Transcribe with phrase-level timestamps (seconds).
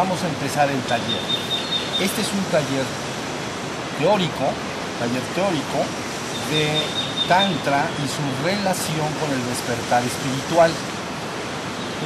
[0.00, 1.20] Vamos a empezar el taller.
[2.00, 2.88] Este es un taller
[3.98, 4.48] teórico,
[4.96, 5.84] taller teórico
[6.48, 6.80] de
[7.28, 10.72] Tantra y su relación con el despertar espiritual.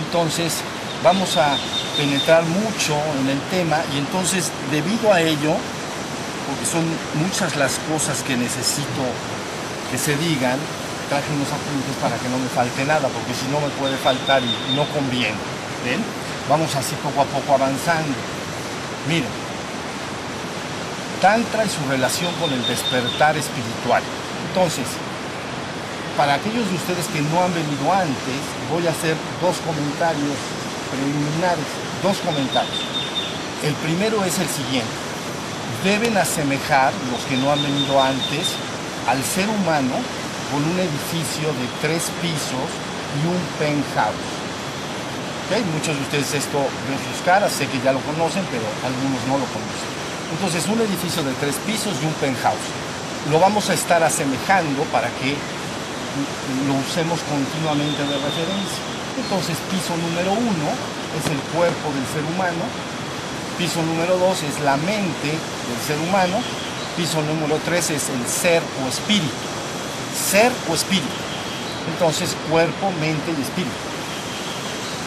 [0.03, 0.59] Entonces,
[1.05, 1.55] vamos a
[1.97, 5.55] penetrar mucho en el tema y entonces, debido a ello,
[6.51, 6.83] porque son
[7.23, 9.07] muchas las cosas que necesito
[9.93, 10.59] que se digan,
[11.09, 14.43] traje unos apuntes para que no me falte nada, porque si no me puede faltar
[14.43, 15.54] y no conviene.
[16.49, 18.15] Vamos así poco a poco avanzando.
[19.09, 19.45] Miren,
[21.21, 24.03] Tantra y su relación con el despertar espiritual.
[24.49, 24.85] Entonces,
[26.19, 30.37] para aquellos de ustedes que no han venido antes, voy a hacer dos comentarios
[30.93, 31.65] preliminares,
[32.03, 32.77] dos comentarios.
[33.65, 34.93] El primero es el siguiente.
[35.83, 38.53] Deben asemejar, los que no han venido antes,
[39.09, 39.97] al ser humano
[40.53, 42.69] con un edificio de tres pisos
[43.17, 44.34] y un penthouse.
[45.45, 49.37] Muchos de ustedes esto ven sus caras, sé que ya lo conocen, pero algunos no
[49.37, 49.93] lo conocen.
[50.33, 52.73] Entonces, un edificio de tres pisos y un penthouse.
[53.31, 55.37] Lo vamos a estar asemejando para que
[56.67, 58.83] lo usemos continuamente de referencia.
[59.21, 60.69] Entonces, piso número uno
[61.15, 62.65] es el cuerpo del ser humano,
[63.61, 66.41] piso número dos es la mente del ser humano,
[66.97, 69.45] piso número tres es el ser o espíritu.
[70.17, 71.15] Ser o espíritu.
[71.93, 73.94] Entonces, cuerpo, mente y espíritu.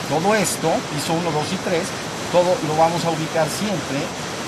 [0.09, 1.83] Todo esto, piso 1, 2 y 3,
[2.31, 3.99] todo lo vamos a ubicar siempre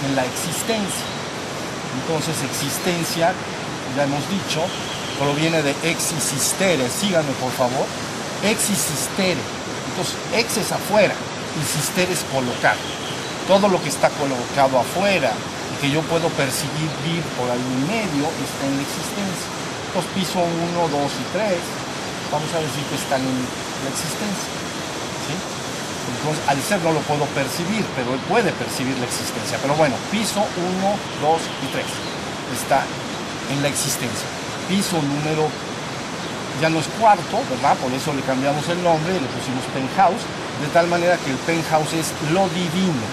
[0.07, 1.05] en la existencia.
[1.99, 3.33] Entonces, existencia,
[3.95, 4.63] ya hemos dicho,
[5.19, 6.87] proviene de exististere.
[6.89, 7.85] Síganme, por favor.
[8.43, 9.41] Exististere.
[9.91, 11.13] Entonces, ex es afuera
[11.59, 11.61] y
[12.01, 12.75] es colocar.
[13.47, 15.33] Todo lo que está colocado afuera
[15.75, 19.49] y que yo puedo percibir, vivir por ahí en medio, está en la existencia.
[19.91, 21.59] Entonces, piso 1, 2 y 3,
[22.31, 23.37] vamos a decir que están en
[23.83, 24.58] la existencia.
[26.47, 29.57] Al ser no lo puedo percibir, pero él puede percibir la existencia.
[29.61, 30.47] Pero bueno, piso 1,
[31.21, 31.85] 2 y 3
[32.53, 32.83] está
[33.53, 34.27] en la existencia.
[34.67, 35.49] Piso número,
[36.61, 37.77] ya no es cuarto, ¿verdad?
[37.77, 40.21] Por eso le cambiamos el nombre le pusimos penthouse,
[40.61, 43.05] de tal manera que el penthouse es lo divino,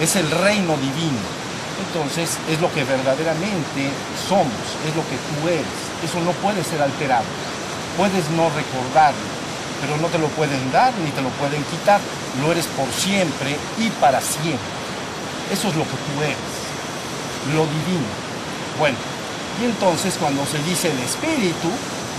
[0.00, 1.24] es el reino divino.
[1.76, 3.92] Entonces es lo que verdaderamente
[4.28, 5.76] somos, es lo que tú eres.
[6.04, 7.24] Eso no puede ser alterado.
[7.96, 9.35] Puedes no recordarlo,
[9.80, 12.00] pero no te lo pueden dar ni te lo pueden quitar.
[12.40, 14.74] Lo eres por siempre y para siempre.
[15.52, 18.10] Eso es lo que tú eres, lo divino.
[18.78, 18.96] Bueno,
[19.60, 21.70] y entonces cuando se dice el espíritu,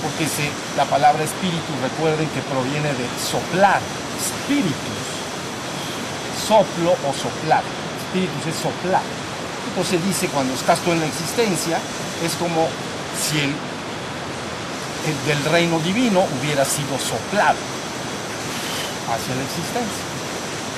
[0.01, 3.81] porque se, la palabra espíritu recuerden que proviene de soplar,
[4.17, 4.97] espíritus,
[6.47, 7.63] soplo o soplar,
[8.06, 9.03] espíritus es soplar.
[9.69, 11.78] Entonces dice cuando estás tú en la existencia,
[12.23, 12.67] es como
[13.19, 13.53] si el
[15.25, 17.57] del reino divino hubiera sido soplado
[19.07, 20.03] hacia la existencia.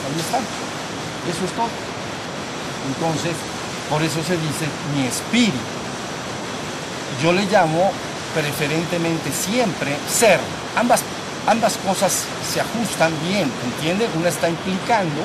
[0.06, 1.32] Ahí.
[1.32, 1.70] Eso es todo.
[2.88, 3.34] Entonces,
[3.90, 5.58] por eso se dice mi espíritu.
[7.22, 7.92] Yo le llamo
[8.34, 10.40] preferentemente siempre ser.
[10.76, 11.02] Ambas,
[11.48, 14.08] ambas cosas se ajustan bien, ¿entiende?
[14.16, 15.22] Una está implicando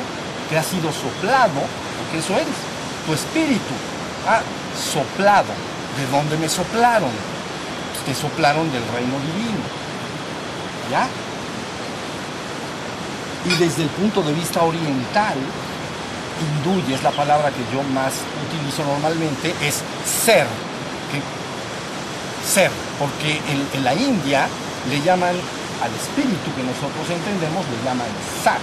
[0.48, 1.60] que ha sido soplado,
[1.98, 2.58] porque eso eres,
[3.06, 3.74] tu espíritu.
[4.26, 4.40] ha
[4.74, 5.52] soplado.
[5.96, 7.33] ¿De dónde me soplaron?
[8.06, 9.64] Que soplaron del reino divino.
[10.90, 11.08] ¿Ya?
[13.44, 15.36] Y desde el punto de vista oriental,
[16.40, 18.12] hindú, es la palabra que yo más
[18.48, 20.46] utilizo normalmente, es ser.
[22.44, 24.46] ser, porque en, en la India
[24.90, 25.34] le llaman
[25.82, 28.08] al espíritu que nosotros entendemos, le llaman
[28.42, 28.60] sat.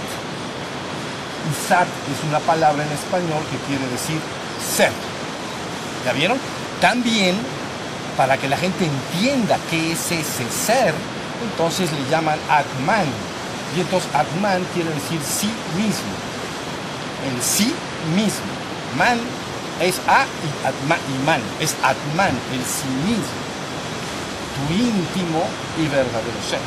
[1.42, 4.20] Y sat es una palabra en español que quiere decir
[4.62, 4.92] ser.
[6.04, 6.38] ¿Ya vieron?
[6.80, 7.36] También
[8.16, 10.94] para que la gente entienda qué es ese ser,
[11.42, 13.06] entonces le llaman Atman.
[13.76, 16.12] Y entonces Atman quiere decir sí mismo.
[17.28, 17.74] El sí
[18.14, 18.52] mismo.
[18.96, 19.18] Man
[19.80, 21.40] es A y, Atman, y Man.
[21.60, 23.40] Es Atman, el sí mismo.
[24.54, 25.42] Tu íntimo
[25.78, 26.60] y verdadero ser.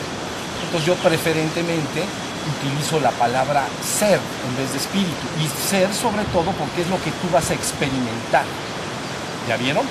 [0.66, 2.04] Entonces yo preferentemente
[2.46, 5.26] utilizo la palabra ser en vez de espíritu.
[5.40, 8.46] Y ser sobre todo porque es lo que tú vas a experimentar.
[9.48, 9.86] ¿Ya vieron?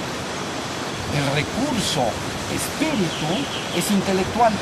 [1.14, 2.02] El recurso
[2.50, 3.31] espíritu
[3.76, 4.52] es intelectual.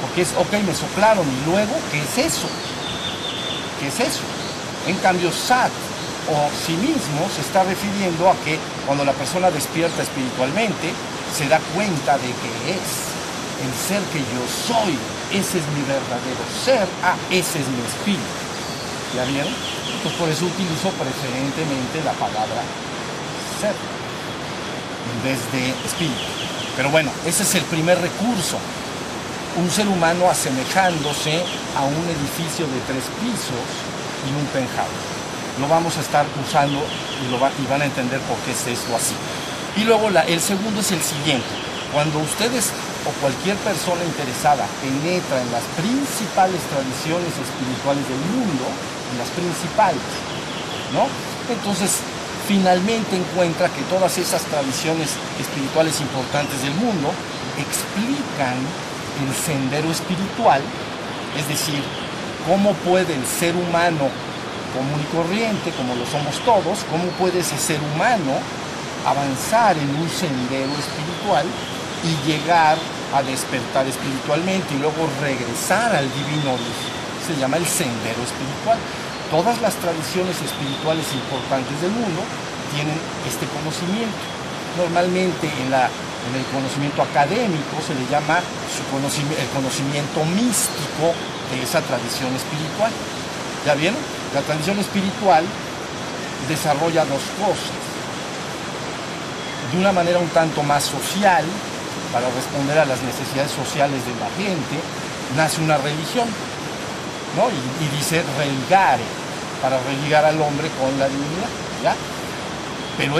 [0.00, 2.48] Porque es, ok, me soplaron y luego, ¿qué es eso?
[3.80, 4.22] ¿Qué es eso?
[4.86, 5.72] En cambio, sat
[6.28, 10.92] o sí mismo se está refiriendo a que cuando la persona despierta espiritualmente,
[11.34, 12.86] se da cuenta de que es
[13.62, 14.96] el ser que yo soy.
[15.32, 16.86] Ese es mi verdadero ser.
[17.02, 18.36] Ah, ese es mi espíritu.
[19.14, 19.52] ¿Ya vieron?
[19.96, 22.62] Entonces por eso utilizo preferentemente la palabra
[23.60, 23.95] ser
[25.14, 26.26] en vez de espíritu.
[26.76, 28.58] Pero bueno, ese es el primer recurso.
[29.56, 31.42] Un ser humano asemejándose
[31.76, 33.66] a un edificio de tres pisos
[34.26, 35.60] y un penthouse.
[35.60, 36.84] lo vamos a estar usando
[37.24, 39.14] y, lo y van a entender por qué es esto así.
[39.76, 41.48] Y luego el segundo es el siguiente.
[41.92, 42.72] Cuando ustedes
[43.06, 48.66] o cualquier persona interesada penetra en las principales tradiciones espirituales del mundo,
[49.12, 50.02] en las principales,
[50.92, 51.06] ¿no?
[51.48, 52.02] Entonces,
[52.46, 55.10] finalmente encuentra que todas esas tradiciones
[55.40, 57.10] espirituales importantes del mundo
[57.58, 58.56] explican
[59.22, 60.60] el sendero espiritual,
[61.36, 61.82] es decir,
[62.46, 64.08] cómo puede el ser humano
[64.72, 68.38] común y corriente, como lo somos todos, cómo puede ese ser humano
[69.06, 71.46] avanzar en un sendero espiritual
[72.04, 72.76] y llegar
[73.14, 76.58] a despertar espiritualmente y luego regresar al divino
[77.26, 78.78] Se llama el sendero espiritual.
[79.30, 82.22] Todas las tradiciones espirituales importantes del mundo
[82.74, 82.94] tienen
[83.26, 84.22] este conocimiento.
[84.78, 91.10] Normalmente en, la, en el conocimiento académico se le llama el conocimiento místico
[91.50, 92.92] de esa tradición espiritual.
[93.66, 93.98] ¿Ya vieron?
[94.34, 95.42] La tradición espiritual
[96.48, 97.74] desarrolla dos cosas.
[99.72, 101.44] De una manera un tanto más social,
[102.12, 104.78] para responder a las necesidades sociales de la gente,
[105.36, 106.28] nace una religión
[107.36, 109.04] y, dice religare,
[109.60, 111.96] para religar al hombre con la divinidad.
[112.96, 113.14] Pero,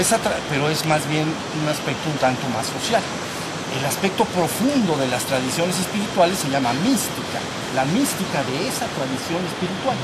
[0.49, 3.03] pero es más bien un aspecto un tanto más social.
[3.77, 7.39] El aspecto profundo de las tradiciones espirituales se llama mística,
[7.75, 9.97] la mística de esa tradición espiritual,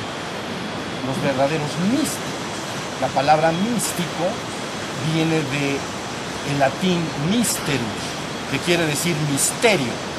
[1.08, 2.36] los verdaderos místicos.
[3.00, 4.28] La palabra místico
[5.14, 5.80] viene de
[6.58, 7.00] latín
[7.30, 8.04] mysterus,
[8.50, 10.11] que quiere decir misterio,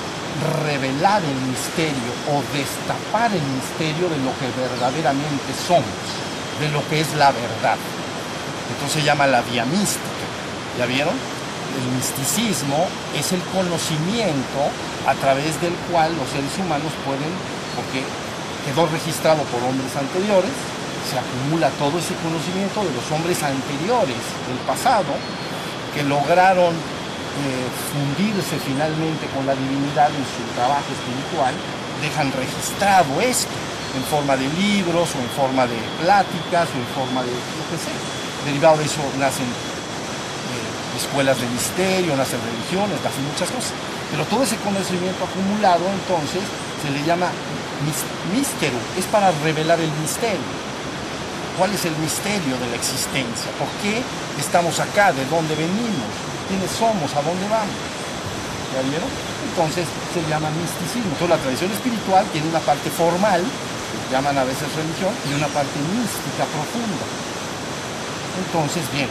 [0.64, 6.00] revelar el misterio o destapar el misterio de lo que verdaderamente somos,
[6.60, 7.78] de lo que es la verdad.
[8.74, 10.26] Entonces se llama la vía mística.
[10.78, 11.14] ¿Ya vieron?
[11.14, 12.88] El misticismo
[13.18, 14.62] es el conocimiento
[15.08, 17.30] a través del cual los seres humanos pueden,
[17.76, 18.02] porque
[18.66, 20.54] quedó registrado por hombres anteriores,
[21.10, 25.12] se acumula todo ese conocimiento de los hombres anteriores del pasado
[25.94, 26.74] que lograron
[27.34, 31.54] eh, fundirse finalmente con la divinidad en su trabajo espiritual,
[31.98, 33.50] dejan registrado esto
[33.98, 37.78] en forma de libros o en forma de pláticas o en forma de lo que
[37.82, 38.00] sea.
[38.46, 43.74] Derivado de eso nacen eh, escuelas de misterio, nacen religiones, nacen muchas cosas.
[44.14, 46.46] Pero todo ese conocimiento acumulado entonces
[46.82, 47.34] se le llama
[48.30, 50.54] místero, es para revelar el misterio.
[51.58, 53.50] ¿Cuál es el misterio de la existencia?
[53.58, 54.02] ¿Por qué
[54.40, 55.14] estamos acá?
[55.14, 56.33] ¿De dónde venimos?
[56.54, 57.74] Quiénes somos, a dónde vamos.
[58.78, 59.10] ¿Ya vieron?
[59.50, 61.10] Entonces se llama misticismo.
[61.18, 63.42] Entonces la tradición espiritual tiene una parte formal,
[64.14, 67.06] llaman a veces religión, y una parte mística profunda.
[68.38, 69.10] Entonces, bien,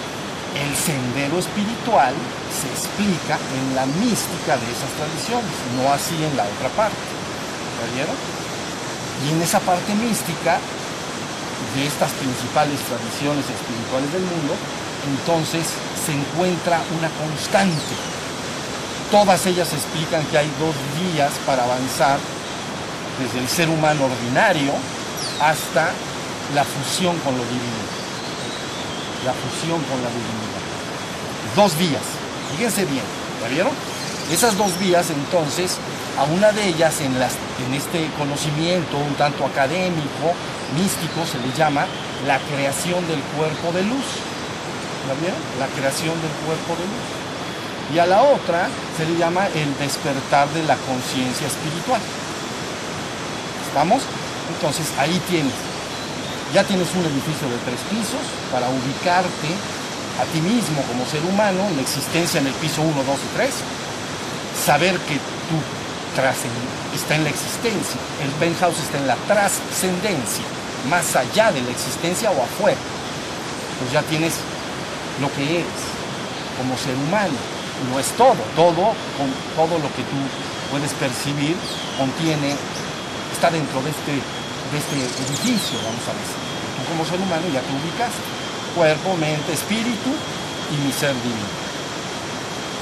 [0.55, 2.15] el sendero espiritual
[2.51, 7.03] se explica en la mística de esas tradiciones, no así en la otra parte.
[7.79, 8.19] ¿Ya vieron?
[9.27, 10.59] Y en esa parte mística
[11.75, 14.55] de estas principales tradiciones espirituales del mundo,
[15.07, 15.67] entonces
[16.05, 17.95] se encuentra una constante.
[19.11, 22.19] Todas ellas explican que hay dos vías para avanzar
[23.19, 24.73] desde el ser humano ordinario
[25.41, 25.91] hasta
[26.55, 27.83] la fusión con lo divino.
[29.25, 30.63] La fusión con la divinidad.
[31.55, 32.03] Dos vías.
[32.57, 33.05] Fíjense bien,
[33.41, 33.73] ¿ya vieron?
[34.31, 35.77] Esas dos vías entonces,
[36.19, 37.33] a una de ellas en, las,
[37.67, 40.33] en este conocimiento un tanto académico,
[40.75, 41.87] místico, se le llama
[42.27, 44.32] la creación del cuerpo de luz
[45.07, 47.09] la creación del cuerpo de luz.
[47.95, 52.01] Y a la otra se le llama el despertar de la conciencia espiritual.
[53.69, 54.03] ¿Estamos?
[54.55, 55.53] Entonces ahí tienes,
[56.55, 59.51] ya tienes un edificio de tres pisos para ubicarte
[60.21, 63.37] a ti mismo como ser humano, en la existencia en el piso 1, 2 y
[63.37, 63.51] 3,
[64.67, 65.17] saber que
[65.49, 65.57] tú
[66.95, 70.45] está en la existencia, el penthouse está en la trascendencia,
[70.91, 72.77] más allá de la existencia o afuera.
[73.81, 74.35] Pues ya tienes
[75.21, 75.81] lo que eres
[76.57, 77.35] como ser humano.
[77.91, 80.21] No es todo, todo, con todo lo que tú
[80.71, 81.57] puedes percibir
[81.99, 82.55] contiene,
[83.33, 86.39] está dentro de este, de este edificio, vamos a decir.
[86.79, 88.15] Tú como ser humano ya te ubicas,
[88.77, 90.15] cuerpo, mente, espíritu
[90.71, 91.51] y mi ser divino.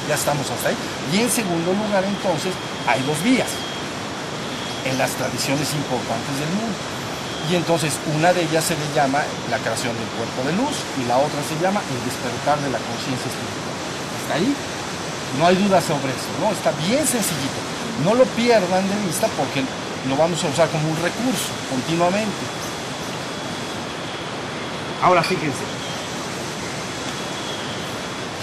[0.09, 0.77] Ya estamos hasta ahí.
[1.13, 2.53] Y en segundo lugar entonces
[2.87, 3.49] hay dos vías
[4.85, 7.00] en las tradiciones importantes del mundo.
[7.51, 9.19] Y entonces una de ellas se le llama
[9.51, 12.79] la creación del cuerpo de luz y la otra se llama el despertar de la
[12.79, 13.75] conciencia espiritual.
[14.23, 14.55] Hasta ahí
[15.37, 16.53] no hay duda sobre eso, ¿no?
[16.55, 17.59] Está bien sencillito.
[18.05, 19.65] No lo pierdan de vista porque
[20.07, 22.39] lo vamos a usar como un recurso continuamente.
[25.03, 25.67] Ahora fíjense.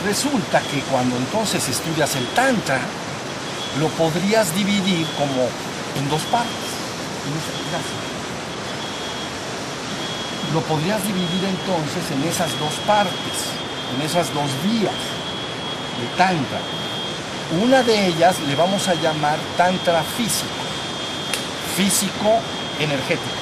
[0.03, 2.81] Resulta que cuando entonces estudias el Tantra,
[3.79, 5.47] lo podrías dividir como
[5.95, 6.75] en dos partes.
[7.71, 8.06] Gracias
[10.57, 13.37] lo podrías dividir entonces en esas dos partes,
[13.93, 14.97] en esas dos vías
[16.01, 16.57] de Tantra.
[17.61, 20.49] Una de ellas le vamos a llamar Tantra físico,
[21.77, 22.39] físico
[22.79, 23.37] energético.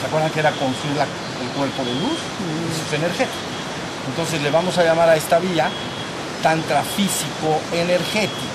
[0.00, 2.18] ¿Se acuerdan que era construir el cuerpo de luz?
[2.70, 3.48] Eso es energético.
[4.06, 5.68] Entonces le vamos a llamar a esta vía
[6.44, 8.54] Tantra físico energético.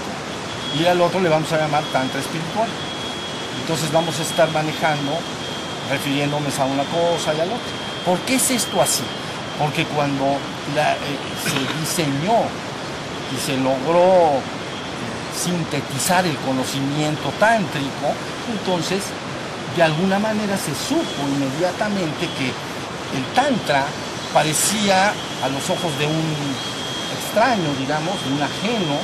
[0.80, 2.70] Y al otro le vamos a llamar Tantra espiritual.
[3.60, 5.20] Entonces vamos a estar manejando,
[5.90, 7.74] refiriéndonos a una cosa y al otro.
[8.06, 9.04] ¿Por qué es esto así?
[9.60, 10.96] Porque cuando eh,
[11.44, 12.44] se diseñó
[13.34, 14.42] y se logró
[15.36, 18.14] sintetizar el conocimiento tántrico,
[18.52, 19.04] entonces
[19.76, 22.48] de alguna manera se supo inmediatamente que
[23.18, 23.86] el tantra
[24.34, 25.14] parecía
[25.44, 26.36] a los ojos de un
[27.18, 28.98] extraño, digamos, de un ajeno,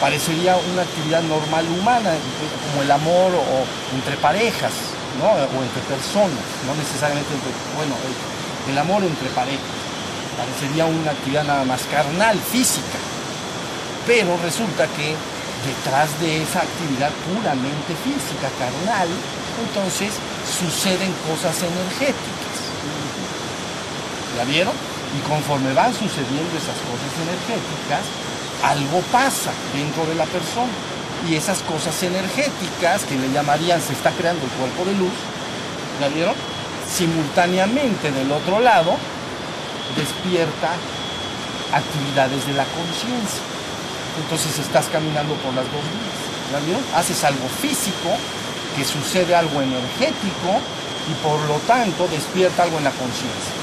[0.00, 2.10] parecería una actividad normal humana,
[2.70, 4.72] como el amor o entre parejas,
[5.20, 5.28] ¿no?
[5.36, 9.68] o entre personas, no necesariamente entre, bueno, el, amor entre parejas,
[10.36, 12.96] parecería una actividad nada más carnal, física,
[14.06, 15.12] pero resulta que
[15.60, 19.08] detrás de esa actividad puramente física, carnal,
[19.60, 20.16] entonces
[20.48, 22.56] suceden cosas energéticas.
[24.38, 24.72] ¿La vieron?
[25.12, 28.04] Y conforme van sucediendo esas cosas energéticas,
[28.64, 30.89] algo pasa dentro de la persona.
[31.28, 35.12] Y esas cosas energéticas, que le llamarían, se está creando el cuerpo de luz,
[36.00, 36.34] ¿ya vieron?
[36.88, 38.96] Simultáneamente del otro lado,
[39.96, 40.70] despierta
[41.72, 43.42] actividades de la conciencia.
[44.22, 46.20] Entonces estás caminando por las dos vías.
[46.52, 46.82] ¿Ya vieron?
[46.96, 48.10] Haces algo físico,
[48.76, 50.58] que sucede algo energético
[51.10, 53.54] y por lo tanto despierta algo en la conciencia.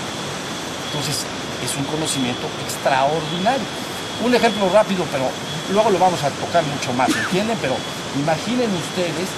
[0.88, 1.26] Entonces
[1.64, 3.87] es un conocimiento extraordinario.
[4.24, 5.30] Un ejemplo rápido, pero
[5.72, 7.58] luego lo vamos a tocar mucho más, ¿entienden?
[7.62, 7.76] Pero
[8.20, 9.30] imaginen ustedes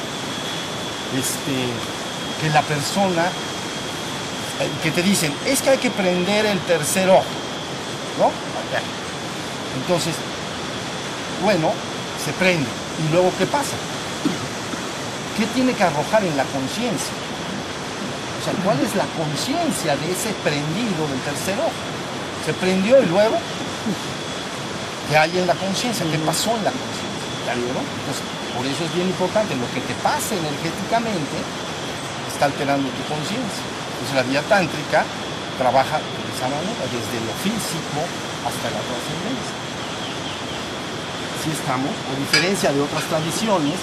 [1.17, 1.67] este,
[2.41, 3.25] que la persona,
[4.59, 7.25] eh, que te dicen, es que hay que prender el tercer ojo,
[8.17, 8.31] ¿no?
[9.81, 10.15] Entonces,
[11.43, 11.71] bueno,
[12.23, 12.67] se prende.
[12.99, 13.75] ¿Y luego qué pasa?
[15.37, 17.13] ¿Qué tiene que arrojar en la conciencia?
[18.39, 21.71] O sea, ¿cuál es la conciencia de ese prendido del tercer ojo?
[22.45, 23.37] Se prendió y luego
[25.09, 26.05] ¿Qué hay en la conciencia?
[26.05, 27.09] ¿Qué pasó en la conciencia?
[27.49, 28.21] Entonces,
[28.53, 31.33] por eso es bien importante, lo que te pase energéticamente
[32.29, 33.65] está alterando tu conciencia.
[33.97, 35.01] Entonces la vía tántrica
[35.57, 38.05] trabaja de esa manera, desde lo físico
[38.45, 39.55] hasta la trascendencia.
[41.41, 43.81] Así estamos, a diferencia de otras tradiciones,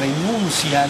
[0.00, 0.88] renuncian,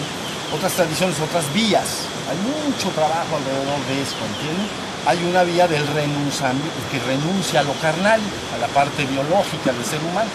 [0.55, 2.07] otras tradiciones, otras vías.
[2.31, 4.71] Hay mucho trabajo alrededor de esto, ¿entienden?
[5.05, 8.19] Hay una vía del renunciamiento, que renuncia a lo carnal,
[8.55, 10.29] a la parte biológica del ser humano.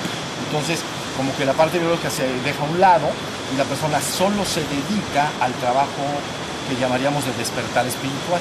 [0.46, 0.80] Entonces,
[1.16, 3.10] como que la parte biológica se deja a un lado
[3.52, 6.06] y la persona solo se dedica al trabajo
[6.68, 8.40] que llamaríamos de despertar espiritual.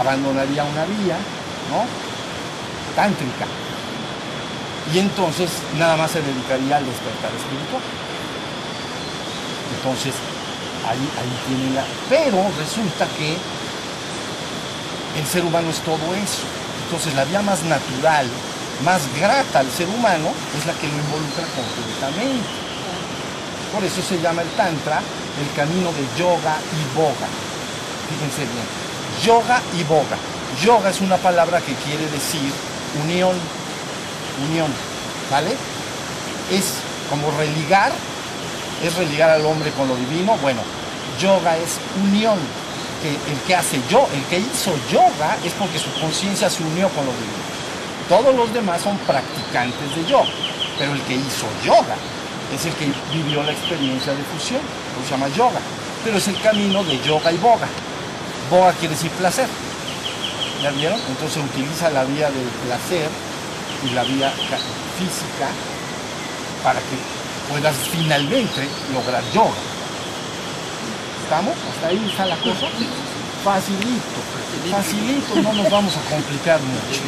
[0.00, 1.16] Abandonaría una vía,
[1.68, 1.84] ¿no?
[2.96, 3.44] Tántrica.
[4.94, 7.82] Y entonces nada más se dedicaría al despertar espiritual.
[9.76, 10.14] Entonces,
[10.88, 11.84] ahí, ahí tiene la...
[12.08, 13.36] Pero resulta que
[15.20, 16.44] el ser humano es todo eso.
[16.84, 18.26] Entonces la vía más natural,
[18.84, 22.48] más grata al ser humano, es la que lo involucra completamente.
[23.72, 25.00] Por eso se llama el Tantra
[25.40, 27.28] el camino de yoga y boga.
[28.08, 28.66] Fíjense bien,
[29.24, 30.18] yoga y boga.
[30.60, 32.52] Yoga es una palabra que quiere decir
[33.04, 33.36] unión,
[34.48, 34.70] unión,
[35.30, 35.52] ¿vale?
[36.50, 36.74] Es
[37.08, 37.92] como religar,
[38.82, 40.36] es religar al hombre con lo divino.
[40.42, 40.62] Bueno,
[41.20, 42.38] yoga es unión,
[43.08, 47.06] el que hace yo, el que hizo yoga es porque su conciencia se unió con
[47.06, 47.50] lo divino.
[48.08, 50.28] Todos los demás son practicantes de yoga,
[50.78, 51.96] pero el que hizo yoga
[52.54, 54.60] es el que vivió la experiencia de fusión,
[55.04, 55.60] se llama yoga,
[56.04, 57.68] pero es el camino de yoga y boga.
[58.50, 59.48] Boga quiere decir placer.
[60.62, 61.00] ¿Ya vieron?
[61.08, 63.08] Entonces utiliza la vía del placer
[63.86, 64.30] y la vía
[64.98, 65.48] física
[66.62, 66.98] para que
[67.50, 69.56] puedas finalmente lograr yoga.
[71.30, 71.54] ¿Estamos?
[71.54, 72.66] ¿Hasta ahí está la cosa?
[73.44, 74.18] Facilito,
[74.68, 77.02] facilito, no nos vamos a complicar mucho.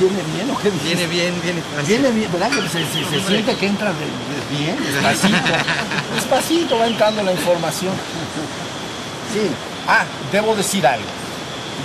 [0.00, 0.86] ¿Viene bien o qué dices?
[0.86, 2.50] Viene bien, viene Viene bien, ¿verdad?
[2.50, 3.92] Que se, siente que entra
[4.50, 5.36] bien, despacito.
[6.14, 7.92] Despacito va entrando la información.
[9.34, 9.50] Sí.
[9.86, 11.04] Ah, debo decir algo.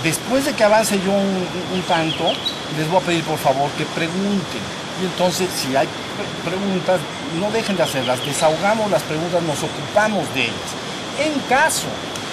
[0.02, 2.32] Después de que avance yo un tanto,
[2.78, 4.79] les voy a pedir por favor que pregunten.
[5.00, 5.88] Y entonces, si hay
[6.44, 7.00] preguntas,
[7.40, 10.70] no dejen de hacerlas, desahogamos las preguntas, nos ocupamos de ellas.
[11.18, 11.88] En caso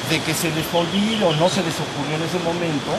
[0.09, 2.91] de que se les olvide o no se les ocurrió en ese momento,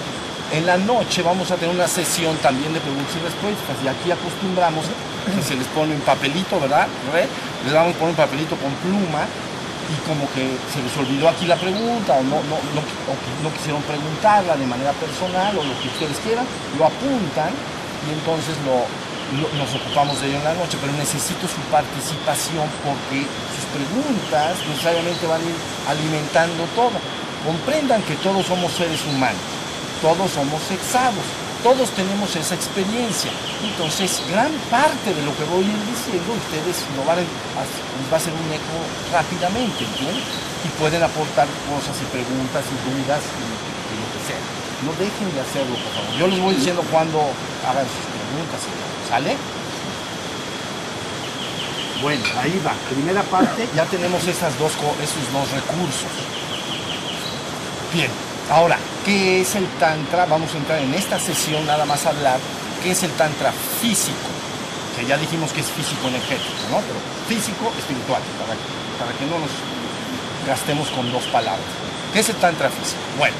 [0.53, 4.11] en la noche vamos a tener una sesión también de preguntas y respuestas y aquí
[4.11, 4.85] acostumbramos
[5.47, 6.89] se les pone un papelito, ¿verdad?
[7.65, 9.29] Les vamos a poner un papelito con pluma
[9.89, 14.93] y como que se les olvidó aquí la pregunta o no quisieron preguntarla de manera
[14.93, 16.45] personal o lo que ustedes quieran,
[16.79, 17.53] lo apuntan
[18.09, 18.89] y entonces lo,
[19.37, 25.27] nos ocupamos de ello en la noche, pero necesito su participación porque sus preguntas necesariamente
[25.27, 25.59] van a ir
[25.89, 26.97] alimentando todo.
[27.45, 29.41] Comprendan que todos somos seres humanos,
[30.01, 31.23] todos somos sexados,
[31.63, 33.31] todos tenemos esa experiencia.
[33.63, 37.63] Entonces, gran parte de lo que voy a ir diciendo, ustedes lo van a,
[38.09, 38.77] va a ser un eco
[39.13, 40.25] rápidamente, ¿entienden?
[40.65, 43.45] Y pueden aportar cosas y preguntas y dudas y,
[43.93, 44.43] lo que sea.
[44.87, 46.11] No dejen de hacerlo, por favor.
[46.17, 47.19] Yo les voy diciendo cuando
[47.67, 48.63] hagan sus preguntas,
[49.09, 49.37] ¿sale?
[52.03, 52.73] Bueno, ahí va.
[52.91, 56.11] Primera parte, ya tenemos esas dos, esos dos recursos.
[57.93, 58.11] Bien,
[58.51, 60.25] Ahora, ¿qué es el Tantra?
[60.25, 62.39] Vamos a entrar en esta sesión nada más a hablar,
[62.83, 64.17] ¿qué es el Tantra físico?
[64.97, 66.81] Que ya dijimos que es físico energético, ¿no?
[66.81, 66.99] Pero
[67.29, 68.57] físico espiritual, para,
[68.97, 69.53] para que no nos
[70.47, 71.69] gastemos con dos palabras.
[72.15, 73.01] ¿Qué es el Tantra físico?
[73.19, 73.37] Bueno,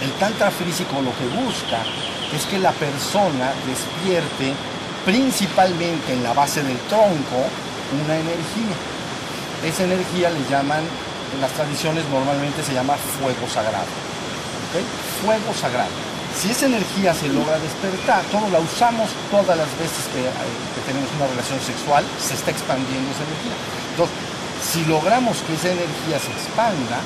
[0.00, 1.82] el Tantra físico lo que busca
[2.34, 4.54] es que la persona despierte
[5.04, 7.46] principalmente en la base del tronco
[8.04, 8.74] una energía.
[9.64, 10.82] Esa energía le llaman
[11.34, 13.90] en las tradiciones normalmente se llama fuego sagrado.
[15.22, 15.90] Fuego sagrado.
[16.36, 21.08] Si esa energía se logra despertar, todos la usamos todas las veces que, eh, tenemos
[21.16, 23.56] una relación sexual, se está expandiendo esa energía.
[23.90, 24.16] Entonces,
[24.60, 27.00] si logramos que esa energía se expanda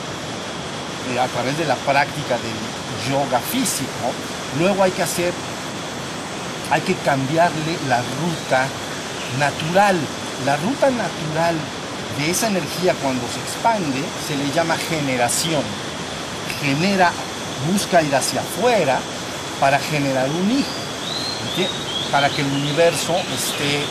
[1.18, 4.12] a través de la práctica del yoga físico,
[4.58, 5.32] luego hay que hacer,
[6.70, 8.66] hay que cambiarle la ruta
[9.38, 9.98] natural.
[10.44, 11.54] La ruta natural
[12.18, 15.62] de esa energía cuando se expande se le llama generación.
[16.62, 17.12] Genera,
[17.70, 18.98] busca ir hacia afuera
[19.60, 20.68] para generar un hijo,
[22.10, 23.84] para que el universo esté,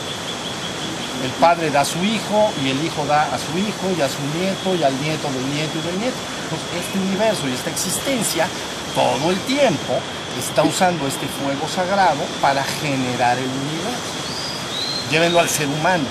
[1.24, 4.08] el padre da a su hijo y el hijo da a su hijo y a
[4.08, 6.16] su nieto y al nieto del nieto y del nieto.
[6.50, 8.48] Entonces este universo y esta existencia
[8.94, 10.00] todo el tiempo
[10.38, 15.10] está usando este fuego sagrado para generar el universo.
[15.10, 16.04] Llévenlo al ser humano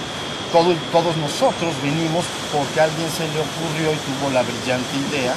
[0.52, 5.36] todos nosotros vinimos porque a alguien se le ocurrió y tuvo la brillante idea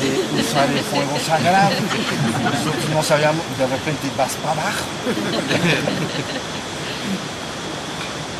[0.00, 1.70] de usar el fuego sagrado.
[2.42, 4.84] Nosotros no sabíamos, de repente vas para abajo.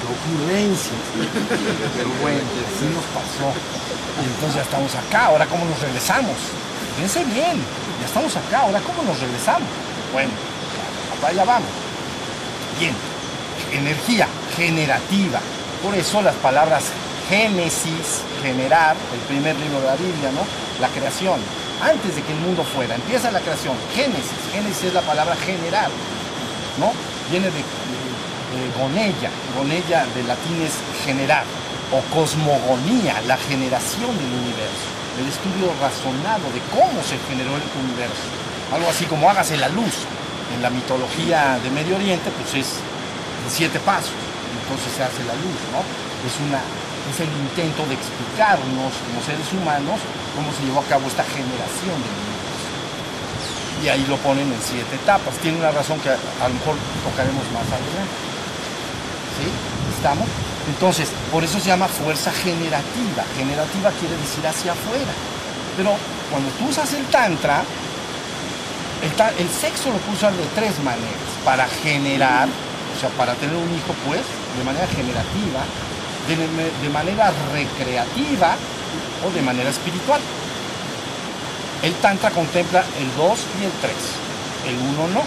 [0.01, 0.99] Qué ocurrencia.
[1.97, 2.41] Pero bueno,
[2.95, 3.55] nos pasó.
[4.23, 6.37] Y entonces ya estamos acá, ahora cómo nos regresamos.
[6.97, 7.59] Fíjense bien,
[8.01, 9.69] ya estamos acá, ahora cómo nos regresamos.
[10.13, 10.31] Bueno,
[11.27, 11.69] allá vamos.
[12.79, 12.95] Bien,
[13.73, 15.41] energía generativa.
[15.83, 16.85] Por eso las palabras
[17.29, 20.45] Génesis, generar, el primer libro de la Biblia, ¿no?
[20.81, 21.41] La creación.
[21.83, 23.75] Antes de que el mundo fuera, empieza la creación.
[23.95, 25.89] Génesis, Génesis es la palabra generar,
[26.79, 26.93] ¿no?
[27.31, 27.63] Viene de,
[28.79, 30.75] gonella, gonella de latín es
[31.05, 31.45] generar,
[31.93, 34.89] o cosmogonía, la generación del universo,
[35.21, 38.29] el estudio razonado de cómo se generó el universo.
[38.73, 40.07] Algo así como hágase la luz.
[40.55, 42.79] En la mitología de Medio Oriente, pues es
[43.49, 44.15] siete pasos,
[44.63, 45.83] entonces se hace la luz, ¿no?
[46.23, 46.61] Es, una,
[47.11, 49.99] es el intento de explicarnos como seres humanos
[50.37, 52.71] cómo se llevó a cabo esta generación de universo.
[53.83, 55.35] Y ahí lo ponen en siete etapas.
[55.43, 58.17] Tiene una razón que a, lo mejor tocaremos más adelante.
[59.37, 59.49] ¿Sí?
[59.97, 60.29] ¿Estamos?
[60.69, 63.25] Entonces, por eso se llama fuerza generativa.
[63.37, 65.13] Generativa quiere decir hacia afuera.
[65.77, 65.97] Pero
[66.31, 67.63] cuando tú usas el tantra,
[69.03, 71.29] el, sexo lo puedes usar de tres maneras.
[71.45, 74.23] Para generar, o sea, para tener un hijo, pues,
[74.57, 75.61] de manera generativa,
[76.29, 78.57] de, manera recreativa
[79.27, 80.21] o de manera espiritual.
[81.83, 83.93] El Tantra contempla el 2 y el 3,
[84.69, 85.23] el 1 no.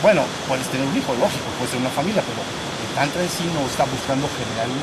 [0.00, 2.40] Bueno, puedes tener un hijo, lógico, puedes tener una familia, pero
[2.94, 4.80] Tantra en sí no está buscando generar un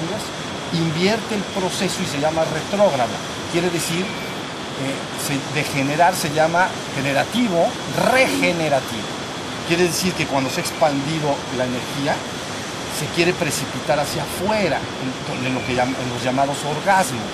[0.80, 3.16] Invierte el proceso y se llama retrógrada.
[3.52, 7.68] Quiere decir, eh, de generar se llama generativo,
[8.12, 9.08] regenerativo.
[9.68, 12.16] Quiere decir que cuando se ha expandido la energía,
[13.00, 14.80] se quiere precipitar hacia afuera,
[15.46, 17.32] en, lo que en los llamados orgasmos.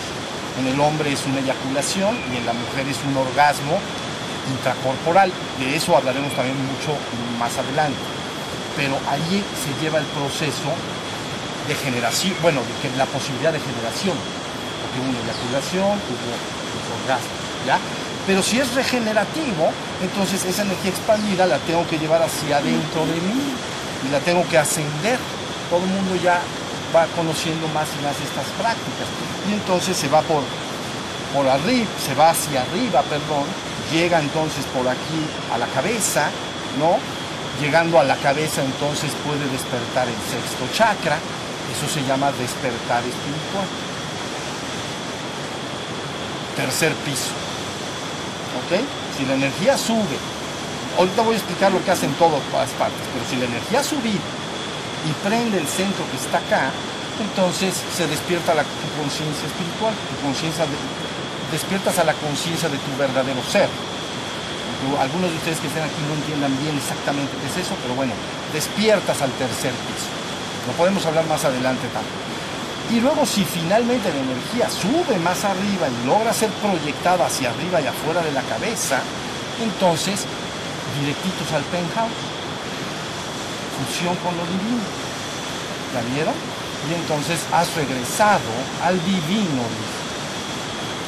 [0.60, 3.80] En el hombre es una eyaculación y en la mujer es un orgasmo
[4.52, 5.32] intracorporal.
[5.58, 6.94] De eso hablaremos también mucho
[7.40, 7.98] más adelante.
[8.76, 10.74] Pero allí se lleva el proceso
[11.68, 14.18] de generación, bueno, de la posibilidad de generación.
[14.82, 17.34] Porque hubo una eyaculación, hubo un orgasmo,
[17.66, 17.78] ¿ya?
[18.26, 23.20] Pero si es regenerativo, entonces esa energía expandida la tengo que llevar hacia adentro de
[23.20, 23.44] mí
[24.08, 25.20] y la tengo que ascender.
[25.70, 26.40] Todo el mundo ya
[26.96, 29.08] va conociendo más y más estas prácticas.
[29.50, 30.44] Y entonces se va por,
[31.34, 33.44] por arriba, se va hacia arriba, perdón,
[33.92, 35.20] llega entonces por aquí
[35.54, 36.30] a la cabeza,
[36.80, 36.98] ¿no?
[37.62, 41.18] Llegando a la cabeza entonces puede despertar el sexto chakra,
[41.72, 43.68] eso se llama despertar espiritual.
[46.56, 47.34] tercer piso.
[48.62, 48.80] ¿Ok?
[49.18, 50.18] Si la energía sube,
[50.98, 52.42] ahorita voy a explicar lo que hacen todas
[52.78, 56.72] partes, pero si la energía sube y prende el centro que está acá,
[57.20, 60.66] entonces se despierta la, tu conciencia espiritual, tu conciencia
[61.52, 63.70] despiertas a la conciencia de tu verdadero ser.
[65.00, 68.14] Algunos de ustedes que estén aquí no entiendan bien exactamente qué es eso, pero bueno,
[68.54, 70.10] despiertas al tercer piso.
[70.68, 72.24] Lo podemos hablar más adelante también.
[72.92, 77.82] Y luego si finalmente la energía sube más arriba y logra ser proyectada hacia arriba
[77.82, 79.00] y afuera de la cabeza,
[79.62, 80.26] entonces
[81.00, 82.12] directitos al penthouse,
[83.80, 84.84] fusión con lo divino.
[85.96, 86.36] ¿La vieron?
[86.90, 88.52] Y entonces has regresado
[88.84, 89.64] al divino.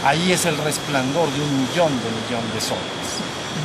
[0.05, 3.04] Ahí es el resplandor de un millón de millón de soles.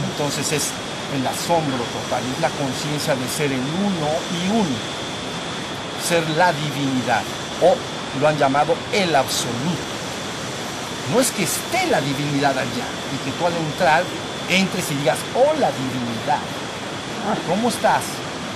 [0.09, 0.71] Entonces es
[1.15, 4.77] el asombro total, es la conciencia de ser el uno y uno,
[6.07, 7.23] ser la divinidad,
[7.63, 7.75] o
[8.21, 9.91] lo han llamado el absoluto.
[11.13, 14.05] No es que esté la divinidad allá y que tú al entrar
[14.49, 16.43] entres y digas, hola divinidad,
[17.49, 18.03] ¿cómo estás?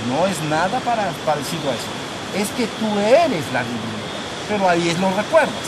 [0.09, 1.91] No es nada para, parecido a eso.
[2.37, 4.05] Es que tú eres la divinidad,
[4.49, 5.67] pero ahí es lo recuerdas.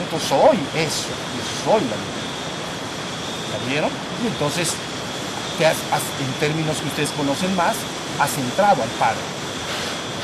[0.00, 2.26] Entonces soy eso, yo soy la divinidad.
[3.52, 3.90] ¿La vieron?
[4.22, 4.74] Y entonces
[5.64, 7.76] en términos que ustedes conocen más,
[8.20, 9.20] has entrado al Padre.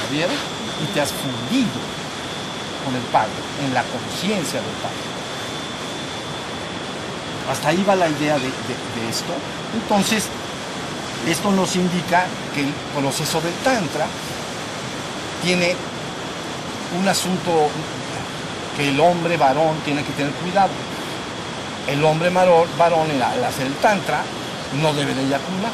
[0.03, 0.37] ¿Lo vieron?
[0.83, 1.81] Y te has fundido
[2.85, 3.33] con el Padre,
[3.65, 5.13] en la conciencia del Padre.
[7.51, 8.49] Hasta ahí va la idea de,
[9.09, 9.33] esto.
[9.75, 10.27] Entonces,
[11.27, 14.07] esto nos indica que el proceso del Tantra
[15.43, 15.75] tiene
[16.99, 17.69] un asunto
[18.77, 20.71] que el hombre varón tiene que tener cuidado.
[21.89, 22.69] El hombre varón
[23.11, 24.23] al hacer el Tantra
[24.81, 25.73] no debe de eyacular.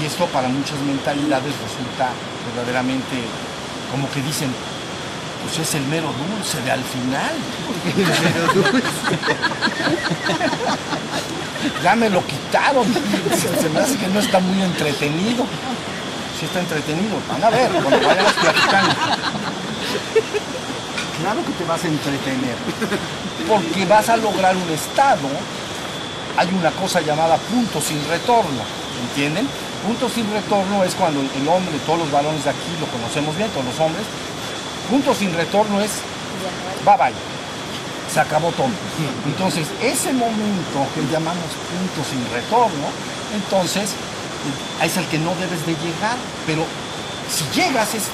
[0.00, 2.10] Y esto para muchas mentalidades resulta
[2.54, 3.16] verdaderamente
[3.90, 4.50] como que dicen,
[5.42, 7.34] pues es el mero dulce de al final.
[7.86, 8.88] El mero dulce.
[11.82, 12.86] ya me lo quitaron.
[13.60, 15.46] Se me hace que no está muy entretenido.
[16.38, 18.94] Si está entretenido, van a ver cuando vayamos platicando.
[21.20, 22.54] Claro que te vas a entretener,
[23.48, 25.28] porque vas a lograr un estado
[26.38, 28.62] hay una cosa llamada punto sin retorno,
[29.08, 29.48] ¿entienden?
[29.84, 33.50] Punto sin retorno es cuando el hombre, todos los varones de aquí lo conocemos bien,
[33.50, 34.06] todos los hombres,
[34.88, 35.90] punto sin retorno es
[36.84, 37.38] bye bye
[38.12, 38.70] se acabó todo.
[39.26, 42.88] Entonces, ese momento que llamamos punto sin retorno,
[43.34, 46.64] entonces eh, es el que no debes de llegar, pero
[47.28, 48.04] si llegas es,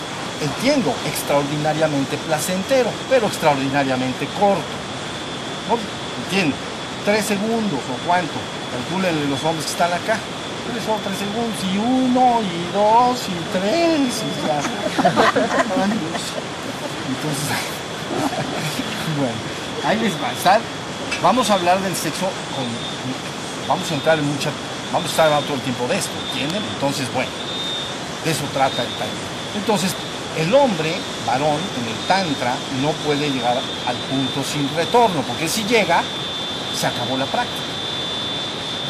[0.41, 4.75] entiendo, extraordinariamente placentero, pero extraordinariamente corto.
[5.69, 5.79] ¿No?
[6.25, 6.57] Entiendo
[7.05, 8.35] tres segundos o cuánto,
[8.73, 10.19] calculen los hombres que están acá.
[10.87, 14.59] Son 3 segundos y uno y dos y tres y ya.
[17.07, 17.49] Entonces,
[19.19, 19.39] bueno,
[19.85, 20.61] ahí les va a estar.
[21.23, 22.65] Vamos a hablar del sexo con,
[23.69, 24.51] Vamos a entrar en mucha...
[24.93, 26.63] Vamos a estar hablando todo el tiempo de esto, ¿entienden?
[26.75, 27.31] Entonces, bueno,
[28.25, 29.25] de eso trata el taller.
[29.57, 29.95] Entonces,
[30.37, 30.95] el hombre,
[31.27, 36.03] varón, en el Tantra, no puede llegar al punto sin retorno, porque si llega,
[36.75, 37.63] se acabó la práctica.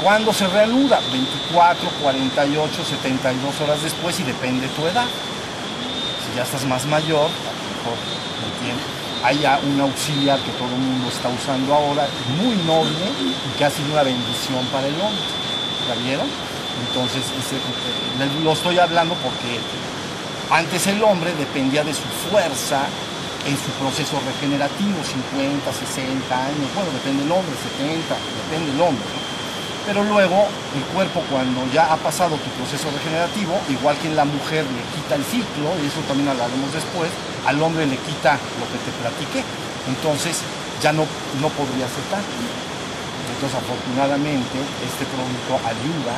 [0.02, 1.00] ¿Cuándo se reanuda?
[1.12, 5.06] 24, 48, 72 horas después y depende de tu edad.
[5.06, 7.96] Si ya estás más mayor, mejor,
[9.22, 13.70] Hay un auxiliar que todo el mundo está usando ahora, muy noble y que ha
[13.70, 15.24] sido una bendición para el hombre.
[15.88, 16.26] ¿La vieron?
[16.88, 19.60] Entonces, eh, lo estoy hablando porque
[20.50, 22.82] antes el hombre dependía de su fuerza
[23.44, 28.16] en su proceso regenerativo, 50, 60 años, bueno, depende del hombre, 70,
[28.48, 29.04] depende del hombre.
[29.84, 34.24] Pero luego el cuerpo cuando ya ha pasado tu proceso regenerativo, igual que en la
[34.24, 37.12] mujer le quita el ciclo, y eso también hablaremos después,
[37.44, 39.44] al hombre le quita lo que te platiqué,
[39.92, 40.40] entonces
[40.80, 41.04] ya no,
[41.40, 42.24] no podría aceptar.
[43.28, 44.56] Entonces afortunadamente
[44.88, 46.16] este producto ayuda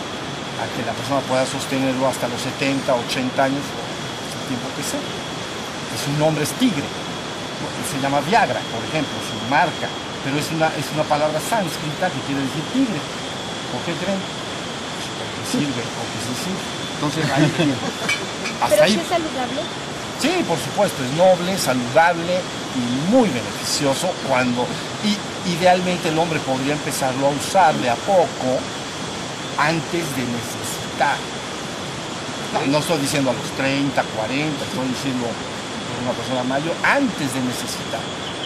[0.62, 5.02] a que la persona pueda sostenerlo hasta los 70, 80 años, el tiempo que sea.
[5.02, 6.86] Es un hombre es tigre,
[7.90, 9.88] se llama Viagra, por ejemplo, su marca,
[10.24, 13.00] pero es una, es una palabra sánscrita que quiere decir tigre.
[13.72, 14.20] ¿Por qué creen?
[14.20, 16.64] Porque sirve, porque sí sirve.
[16.96, 17.52] Entonces ahí
[18.70, 19.60] ¿Pero ahí, es saludable?
[20.20, 22.40] Sí, por supuesto, es noble, saludable
[22.74, 24.66] y muy beneficioso cuando,
[25.04, 25.16] y
[25.50, 28.58] idealmente el hombre podría empezarlo a usar de a poco
[29.58, 31.16] antes de necesitar.
[32.68, 35.26] no estoy diciendo a los 30, 40, estoy diciendo
[36.02, 38.00] una persona mayor antes de necesitar.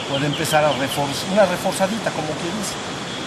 [0.08, 2.74] Puede empezar a reforzar, una reforzadita, como quien dice.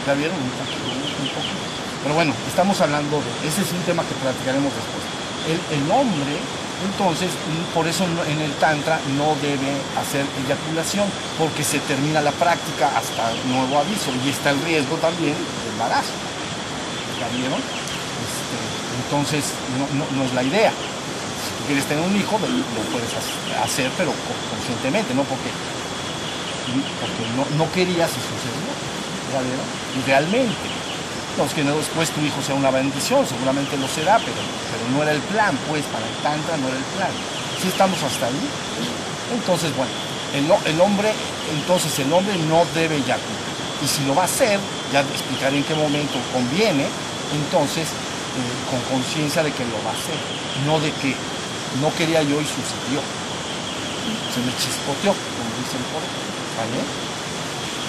[0.06, 0.36] ¿Ya vieron?
[0.36, 1.64] Un poquito, un poquito.
[2.04, 5.04] Pero bueno, estamos hablando de, ese es un tema que platicaremos después.
[5.48, 6.40] El, hombre
[6.84, 7.32] Entonces,
[7.74, 11.08] por eso en el tantra no debe hacer eyaculación,
[11.40, 16.12] porque se termina la práctica hasta nuevo aviso y está el riesgo también de embarazo.
[17.20, 17.60] ¿Ya vieron?
[17.60, 18.58] Este,
[19.04, 19.46] entonces,
[19.96, 20.74] no, es la idea.
[21.64, 23.08] Tú quieres tener un hijo, lo puedes
[23.64, 24.12] hacer, pero
[24.52, 25.48] conscientemente, no porque,
[27.00, 27.24] porque
[27.56, 28.68] no, querías y sucedió.
[29.96, 30.68] Y realmente
[31.38, 35.04] no es que después tu hijo sea una bendición, seguramente lo será, pero, pero no
[35.04, 37.12] era el plan, pues para el Tantra no era el plan.
[37.62, 38.44] Si estamos hasta ahí,
[39.32, 39.96] entonces bueno,
[40.36, 41.14] el, hombre,
[41.56, 43.54] entonces el hombre no debe eyacular.
[43.82, 44.60] Y si lo va a hacer,
[44.92, 46.88] ya explicaré en qué momento conviene,
[47.32, 50.20] entonces eh, con conciencia de que lo va a hacer,
[50.68, 51.16] no de que
[51.82, 53.02] no quería yo y sucedió.
[54.34, 56.82] Se me chispoteó, como dicen por ¿vale?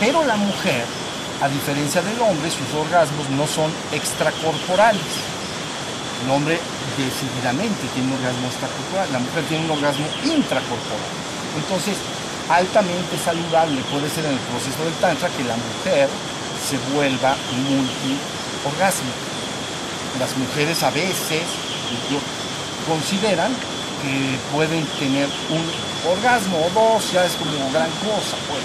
[0.00, 0.84] Pero la mujer
[1.42, 5.02] a diferencia del hombre, sus orgasmos no son extracorporales.
[6.24, 6.58] El hombre
[6.96, 11.10] decididamente tiene un orgasmo extracorporal, la mujer tiene un orgasmo intracorporal.
[11.58, 11.96] Entonces,
[12.48, 16.08] altamente saludable puede ser en el proceso del tantra que la mujer
[16.62, 19.24] se vuelva multiorgásmica.
[20.20, 21.42] Las mujeres a veces
[22.88, 23.52] consideran
[24.52, 25.64] pueden tener un
[26.10, 28.64] orgasmo o dos, ya es como gran cosa, pues.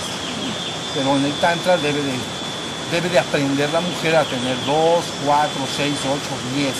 [0.93, 2.13] Pero en el tantra debe de
[2.91, 6.19] debe de aprender la mujer a tener 2, 4, 6, 8,
[6.55, 6.73] 10.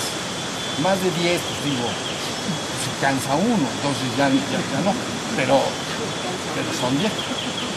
[0.84, 4.94] Más de 10, pues digo, se cansa uno, entonces ya, no,
[5.36, 5.62] pero,
[6.56, 7.12] pero son 10.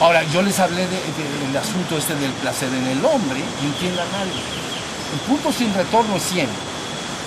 [0.00, 4.40] Ahora, yo les hablé del asunto este del placer en el hombre y entiendan algo.
[5.12, 6.48] El punto sin retorno es 100,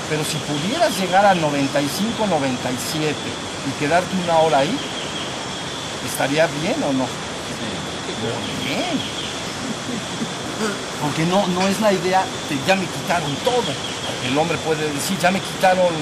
[0.09, 3.15] pero si pudieras llegar a 95, 97
[3.67, 4.77] y quedarte una hora ahí,
[6.05, 7.07] ¿estaría bien o no?
[8.65, 9.15] Bien
[11.01, 13.69] porque no, no es la idea de ya me quitaron todo.
[14.25, 15.93] El hombre puede decir, ya me quitaron,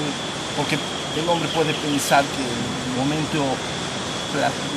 [0.56, 0.78] porque
[1.16, 3.42] el hombre puede pensar que el momento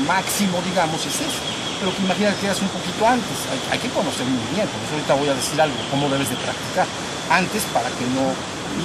[0.07, 1.41] máximo, digamos, es eso.
[1.79, 3.37] Pero que imagina que eras un poquito antes.
[3.71, 6.35] Hay, que conocer muy bien, por eso ahorita voy a decir algo, cómo debes de
[6.35, 6.87] practicar.
[7.29, 8.33] Antes para que no,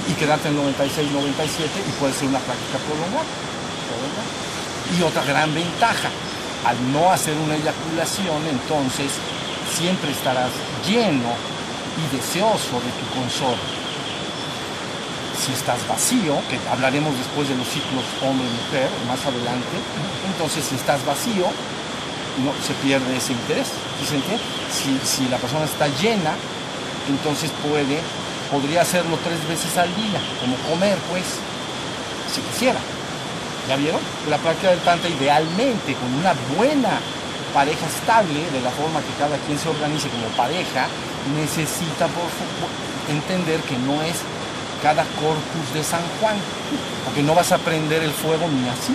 [0.07, 3.25] y, quedarte en 96, 97 y puede ser una práctica prolongada.
[4.97, 6.09] Y otra gran ventaja,
[6.65, 9.11] al no hacer una eyaculación, entonces
[9.75, 10.51] siempre estarás
[10.85, 11.33] lleno
[11.97, 13.83] y deseoso de tu consorte.
[15.33, 19.75] Si estás vacío, que hablaremos después de los ciclos hombre-mujer más adelante,
[20.31, 21.47] entonces si estás vacío,
[22.41, 23.67] no, se pierde ese interés.
[24.71, 26.33] Si, si la persona está llena,
[27.09, 27.99] entonces puede,
[28.51, 31.23] podría hacerlo tres veces al día, como comer, pues,
[32.33, 32.79] si quisiera.
[33.67, 34.01] ¿Ya vieron?
[34.29, 36.99] La práctica del tantra idealmente, con una buena
[37.53, 40.87] pareja estable, de la forma que cada quien se organice como pareja,
[41.35, 42.27] necesita por
[43.09, 44.17] entender que no es
[44.81, 46.35] cada corpus de San Juan,
[47.05, 48.93] porque no vas a prender el fuego ni así.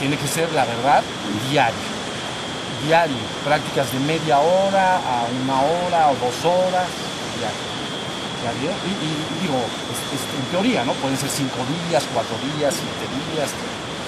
[0.00, 1.02] tiene que ser, la verdad,
[1.48, 1.90] diario.
[2.84, 3.16] Diario.
[3.44, 6.88] Prácticas de media hora a una hora o dos horas.
[8.40, 10.92] Y, digo, en teoría, ¿no?
[10.94, 13.50] Pueden ser cinco días, cuatro días, siete días.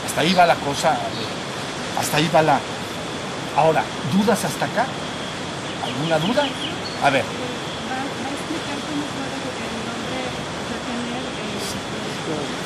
[0.07, 0.97] Hasta ahí va la cosa.
[1.99, 2.61] Hasta ahí va la...
[3.57, 4.87] Ahora, ¿dudas hasta acá?
[5.85, 6.45] ¿Alguna duda?
[7.05, 7.25] A ver.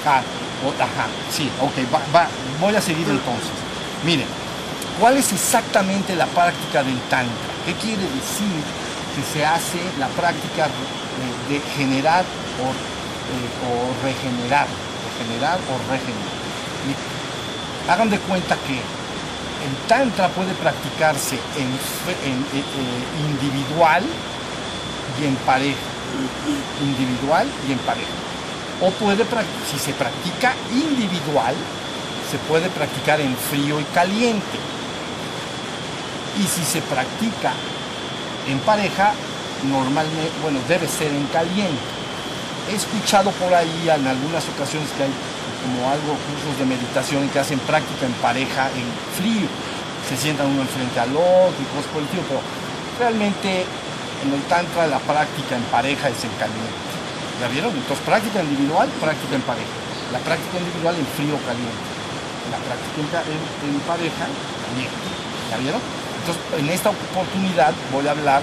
[0.06, 0.22] Ah,
[0.78, 1.72] ajá, sí, ok,
[2.14, 2.28] va,
[2.60, 3.50] voy a seguir entonces.
[4.04, 4.26] Miren,
[5.00, 7.34] ¿cuál es exactamente la práctica del Tantra?
[7.64, 8.62] ¿Qué quiere decir
[9.16, 10.68] que se hace la práctica
[11.48, 12.22] de, generar
[12.60, 14.68] o, eh, o regenerar?
[15.08, 16.36] Regenerar o regenerar.
[17.88, 21.72] Hagan de cuenta que el tantra puede practicarse en,
[22.12, 22.62] eh, eh,
[23.30, 24.04] individual
[25.18, 25.80] y en pareja.
[26.82, 28.12] Individual y en pareja.
[28.82, 29.24] O puede,
[29.70, 31.54] si se practica individual,
[32.30, 34.58] se puede practicar en frío y caliente.
[36.38, 37.54] Y si se practica
[38.48, 39.12] en pareja,
[39.68, 41.82] normalmente, bueno, debe ser en caliente.
[42.70, 45.14] He escuchado por ahí en algunas ocasiones que hay
[45.62, 48.86] como algo, cursos de meditación que hacen práctica en pareja en
[49.18, 49.48] frío.
[50.08, 52.40] Se sientan uno enfrente al otro y cosas por el pero
[52.98, 53.66] realmente
[54.22, 56.86] en el Tantra la práctica en pareja es en caliente.
[57.40, 57.74] ¿Ya vieron?
[57.74, 59.74] Entonces práctica individual, práctica en pareja.
[60.12, 61.84] La práctica individual en frío caliente.
[62.50, 64.24] La práctica en, pareja,
[64.78, 64.90] bien.
[65.50, 65.82] ¿Ya vieron?
[66.26, 68.42] Entonces en esta oportunidad voy a hablar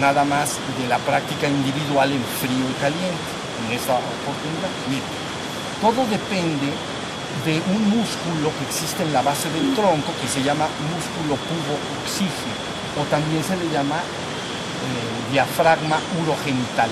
[0.00, 3.30] nada más de la práctica individual en frío y caliente.
[3.62, 5.06] En esta oportunidad, bien.
[5.78, 6.74] Todo depende
[7.46, 11.78] de un músculo que existe en la base del tronco que se llama músculo pubo
[12.02, 12.58] oxígeno
[12.98, 16.90] o también se le llama eh, diafragma urogenital.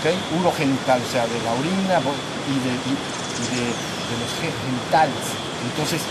[0.00, 0.18] ¿okay?
[0.42, 5.22] Urogenital, o sea, de la orina y de, de los genitales.
[5.70, 6.02] Entonces,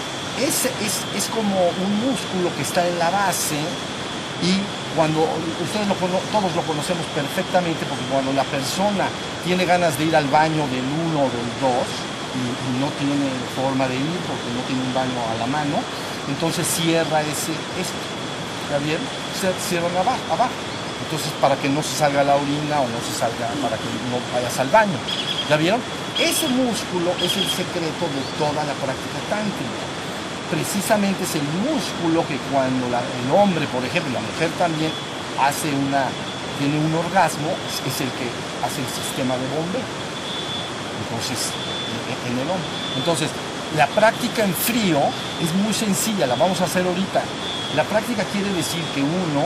[0.41, 3.59] es, es, es como un músculo que está en la base
[4.41, 4.55] y
[4.95, 5.21] cuando
[5.61, 9.05] ustedes lo, todos lo conocemos perfectamente, porque cuando la persona
[9.43, 11.71] tiene ganas de ir al baño del 1 o del 2
[12.39, 15.83] y, no tiene forma de ir porque no tiene un baño a la mano,
[16.27, 17.99] entonces cierra ese, esto,
[18.63, 18.99] ¿está bien?
[19.35, 20.55] Cierran abajo, abajo.
[21.03, 24.19] Entonces para que no se salga la orina o no se salga, para que no
[24.33, 24.99] vayas al baño.
[25.49, 25.81] ¿Ya vieron?
[26.19, 29.88] Ese músculo es el secreto de toda la práctica tántrica
[30.49, 34.91] precisamente es el músculo que cuando el hombre, por ejemplo, la mujer también
[35.39, 36.05] hace una,
[36.57, 37.53] tiene un orgasmo,
[37.85, 38.27] es el que
[38.65, 39.87] hace el sistema de bombeo.
[41.05, 41.53] Entonces,
[42.27, 42.69] en el hombre.
[42.97, 43.29] Entonces,
[43.75, 44.99] la práctica en frío
[45.41, 47.21] es muy sencilla, la vamos a hacer ahorita.
[47.75, 49.45] La práctica quiere decir que uno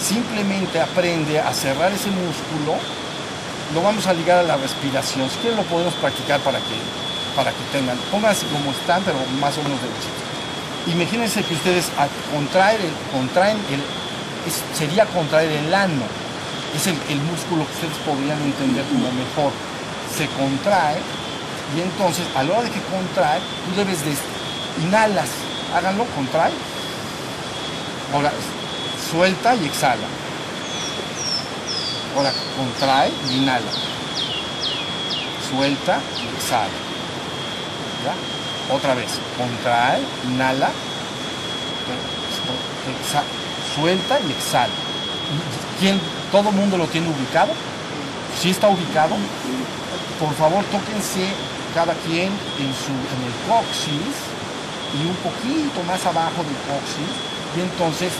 [0.00, 2.78] simplemente aprende a cerrar ese músculo,
[3.74, 5.28] lo vamos a ligar a la respiración.
[5.28, 6.78] Si quieren lo podemos practicar para que,
[7.34, 10.25] para que tengan, pónganse como están, pero más o menos derechitos.
[10.86, 11.90] Imagínense que ustedes
[12.32, 12.78] contraen
[13.12, 13.82] contraen el,
[14.76, 16.04] sería contraer el ano,
[16.74, 19.52] es el, músculo que ustedes podrían entender como mejor.
[20.16, 20.98] Se contrae
[21.76, 24.14] y entonces a la hora de que contrae, tú debes de
[24.86, 25.28] inhalas,
[25.74, 26.52] háganlo, contrae.
[28.12, 28.30] Ahora,
[29.10, 30.06] suelta y exhala.
[32.16, 33.72] Ahora, contrae y inhala.
[35.50, 36.78] Suelta y exhala.
[38.04, 38.35] ¿Ya?
[38.70, 40.70] Otra vez, contrae, inhala,
[43.74, 44.74] suelta y exhala.
[45.78, 46.00] ¿Quién,
[46.32, 47.52] ¿Todo el mundo lo tiene ubicado?
[48.40, 49.14] Si está ubicado,
[50.18, 51.28] por favor tóquense
[51.74, 54.16] cada quien en, su, en el coxis
[54.96, 57.12] y un poquito más abajo del coxis
[57.56, 58.12] y entonces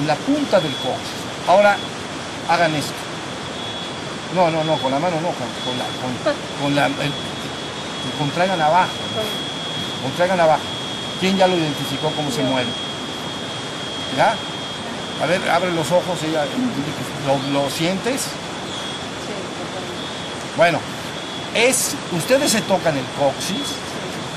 [0.00, 1.20] en la punta del coxis.
[1.46, 1.76] Ahora
[2.48, 2.92] hagan esto.
[4.34, 5.86] No, no, no, con la mano no, con, la,
[6.60, 6.88] con, la,
[8.18, 8.92] contraigan abajo.
[10.02, 10.62] Contraigan abajo.
[11.20, 12.68] ¿Quién ya lo identificó cómo se mueve?
[14.16, 14.34] ¿Ya?
[15.22, 18.26] A ver, abre los ojos y ¿lo, ¿lo sientes?
[20.56, 20.78] Bueno,
[21.54, 23.74] es, ustedes se tocan el coxis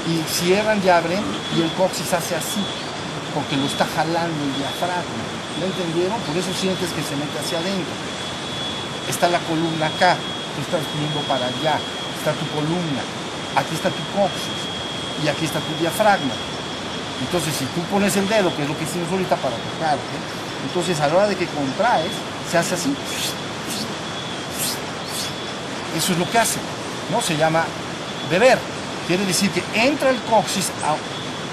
[0.08, 1.23] y cierran y abren
[1.58, 2.63] y el coxis hace así,
[3.34, 5.25] porque lo está jalando el diafragma.
[5.60, 6.19] ¿Lo entendieron?
[6.21, 7.93] Por eso sientes que se mete hacia adentro.
[9.10, 10.15] Está la columna acá,
[10.56, 11.80] tú estás viendo para allá,
[12.17, 13.27] está tu columna
[13.58, 14.62] aquí está tu coxis
[15.24, 16.34] y aquí está tu diafragma.
[17.20, 19.98] Entonces, si tú pones el dedo, que es lo que hicimos ahorita para tocar,
[20.63, 22.12] entonces a la hora de que contraes,
[22.50, 22.93] se hace así.
[25.98, 26.60] Eso es lo que hace,
[27.12, 27.22] ¿no?
[27.22, 27.65] Se llama
[28.30, 28.60] beber.
[29.08, 30.70] Quiere decir que entra el coxis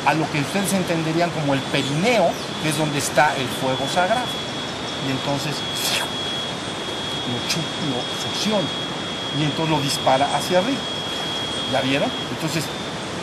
[0.06, 2.28] a, lo que ustedes entenderían como el perineo,
[2.62, 4.26] que es donde está el fuego sagrado.
[5.08, 5.54] Y entonces
[7.30, 8.68] lo, lo succiona
[9.38, 10.80] y entonces lo dispara hacia arriba.
[11.74, 12.08] ¿Ya vieron?
[12.30, 12.62] Entonces,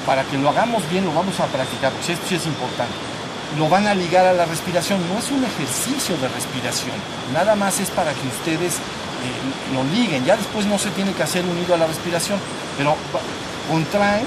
[0.05, 2.91] para que lo hagamos bien, lo vamos a practicar, porque esto sí es importante.
[3.57, 6.91] Lo van a ligar a la respiración, no es un ejercicio de respiración,
[7.33, 11.23] nada más es para que ustedes eh, lo liguen, ya después no se tiene que
[11.23, 12.39] hacer unido a la respiración,
[12.77, 12.97] pero
[13.71, 14.25] contraen,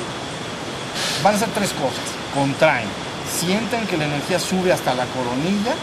[1.22, 2.88] van a hacer tres cosas, contraen,
[3.28, 5.76] sienten que la energía sube hasta la coronilla,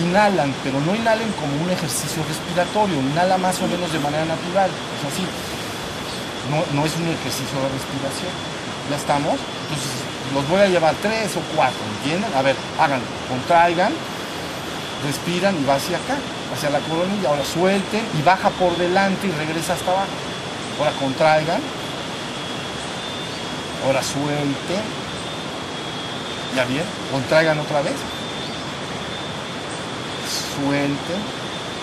[0.00, 4.70] inhalan, pero no inhalen como un ejercicio respiratorio, inhala más o menos de manera natural,
[4.70, 5.24] es así
[6.50, 8.32] no, es un ejercicio de respiración.
[8.90, 9.34] ¿Ya estamos?
[9.34, 9.90] Entonces,
[10.34, 12.30] los voy a llevar tres o cuatro, ¿entienden?
[12.34, 13.92] A ver, háganlo, contraigan,
[15.04, 16.16] respiran y va hacia acá,
[16.54, 17.30] hacia la coronilla.
[17.30, 20.14] Ahora suelten y baja por delante y regresa hasta abajo.
[20.78, 21.60] Ahora contraigan.
[23.84, 24.84] Ahora suelten.
[26.54, 26.84] ¿Ya bien?
[27.10, 27.94] Contraigan otra vez.
[30.54, 31.20] Suelten.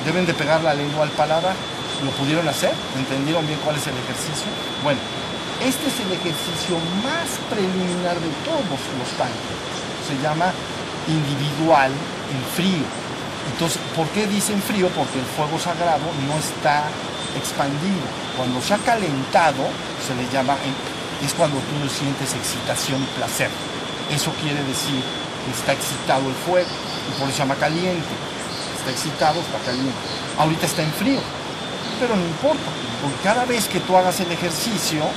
[0.05, 1.55] Deben de pegar la lengua al paladar
[2.04, 4.47] lo pudieron hacer, entendieron bien cuál es el ejercicio.
[4.84, 4.99] Bueno,
[5.64, 9.56] este es el ejercicio más preliminar de todos los tanques.
[10.08, 10.51] Se llama
[11.08, 12.84] individual en frío.
[13.51, 14.89] Entonces, ¿por qué dicen frío?
[14.89, 16.88] Porque el fuego sagrado no está
[17.38, 18.04] expandido.
[18.36, 19.64] Cuando se ha calentado,
[20.04, 20.56] se le llama,
[21.24, 23.49] es cuando tú sientes excitación y placer.
[24.12, 28.14] Eso quiere decir que está excitado el fuego y por eso se llama caliente.
[28.80, 29.95] Está excitado, está caliente.
[30.38, 31.43] Ahorita está en frío
[32.04, 32.68] pero no importa,
[32.99, 35.08] porque cada vez que tú hagas el ejercicio,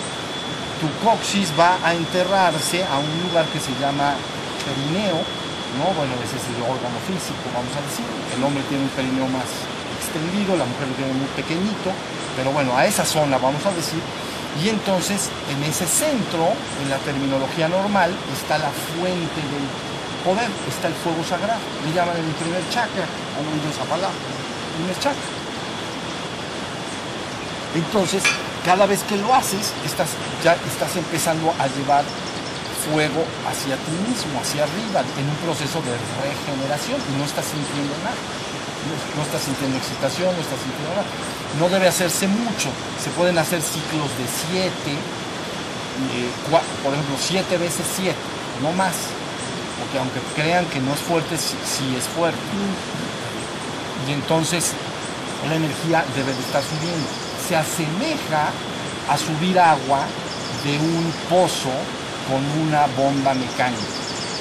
[0.78, 4.14] tu coxis va a enterrarse a un lugar que se llama
[4.62, 5.18] perineo,
[5.82, 5.91] ¿no?
[5.99, 8.07] Bueno, ese es el órgano físico, vamos a decir.
[8.39, 9.51] El hombre tiene un perineo más
[9.99, 11.91] extendido, la mujer lo tiene muy pequeñito,
[12.39, 13.99] pero bueno, a esa zona vamos a decir.
[14.62, 19.66] Y entonces, en ese centro, en la terminología normal, está la fuente del
[20.22, 21.66] poder, está el fuego sagrado.
[21.82, 24.14] Le llaman el primer chakra, han esa palabra,
[24.78, 25.45] primer chakra.
[27.77, 28.22] Entonces,
[28.64, 30.09] cada vez que lo haces, estás,
[30.43, 32.05] ya estás empezando a llevar
[32.89, 35.93] fuego hacia ti mismo, hacia arriba, en un proceso de
[36.24, 38.16] regeneración y no estás sintiendo nada.
[39.16, 41.05] No, estás sintiendo excitación, no estás sintiendo nada.
[41.59, 42.70] No debe hacerse mucho.
[43.03, 46.31] Se pueden hacer ciclos de siete, eh,
[46.83, 48.16] por ejemplo, siete veces siete,
[48.62, 48.95] no más.
[49.83, 52.39] Porque aunque crean que no es fuerte, sí, es fuerte.
[54.09, 54.72] Y entonces
[55.49, 57.26] la energía debe de estar subiendo.
[57.49, 58.51] Se asemeja
[59.09, 60.01] a subir agua
[60.64, 61.70] de un pozo
[62.28, 63.82] con una bomba mecánica.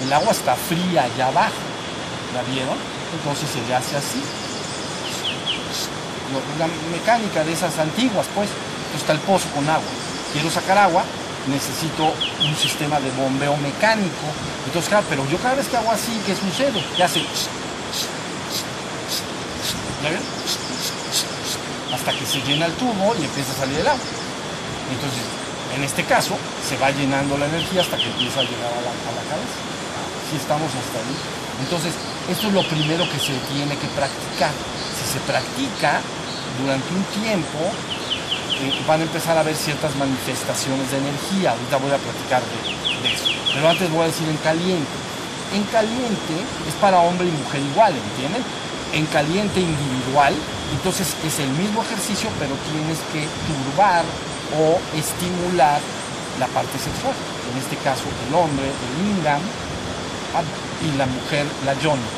[0.02, 1.54] El agua está fría allá abajo,
[2.34, 2.78] ¿la vieron?
[3.14, 4.22] Entonces se le hace así.
[6.58, 8.50] La mecánica de esas antiguas, pues,
[8.98, 9.88] está el pozo con agua.
[10.34, 11.04] Quiero sacar agua,
[11.48, 12.12] necesito
[12.44, 14.28] un sistema de bombeo mecánico.
[14.66, 16.84] Entonces, claro, pero yo cada vez que hago así, ¿qué sucede?
[16.98, 17.22] ¿Qué hace?
[20.04, 20.22] ¿Ya ven?
[22.06, 24.06] Hasta que se llena el tubo y empieza a salir el agua.
[24.94, 25.26] Entonces,
[25.74, 29.26] en este caso, se va llenando la energía hasta que empieza a llegar a la,
[29.26, 29.58] cabeza.
[30.30, 31.18] Si estamos hasta ahí.
[31.66, 31.98] Entonces,
[32.30, 34.54] esto es lo primero que se tiene que practicar.
[34.94, 35.98] Si se practica
[36.62, 37.74] durante un tiempo,
[38.62, 41.58] eh, van a empezar a ver ciertas manifestaciones de energía.
[41.58, 43.34] Ahorita voy a platicar de, eso.
[43.50, 44.94] Pero antes voy a decir en caliente.
[45.58, 46.38] En caliente
[46.70, 48.46] es para hombre y mujer igual, ¿entienden?
[48.94, 50.38] En caliente individual,
[50.74, 54.04] entonces es el mismo ejercicio, pero tienes que turbar
[54.58, 55.80] o estimular
[56.40, 57.14] la parte sexual.
[57.52, 59.42] En este caso, el hombre, el lingam,
[60.34, 60.44] ah,
[60.82, 62.10] y la mujer, la yoni.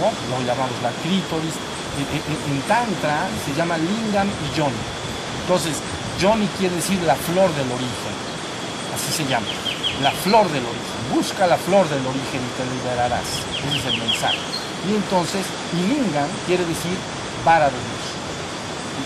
[0.00, 0.10] ¿no?
[0.30, 1.54] Lo llamamos la clítoris.
[1.94, 4.82] En, Tantra se llama lingam y yoni.
[5.42, 5.78] Entonces,
[6.18, 8.14] yoni quiere decir la flor del origen.
[8.94, 9.46] Así se llama.
[10.02, 10.98] La flor del origen.
[11.14, 13.28] Busca la flor del origen y te liberarás.
[13.62, 14.38] Ese es el mensaje.
[14.90, 16.98] Y entonces, y lingam quiere decir
[17.44, 18.04] vara de luz.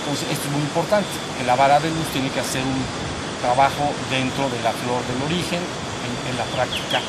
[0.00, 2.80] Entonces, esto es muy importante, que la vara de luz tiene que hacer un
[3.42, 7.00] trabajo dentro de la flor del origen, en, la práctica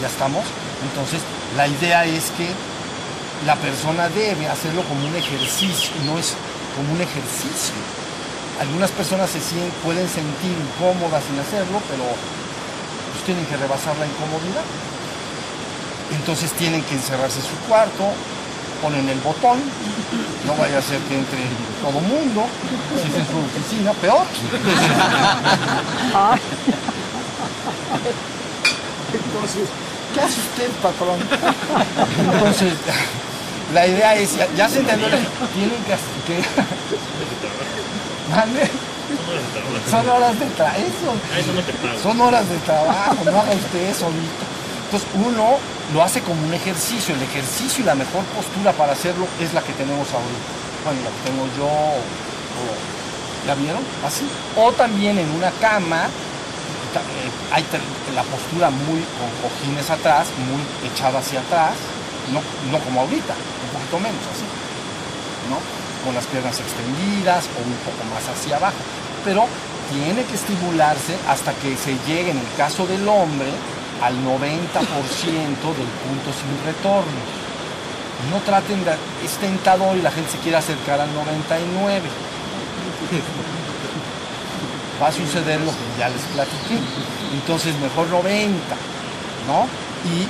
[0.00, 0.44] ¿Ya estamos?
[0.82, 1.20] Entonces,
[1.56, 2.48] la idea es que
[3.44, 6.34] la persona debe hacerlo como un ejercicio, no es
[6.74, 7.76] como un ejercicio.
[8.60, 12.04] Algunas personas se sienten, pueden sentir incómodas sin hacerlo, pero
[13.12, 14.64] pues tienen que rebasar la incomodidad.
[16.12, 18.12] Entonces tienen que encerrarse en su cuarto,
[18.82, 19.58] ponen el botón,
[20.46, 21.38] no vaya a ser que entre
[21.82, 22.46] todo mundo,
[22.94, 24.24] si es en su oficina, peor.
[29.12, 29.68] Entonces,
[30.14, 31.18] ¿qué hace usted, patrón?
[32.34, 32.74] Entonces,
[33.72, 35.96] la idea es, ya, se entendió, tienen que...
[36.26, 36.42] que
[39.90, 40.78] Son horas de trabajo.
[42.02, 44.10] Son horas de trabajo, no haga usted eso
[44.96, 45.58] Entonces uno
[45.92, 47.14] lo hace como un ejercicio.
[47.14, 50.48] El ejercicio y la mejor postura para hacerlo es la que tenemos ahorita.
[50.84, 51.68] Bueno, la que tengo yo,
[53.46, 53.82] ¿ya vieron?
[54.06, 54.24] Así.
[54.56, 57.62] O también en una cama, eh, hay
[58.14, 61.76] la postura muy con cojines atrás, muy echada hacia atrás,
[62.32, 62.40] no,
[62.72, 64.48] no como ahorita, un poquito menos así,
[65.52, 65.60] ¿no?
[66.06, 68.80] Con las piernas extendidas o un poco más hacia abajo.
[69.26, 69.44] Pero
[69.92, 73.52] tiene que estimularse hasta que se llegue, en el caso del hombre,
[74.02, 77.20] al 90% del punto sin retorno.
[78.30, 78.92] No traten de...
[79.24, 82.02] Es tentador y la gente se quiere acercar al 99.
[85.02, 86.78] Va a suceder lo que ya les platiqué.
[87.34, 88.56] Entonces mejor 90,
[89.46, 89.66] ¿no?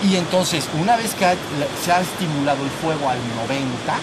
[0.03, 1.37] Y, entonces, una vez que
[1.85, 3.95] se ha estimulado el fuego al 90,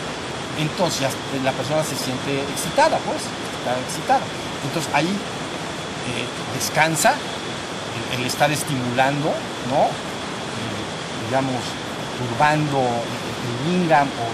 [0.60, 1.10] entonces
[1.44, 3.24] la persona se siente excitada, pues,
[3.58, 4.22] está excitada.
[4.64, 7.16] Entonces ahí eh, descansa,
[8.14, 9.34] el, estar estimulando,
[9.70, 9.84] ¿no?
[9.86, 11.62] Eh, digamos,
[12.18, 14.26] turbando el lingam o,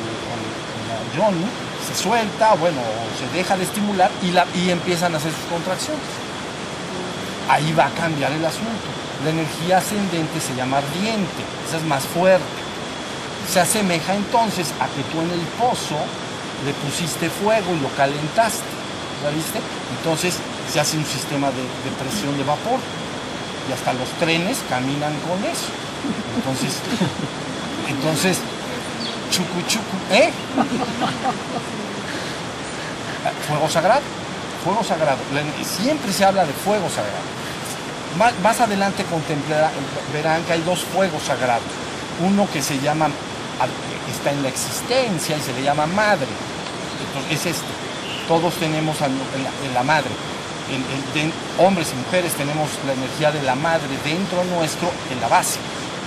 [0.90, 1.46] la yoni,
[1.88, 2.82] se suelta, bueno,
[3.18, 6.04] se deja de estimular y, la, y empiezan a hacer sus contracciones.
[7.50, 8.88] Ahí va a cambiar el asunto.
[9.24, 12.46] La energía ascendente se llama ardiente, esa es más fuerte.
[13.52, 15.98] Se asemeja entonces a que tú en el pozo
[16.66, 18.70] le pusiste fuego y lo calentaste.
[19.24, 19.60] ¿Ya viste?
[19.98, 20.38] Entonces
[20.72, 22.80] se hace un sistema de, de presión de vapor
[23.70, 25.70] y hasta los trenes caminan con eso.
[26.36, 26.74] Entonces,
[27.88, 28.40] entonces,
[29.32, 30.32] chucu chucu, ¿eh?
[33.48, 34.02] Fuego sagrado,
[34.64, 35.20] fuego sagrado.
[35.64, 37.30] Siempre se habla de fuego sagrado.
[38.42, 39.72] Más, adelante contemplarán,
[40.12, 41.64] verán que hay dos fuegos sagrados.
[42.26, 43.10] Uno que se llama,
[44.10, 46.28] está en la existencia y se le llama madre.
[47.08, 47.68] Entonces, es este.
[48.28, 50.10] Todos tenemos en la madre
[50.70, 55.60] en, hombres y mujeres tenemos la energía de la madre dentro nuestro en la base.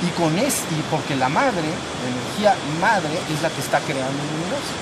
[0.02, 4.18] Y con es, y porque la madre, la energía madre, es la que está creando
[4.18, 4.74] el universo.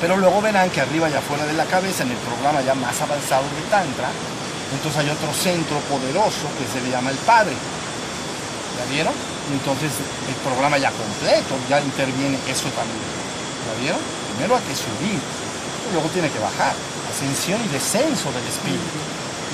[0.00, 3.00] Pero luego verán que arriba y afuera de la cabeza, en el programa ya más
[3.00, 4.10] avanzado de Tantra,
[4.74, 7.54] entonces hay otro centro poderoso que se le llama el Padre.
[7.54, 9.14] ¿Ya vieron?
[9.52, 9.92] Entonces
[10.26, 13.06] el programa ya completo, ya interviene eso también.
[13.70, 14.00] ¿Ya vieron?
[14.34, 15.20] Primero hay que subir,
[15.92, 16.72] luego tiene que bajar.
[17.10, 18.98] Ascensión y descenso del espíritu.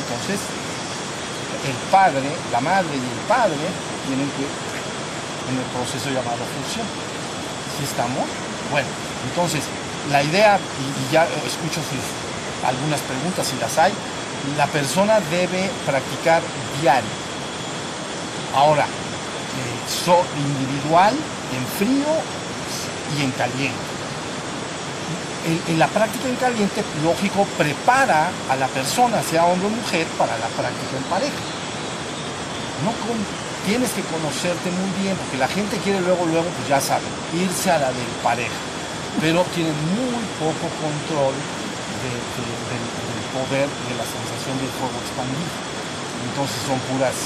[0.05, 0.41] Entonces,
[1.66, 3.66] el padre, la madre y el padre
[4.07, 4.47] tienen que,
[5.51, 6.87] en el proceso llamado fusión.
[7.76, 8.24] ¿Sí estamos?
[8.70, 8.89] Bueno,
[9.28, 9.64] entonces,
[10.11, 11.81] la idea, y, ya escucho
[12.64, 13.93] algunas preguntas si las hay,
[14.57, 16.43] la persona debe practicar
[16.81, 17.11] diario.
[18.55, 19.81] Ahora, eh,
[20.39, 22.09] individual, en frío
[23.18, 23.89] y en caliente.
[25.47, 30.36] En, la práctica en caliente, lógico, prepara a la persona, sea hombre o mujer, para
[30.36, 31.41] la práctica en pareja.
[32.84, 32.93] No
[33.66, 37.70] tienes que conocerte muy bien, porque la gente quiere luego, luego, pues ya saben, irse
[37.70, 38.70] a la de pareja
[39.18, 42.22] pero tienen muy poco control del,
[43.34, 45.51] poder de la sensación del fuego expandido.
[46.30, 47.16] Entonces son puras,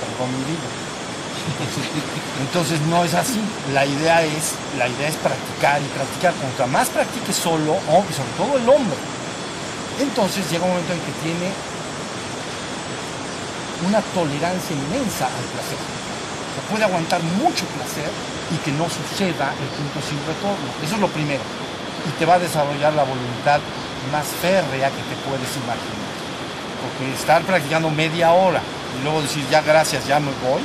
[0.00, 0.68] perdón mi vida.
[2.40, 3.40] Entonces no es así.
[3.72, 6.34] La idea es, la idea es practicar y practicar.
[6.34, 8.96] Cuanto más practique solo, y sobre todo el hombre,
[10.00, 11.50] entonces llega un momento en que tiene
[13.86, 15.78] una tolerancia inmensa al placer.
[15.78, 18.10] Se puede aguantar mucho placer
[18.50, 20.66] y que no suceda el punto sin retorno.
[20.82, 21.42] Eso es lo primero.
[22.06, 23.60] Y te va a desarrollar la voluntad
[24.12, 26.14] más férrea que te puedes imaginar.
[26.82, 28.60] Porque estar practicando media hora
[28.98, 30.62] y luego decir ya gracias, ya me voy,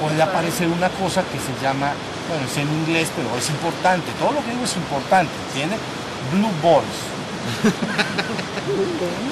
[0.00, 1.92] puede aparecer una cosa que se llama,
[2.28, 4.10] bueno, es en inglés, pero es importante.
[4.18, 5.78] Todo lo que digo es importante, ¿entiendes?
[6.32, 6.86] Blue balls.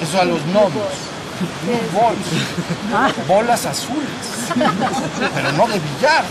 [0.01, 0.93] Eso a los novios.
[1.63, 2.27] Blue balls.
[3.27, 4.29] Bolas azules
[5.33, 6.23] pero no de billar.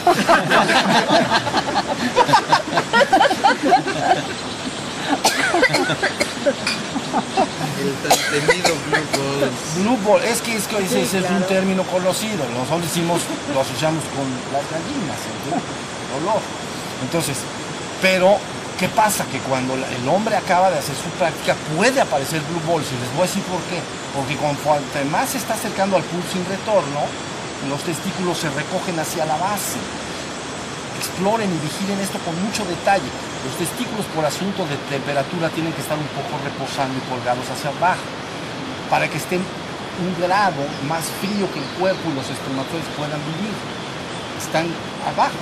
[7.78, 9.50] El temido Blue Ball.
[9.76, 12.44] Blue Ball, es que, es que ese, es un término conocido.
[12.54, 13.22] Nosotros decimos,
[13.54, 15.18] lo asociamos con las gallinas,
[16.18, 16.40] Olor.
[17.02, 17.36] Entonces,
[18.02, 18.38] pero
[18.78, 19.26] ¿Qué pasa?
[19.26, 23.10] Que cuando el hombre acaba de hacer su práctica puede aparecer blue balls y les
[23.10, 23.82] voy a decir por qué.
[24.14, 27.02] Porque conforme más se está acercando al pulso sin retorno,
[27.66, 29.82] los testículos se recogen hacia la base.
[31.02, 33.10] Exploren y vigilen esto con mucho detalle.
[33.44, 37.70] Los testículos por asunto de temperatura tienen que estar un poco reposando y colgados hacia
[37.70, 38.02] abajo
[38.90, 39.40] para que estén
[39.98, 43.54] un grado más frío que el cuerpo y los espermatozoides puedan vivir.
[44.38, 44.66] Están
[45.06, 45.38] abajo.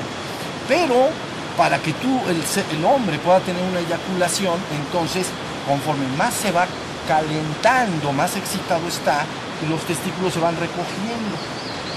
[0.68, 1.08] Pero
[1.56, 5.28] para que tú, el, hombre, pueda tener una eyaculación, entonces,
[5.66, 6.66] conforme más se va
[7.08, 9.24] calentando, más excitado está,
[9.68, 11.36] los testículos se van recogiendo.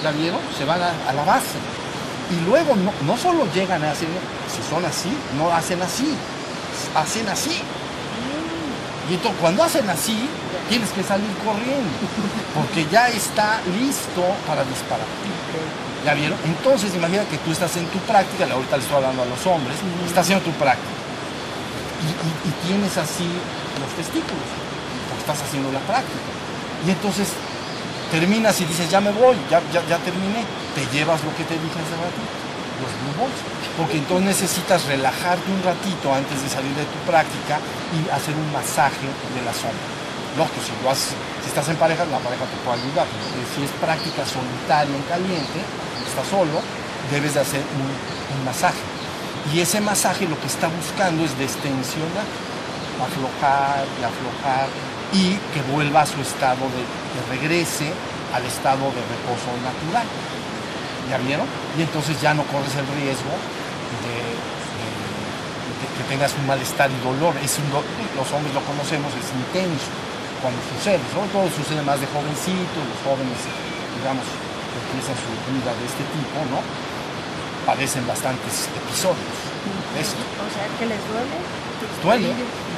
[0.04, 0.40] ¿La vieron?
[0.58, 1.60] Se van a, la base.
[2.32, 4.08] Y luego no, no, solo llegan a hacer,
[4.50, 6.14] si son así, no hacen así,
[6.96, 7.62] hacen así.
[9.10, 10.30] Y entonces cuando hacen así,
[10.68, 11.90] tienes que salir corriendo,
[12.54, 15.08] porque ya está listo para disparar.
[16.06, 16.38] ¿Ya vieron?
[16.46, 19.78] Entonces imagina que tú estás en tu práctica, ahorita le estoy hablando a los hombres,
[20.06, 20.94] estás haciendo tu práctica.
[22.00, 23.28] Y, y tienes así
[23.82, 24.50] los testículos,
[25.10, 26.30] porque estás haciendo la práctica.
[26.86, 27.28] Y entonces
[28.12, 30.44] terminas y dices, ya me voy, ya, ya, terminé,
[30.76, 32.32] te llevas lo que te dije hace ratito,
[32.82, 33.40] los blue balls.
[33.80, 37.64] Porque entonces necesitas relajarte un ratito antes de salir de tu práctica
[37.96, 39.80] y hacer un masaje de la zona.
[40.36, 43.08] Lógico, si, lo si estás en pareja, la pareja te puede ayudar.
[43.56, 45.64] si es práctica solitaria en caliente,
[46.04, 46.60] estás solo,
[47.08, 48.84] debes de hacer un, masaje.
[49.54, 52.28] Y ese masaje lo que está buscando es destensionar,
[53.00, 54.68] aflojar y aflojar
[55.16, 57.88] y que vuelva a su estado de, que regrese
[58.36, 60.04] al estado de reposo natural.
[61.10, 61.48] ¿Ya vieron?
[61.78, 63.32] Y entonces ya no corres el riesgo
[65.98, 67.36] que tengas un malestar y dolor.
[67.44, 69.92] Es los hombres lo conocemos, es intenso
[70.42, 71.04] cuando sucede.
[71.12, 73.40] Sobre todo sucede más de jovencitos, los jóvenes,
[74.00, 76.60] digamos, que empiezan su vida de este tipo, ¿no?
[77.68, 79.36] Padecen bastantes episodios.
[80.00, 80.22] Esto.
[80.44, 81.38] O sea, que les duele.
[82.04, 82.32] Duele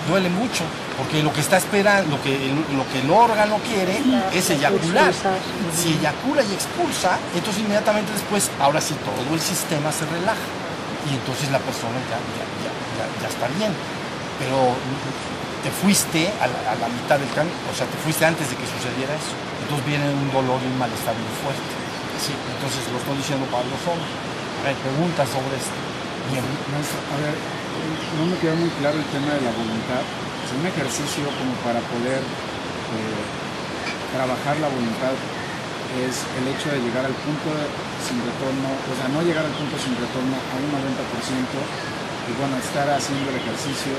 [0.08, 0.64] duele mucho,
[0.98, 4.02] porque lo que está esperando, lo que el, lo que el órgano quiere
[4.34, 5.14] es eyacular.
[5.76, 10.61] Si eyacula y expulsa, entonces inmediatamente después, ahora sí, todo el sistema se relaja.
[11.10, 13.74] Y entonces la persona ya, ya, está bien.
[14.38, 14.78] Pero
[15.66, 19.14] te fuiste a la, mitad del camino, o sea, te fuiste antes de que sucediera
[19.14, 19.34] eso.
[19.66, 21.72] Entonces viene un dolor y un malestar muy fuerte.
[22.22, 24.10] Sí, entonces lo estoy diciendo para los hombres.
[24.66, 25.78] Hay preguntas sobre esto.
[26.30, 26.46] Bien.
[26.46, 27.34] A ver,
[28.18, 30.06] no me quedó muy claro el tema de la voluntad.
[30.46, 33.22] Es un ejercicio como para poder eh,
[34.14, 35.18] trabajar la voluntad
[36.00, 37.52] es el hecho de llegar al punto
[38.00, 41.60] sin retorno, o sea, no llegar al punto sin retorno a un 90%
[42.28, 43.92] y bueno, estar haciendo el ejercicio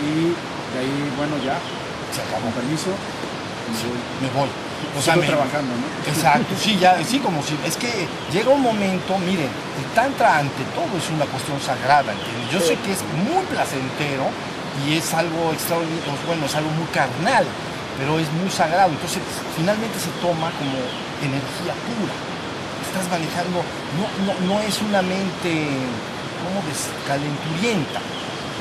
[0.00, 0.32] y
[0.72, 1.60] de ahí, bueno, ya,
[2.14, 2.48] Se acabó.
[2.48, 2.88] con permiso,
[3.68, 4.00] me voy.
[4.24, 4.50] me voy.
[4.96, 5.86] O sea, me- trabajando, ¿no?
[6.08, 10.64] Exacto, sí, ya, sí, como si, es que llega un momento, miren, el tantra ante
[10.76, 12.48] todo es una cuestión sagrada, ¿entiendes?
[12.52, 14.28] Yo sé que es muy placentero
[14.86, 17.44] y es algo extraordinario, bueno, es algo muy carnal,
[17.98, 19.20] pero es muy sagrado, entonces
[19.56, 20.76] finalmente se toma como
[21.24, 22.14] energía pura.
[22.84, 23.64] Estás manejando,
[23.96, 25.68] no, no, no es una mente,
[26.44, 26.60] como
[27.08, 28.00] calenturienta,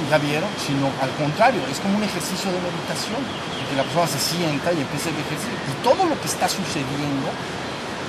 [0.09, 0.49] ¿ya vieron?
[0.59, 3.21] Sino al contrario, es como un ejercicio de meditación,
[3.69, 5.55] que la persona se sienta y empieza el ejercicio.
[5.67, 7.27] Y todo lo que está sucediendo,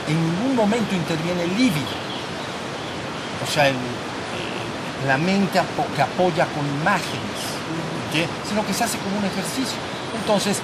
[0.06, 1.94] en ningún momento interviene el líbido.
[3.42, 3.70] O sea,
[5.06, 5.60] la mente
[5.94, 7.38] que apoya con imágenes,
[8.48, 9.78] sino que se hace como un ejercicio.
[10.14, 10.62] Entonces,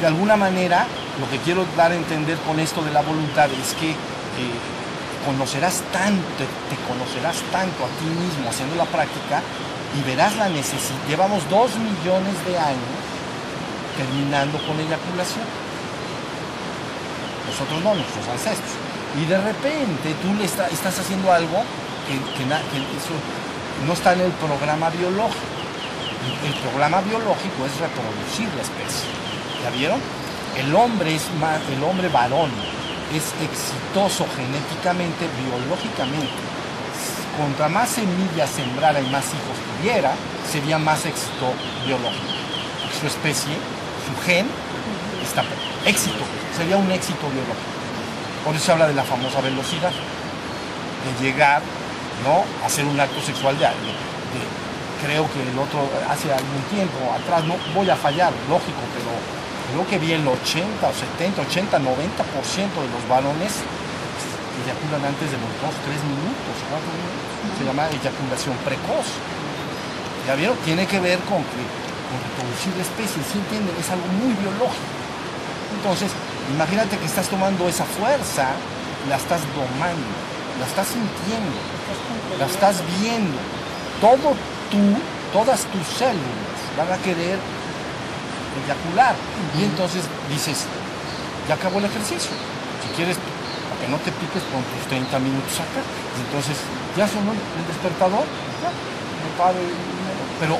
[0.00, 0.86] de alguna manera,
[1.20, 4.56] lo que quiero dar a entender con esto de la voluntad es que eh,
[5.24, 9.40] conocerás tanto, te, conocerás tanto a ti mismo haciendo la práctica
[9.96, 11.00] y verás la necesidad.
[11.08, 13.00] Llevamos dos millones de años
[13.96, 15.46] terminando con la eyaculación.
[17.48, 18.76] Nosotros no, nuestros ancestros.
[19.16, 21.64] Y de repente tú le está- estás haciendo algo
[22.06, 22.20] que,
[23.86, 25.56] no está en el programa biológico.
[26.44, 29.08] El programa biológico es reproducir la especie.
[29.66, 30.00] ¿Ya vieron?
[30.56, 32.50] El hombre es más, el hombre varón
[33.12, 36.30] es exitoso genéticamente, biológicamente.
[37.36, 40.12] Contra más semillas sembrara y más hijos tuviera,
[40.50, 41.50] sería más éxito
[41.84, 42.30] biológico.
[43.00, 43.54] Su especie,
[44.06, 44.46] su gen,
[45.22, 45.42] está
[45.84, 46.22] éxito,
[46.56, 47.74] sería un éxito biológico.
[48.44, 51.60] Por eso se habla de la famosa velocidad, de llegar,
[52.22, 52.44] ¿no?
[52.64, 54.54] Hacer un acto sexual de, de-
[55.04, 59.10] creo que el otro, hace algún tiempo atrás, no voy a fallar, lógico, pero
[59.70, 63.52] creo que vi el 80 o 70, 80, 90% de los varones
[64.64, 67.26] eyaculan antes de los 2, 3 minutos, 4 minutos.
[67.58, 69.06] Se llama eyaculación precoz.
[70.26, 70.56] ¿Ya vieron?
[70.64, 73.74] Tiene que ver con, con reproducir la especie, ¿sí entienden?
[73.78, 74.96] Es algo muy biológico.
[75.76, 76.10] Entonces,
[76.50, 78.50] imagínate que estás tomando esa fuerza,
[79.08, 80.10] la estás domando,
[80.58, 81.58] la estás sintiendo,
[82.38, 83.38] la estás viendo.
[84.00, 84.34] Todo
[84.70, 84.82] tú,
[85.32, 87.38] todas tus células van a querer
[88.64, 89.14] eyacular.
[89.58, 90.64] Y entonces dices,
[91.48, 92.30] ya acabó el ejercicio.
[92.82, 95.80] Si quieres, para que no te piques con tus 30 minutos acá.
[95.82, 96.56] Y entonces,
[96.96, 98.24] ya sonó el despertador,
[98.62, 99.58] ya, me paro
[100.40, 100.56] Pero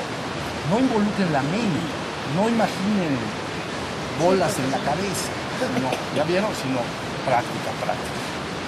[0.69, 1.81] no involucren la mente,
[2.35, 3.17] no imaginen
[4.21, 5.29] bolas en la cabeza.
[5.81, 6.53] No, ¿ya vieron?
[6.53, 6.77] Sino
[7.25, 8.13] práctica, práctica.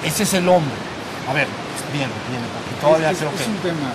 [0.02, 0.74] Ese es el hombre.
[1.30, 1.46] A ver,
[1.94, 3.52] bien, bien, porque todavía es, creo es que...
[3.54, 3.94] un tema,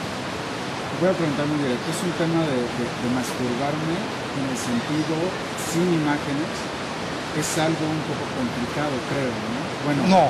[1.03, 3.97] voy a preguntar muy directo, es un tema de, de- de masturbarme
[4.39, 5.14] en el sentido
[5.70, 6.51] sin imágenes,
[7.39, 9.59] es algo un poco complicado, creo, ¿no?
[9.85, 10.22] Bueno, No,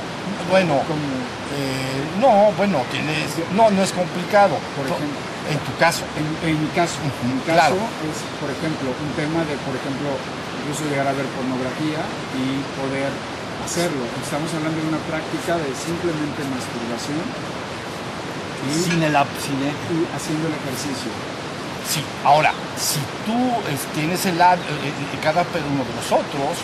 [0.50, 1.08] bueno, como,
[1.54, 3.28] eh, no, bueno, tienes...
[3.54, 4.56] No, no es complicado.
[4.74, 6.02] por ejemplo, En tu caso.
[6.16, 7.76] en, en mi caso, en mi Claro.
[7.76, 10.08] caso es, por ejemplo, un tema de, por ejemplo,
[10.64, 12.00] incluso llegar a ver pornografía
[12.34, 13.12] y poder
[13.62, 14.08] hacerlo.
[14.24, 17.20] Estamos hablando de una práctica de simplemente masturbación
[18.64, 21.12] y, Sin el, el- y haciendo el ejercicio.
[21.88, 23.36] Sí, ahora, si tú
[23.68, 26.56] eh, tienes el hab- eh, eh, cada uno de nosotros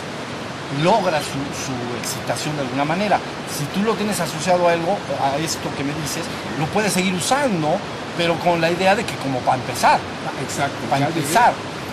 [0.82, 3.18] logra su, su excitación de alguna manera.
[3.50, 6.22] Si tú lo tienes asociado a algo, a esto que me dices,
[6.58, 7.76] lo puedes seguir usando,
[8.16, 9.98] pero con la idea de que como para empezar,
[10.42, 10.76] Exacto.
[10.88, 11.52] para empezar.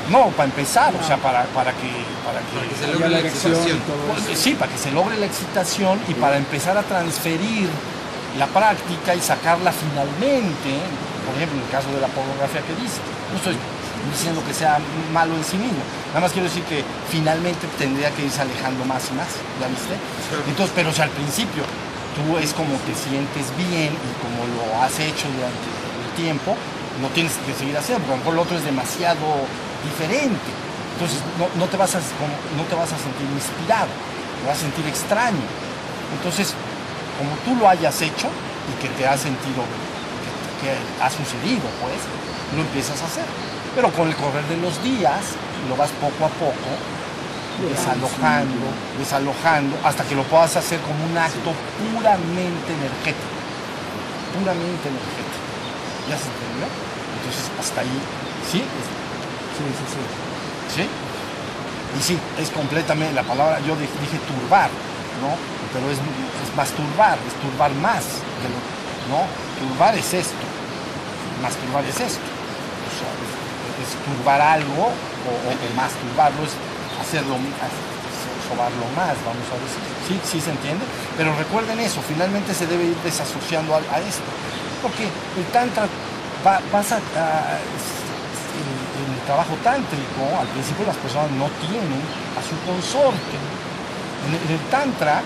[0.09, 1.89] No, para empezar, o sea, para, para que...
[2.23, 3.79] Para que, Para que se logre la excitación.
[4.25, 7.67] Pues, Sí, para que se logre la excitación y para empezar a transferir
[8.39, 10.79] la práctica y sacarla finalmente,
[11.25, 13.01] por ejemplo, en el caso de la pornografía que dice.
[13.31, 13.55] No estoy
[14.11, 14.79] diciendo que sea
[15.11, 19.03] malo en sí mismo, nada más quiero decir que finalmente tendría que irse alejando más
[19.11, 19.27] y más,
[19.59, 19.95] ¿ya viste?
[20.47, 21.63] Entonces, pero si al principio
[22.15, 26.55] tú es como te sientes bien y como lo has hecho durante el tiempo,
[27.03, 29.43] no tienes que seguir haciendo, porque a lo mejor el otro es demasiado
[29.83, 30.49] diferente.
[30.95, 33.91] Entonces no, no te vas a, como- no te vas a sentir inspirado,
[34.39, 35.43] te vas a sentir extraño.
[36.15, 36.55] Entonces,
[37.19, 40.69] como tú lo hayas hecho y que te has sentido que, que
[41.03, 41.99] ha sucedido, pues,
[42.55, 43.25] lo empiezas a hacer.
[43.75, 45.35] Pero con el correr de los días,
[45.69, 46.69] lo vas poco a poco
[47.57, 48.65] desalojando,
[48.99, 53.33] desalojando, hasta que lo puedas hacer como un acto puramente energético.
[54.37, 55.41] Puramente energético.
[56.09, 56.65] ¿Ya se entendió?
[57.17, 57.97] Entonces, hasta ahí,
[58.45, 58.59] ¿sí?
[58.61, 60.01] Sí, sí, sí.
[60.75, 60.85] ¿Sí?
[61.97, 64.69] Y sí, es completamente, la palabra, yo dije, turbar,
[65.21, 65.33] ¿no?
[65.73, 68.03] Pero es, es masturbar, es turbar más,
[68.41, 69.25] de lo- ¿no?
[69.57, 70.45] Turbar es esto,
[71.41, 72.21] masturbar es esto.
[73.81, 76.53] Es, turbar algo, o, o, o masturbarlo es
[77.01, 77.95] hacerlo, hacer-
[78.47, 79.83] sobarlo más, vamos a decir.
[80.07, 80.83] Sí, sí se entiende,
[81.17, 84.29] pero recuerden eso, finalmente se debe ir desasociando a, esto,
[84.81, 85.85] porque el tantra
[86.45, 86.61] va-
[86.95, 87.59] a,
[88.57, 92.01] en, el trabajo tántrico, al principio las personas no tienen
[92.33, 93.37] a su consorte.
[94.25, 95.21] En el, tantra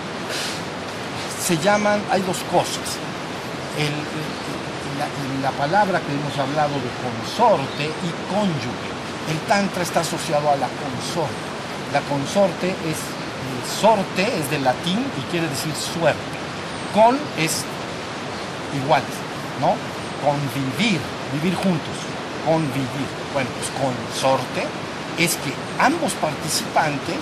[1.40, 2.98] se llaman, hay dos cosas.
[3.78, 4.04] El-
[5.02, 8.90] la, la palabra que hemos hablado de consorte y cónyuge.
[9.30, 11.42] El tantra está asociado a la consorte.
[11.92, 16.20] La consorte es, el sorte es del latín y quiere decir suerte.
[16.94, 17.64] Con es
[18.82, 19.02] igual,
[19.60, 19.74] ¿no?
[20.22, 21.00] Convivir,
[21.32, 21.96] vivir juntos,
[22.44, 23.08] convivir.
[23.32, 24.66] Bueno, pues consorte
[25.18, 27.20] es que ambos participantes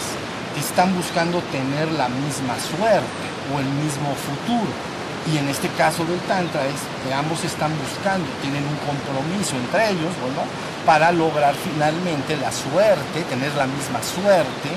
[0.58, 4.89] están buscando tener la misma suerte o el mismo futuro.
[5.28, 9.90] Y en este caso del Tantra es que ambos están buscando, tienen un compromiso entre
[9.90, 10.42] ellos, bueno,
[10.86, 14.70] para lograr finalmente la suerte, tener la misma suerte,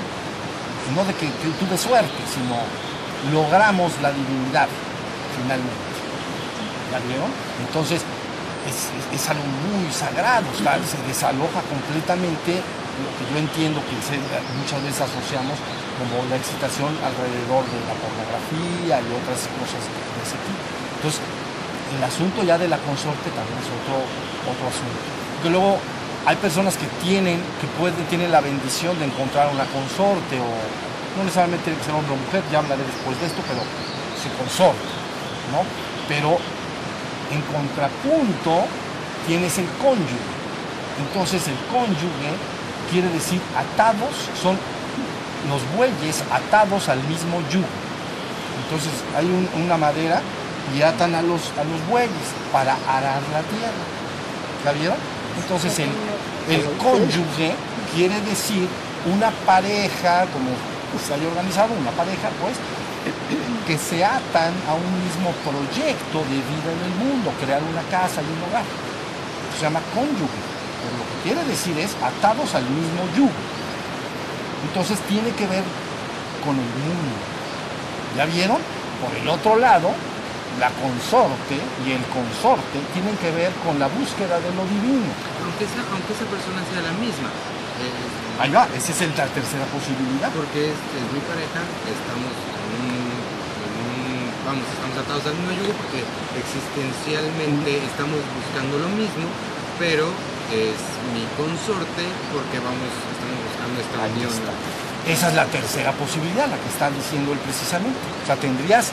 [0.94, 1.26] no de que,
[1.58, 2.60] tuve suerte, sino
[3.32, 4.68] logramos la divinidad
[5.40, 5.84] finalmente.
[6.92, 7.00] ¿Ya?
[7.66, 8.02] Entonces
[8.68, 12.62] es, algo muy sagrado, se desaloja completamente
[13.02, 13.94] lo que yo entiendo que
[14.58, 15.58] muchas veces asociamos
[15.98, 20.62] como la excitación alrededor de la pornografía y otras cosas de ese tipo.
[20.98, 21.20] Entonces,
[21.94, 24.02] el asunto ya de la consorte también es otro,
[24.46, 25.00] otro asunto.
[25.42, 25.78] Que luego
[26.26, 30.50] hay personas que tienen, que pueden, tienen la bendición de encontrar una consorte o
[31.14, 33.62] no necesariamente ser hombre o mujer, ya hablaré después de esto, pero
[34.18, 34.90] se consorte,
[35.54, 35.62] ¿no?
[36.08, 36.38] Pero
[37.30, 38.66] en contrapunto
[39.26, 40.34] tienes el cónyuge.
[40.98, 42.30] Entonces el cónyuge
[42.94, 44.54] quiere decir atados, son
[45.50, 47.66] los bueyes atados al mismo yugo.
[48.62, 50.22] Entonces hay un- una madera
[50.74, 53.84] y atan a los, a los bueyes para arar la tierra.
[54.64, 54.96] ¿Ya vieron?
[55.42, 55.90] Entonces el,
[56.54, 57.50] el cónyuge
[57.94, 58.68] quiere decir
[59.12, 60.54] una pareja, como
[61.02, 62.54] se haya organizado, una pareja pues,
[63.66, 68.22] que se atan a un mismo proyecto de vida en el mundo, crear una casa
[68.22, 68.62] y un hogar.
[69.58, 70.53] Se llama cónyuge.
[70.98, 73.34] Lo que quiere decir es atados al mismo yugo.
[74.68, 75.64] Entonces tiene que ver
[76.44, 77.14] con el mundo.
[78.16, 78.58] ¿Ya vieron?
[79.02, 79.90] Por el otro lado,
[80.60, 85.10] la consorte y el consorte tienen que ver con la búsqueda de lo divino.
[85.44, 87.28] Aunque esa, aunque esa persona sea la misma.
[87.82, 90.30] eh, Ahí va, esa es el- la tercera posibilidad.
[90.30, 91.58] porque es, es mi pareja,
[91.90, 92.30] estamos
[92.70, 96.02] en un- vamos, estamos atados al mismo yugo porque
[96.38, 99.26] existencialmente estamos buscando lo mismo,
[99.78, 100.06] pero
[100.54, 100.78] es
[101.12, 104.30] mi consorte porque vamos, estamos buscando esta Ahí unión.
[104.32, 104.52] está.
[105.04, 107.98] Esa es la tercera posibilidad, la que está diciendo él precisamente.
[108.22, 108.88] O sea, tendrías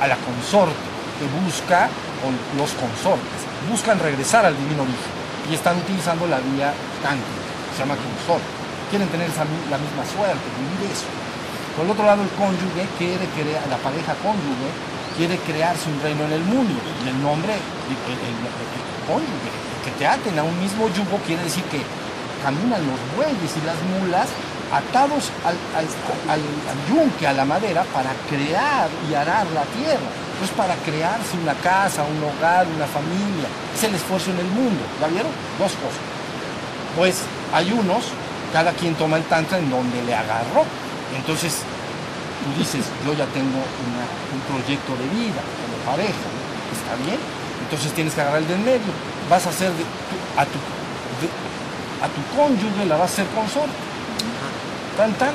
[0.00, 0.78] a la consorte
[1.18, 1.88] que busca,
[2.22, 3.40] o los consortes,
[3.70, 5.12] buscan regresar al divino origen
[5.50, 6.72] y están utilizando la vía
[7.02, 7.42] cántica,
[7.74, 8.46] se llama consorte.
[8.90, 11.06] Quieren tener esa la misma suerte, vivir eso.
[11.74, 14.70] Por el otro lado, el cónyuge quiere crear, la pareja cónyuge
[15.18, 16.78] quiere crearse un reino en el mundo.
[17.02, 19.50] Y el nombre, el, el- el cónyuge,
[19.84, 21.80] que te aten a un mismo yugo quiere decir que
[22.42, 24.28] caminan los bueyes y las mulas
[24.72, 25.86] atados al, al,
[26.32, 30.08] al- yunque, a la madera, para crear y arar la tierra.
[30.38, 33.46] Pues para crearse una casa, un hogar, una familia.
[33.76, 34.82] Es el esfuerzo en el mundo.
[35.00, 35.30] ¿Ya vieron?
[35.58, 36.02] Dos cosas.
[36.96, 37.22] Pues
[37.54, 38.06] hay unos,
[38.52, 40.64] cada quien toma el tantra en donde le agarró.
[41.14, 41.62] Entonces,
[42.42, 46.26] tú dices, yo ya tengo un proyecto de vida como pareja,
[46.74, 47.18] ¿está bien?
[47.62, 48.90] Entonces tienes que agarrar el del medio.
[49.30, 50.58] Vas a hacer de- tu- a, tu,
[51.20, 51.32] de-
[52.04, 53.72] a tu cónyuge, la vas a hacer consorte.
[54.96, 55.32] Tan, tan.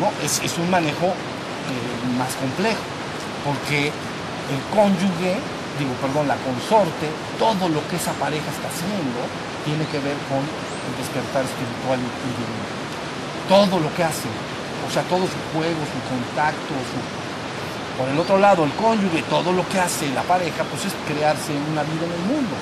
[0.00, 2.82] No, es, es un manejo eh, más complejo,
[3.44, 5.38] porque el cónyuge,
[5.78, 7.08] digo, perdón, la consorte,
[7.38, 9.18] todo lo que esa pareja está haciendo
[9.64, 12.64] tiene que ver con el despertar espiritual y divino.
[13.50, 14.30] Todo lo que hacen,
[14.86, 16.98] o sea, todo su juego, su contacto, su...
[17.98, 21.50] Por el otro lado, el cónyuge, todo lo que hace la pareja, pues es crearse
[21.72, 22.54] una vida en el mundo.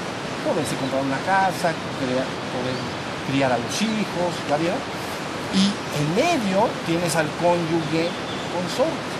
[0.47, 2.79] Poderse comprar una casa, poder
[3.27, 4.79] criar a los hijos, ¿ya vieron?
[5.51, 8.07] Y en medio tienes al cónyuge
[8.55, 9.15] consorte.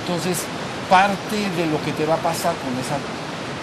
[0.00, 0.44] Entonces,
[0.88, 2.96] parte de lo que te va a pasar con esa,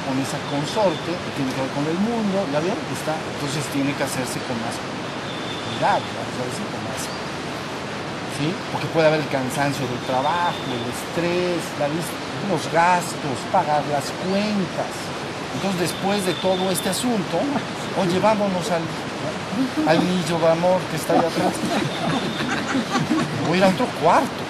[0.06, 2.82] con esa consorte, que tiene que ver con el mundo, ¿ya vieron?
[2.94, 7.02] Está, entonces tiene que hacerse con más cuidado, vamos a con más
[8.38, 8.48] ¿sí?
[8.72, 11.88] Porque puede haber el cansancio del trabajo, el estrés, la
[12.50, 15.21] los gastos, pagar las cuentas.
[15.56, 17.38] Entonces, después de todo este asunto,
[18.02, 18.82] oye, vámonos al,
[19.88, 21.54] al niño de amor que está ahí atrás.
[23.48, 24.42] Voy a ir a otro cuarto.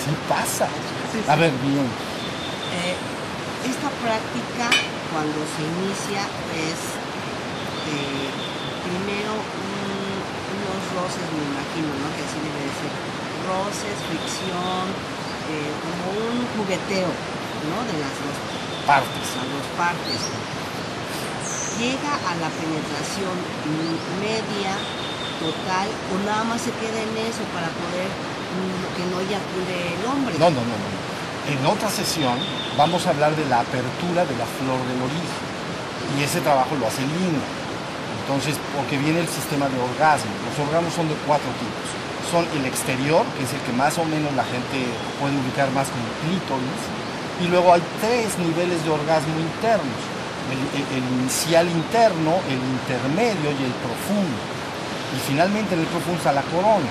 [0.00, 0.66] Sí pasa.
[1.28, 1.84] A ver, bien.
[2.80, 2.96] Eh,
[3.68, 4.66] esta práctica,
[5.12, 6.22] cuando se inicia,
[6.56, 6.80] es
[7.92, 8.30] eh,
[8.88, 10.20] primero un-
[10.56, 12.08] unos roces, me imagino, ¿no?
[12.16, 12.92] Que así debe de ser.
[13.44, 14.84] Roces, fricción,
[15.52, 17.10] eh, como un jugueteo,
[17.68, 17.76] ¿no?
[17.84, 18.36] De las dos
[18.86, 19.26] partes.
[19.36, 20.20] las dos partes.
[21.76, 23.36] Llega a la penetración
[24.20, 24.76] media,
[25.40, 30.02] total, o nada más se queda en eso para poder mm, que no eyacule el
[30.04, 30.34] hombre.
[30.38, 30.88] No, no, no, no.
[31.48, 32.36] En otra sesión
[32.76, 35.42] vamos a hablar de la apertura de la flor del origen.
[36.18, 37.48] Y ese trabajo lo hace el Linga.
[38.22, 40.30] Entonces, porque viene el sistema de orgasmo.
[40.46, 41.86] Los orgasmos son de cuatro tipos.
[42.30, 44.86] Son el exterior, que es el que más o menos la gente
[45.18, 46.82] puede ubicar más como clítoris.
[47.40, 50.00] Y luego hay tres niveles de orgasmo internos.
[50.50, 54.38] El, inicial interno, el intermedio y el profundo.
[55.14, 56.90] Y finalmente en el profundo está la corona.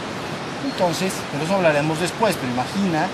[0.65, 3.07] Entonces, pero eso hablaremos después, pero imagina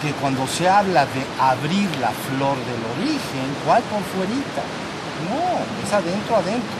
[0.00, 4.62] que cuando se habla de abrir la flor del origen, ¿cuál por fuerita?
[5.26, 6.76] No, es adentro, adentro.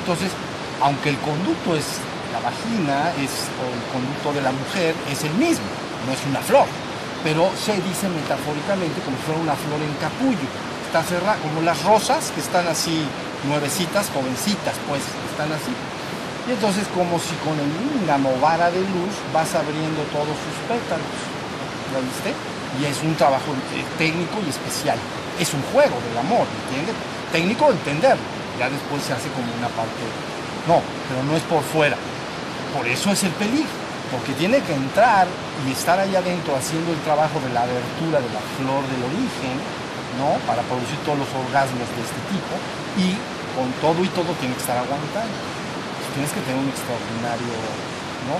[0.00, 0.32] Entonces,
[0.80, 2.00] aunque el conducto es
[2.32, 5.68] la vagina, es, o el conducto de la mujer, es el mismo,
[6.06, 6.66] no es una flor,
[7.22, 10.48] pero se dice metafóricamente como si fuera una flor en capullo.
[10.86, 13.06] Está cerrada, como las rosas que están así,
[13.48, 15.72] nuevecitas, jovencitas, pues, están así.
[16.46, 17.70] Y entonces como si con el
[18.02, 21.14] íngamo vara de luz vas abriendo todos sus pétalos.
[21.94, 22.34] ¿Ya viste?
[22.80, 24.98] Y es un trabajo eh, técnico y especial.
[25.38, 26.96] Es un juego del amor, ¿entiendes?
[27.30, 28.24] Técnico de entenderlo.
[28.58, 30.02] Ya después se hace como una parte.
[30.66, 31.96] No, pero no es por fuera.
[32.74, 33.81] Por eso es el peligro.
[34.12, 35.26] Porque tiene que entrar
[35.66, 39.56] y estar ahí adentro haciendo el trabajo de la abertura de la flor del origen,
[40.20, 40.36] ¿no?
[40.46, 42.54] Para producir todos los orgasmos de este tipo.
[43.00, 43.16] Y
[43.56, 45.52] con todo y todo tiene que estar aguantando
[46.12, 47.52] tienes que tener un extraordinario,
[48.28, 48.36] ¿no?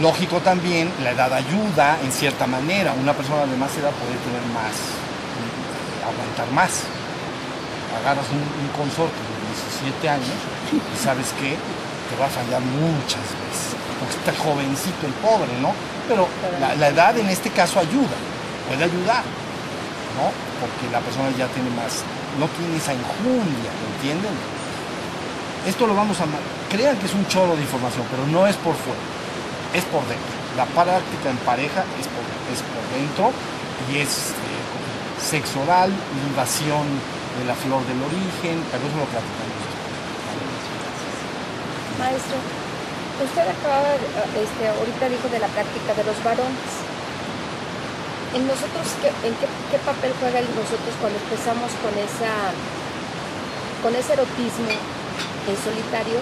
[0.00, 2.92] Lógico también, la edad ayuda en cierta manera.
[2.92, 4.76] Una persona de más edad puede tener más,
[6.04, 6.84] aguantar más.
[8.00, 9.34] Agarras un, un consorte de
[9.96, 10.36] 17 años
[10.72, 13.75] y sabes que te va a fallar muchas veces.
[13.98, 15.72] Porque está jovencito el pobre, ¿no?
[16.08, 16.28] Pero
[16.60, 18.16] la, edad en este caso ayuda,
[18.68, 19.24] puede ayudar,
[20.14, 20.30] ¿no?
[20.60, 22.04] Porque la persona ya tiene más,
[22.38, 24.34] no tiene esa enjundia, ¿me entienden?
[25.66, 26.24] Esto lo vamos a...
[26.70, 29.02] Crean que es un chorro de información, pero no es por fuera,
[29.74, 30.34] es por dentro.
[30.56, 33.32] La práctica en pareja es por, es por dentro
[33.90, 34.66] y es eh,
[35.20, 35.90] sexo oral,
[36.30, 36.86] libación
[37.38, 39.66] de la flor del origen, pero eso lo platicamos.
[41.98, 42.36] Maestro,
[43.24, 43.96] usted acaba,
[44.36, 46.68] este, ahorita dijo de la práctica de los varones.
[48.34, 52.52] ¿En nosotros qué, en qué, papel juega en nosotros cuando empezamos con esa
[53.80, 56.20] con ese erotismo en solitario?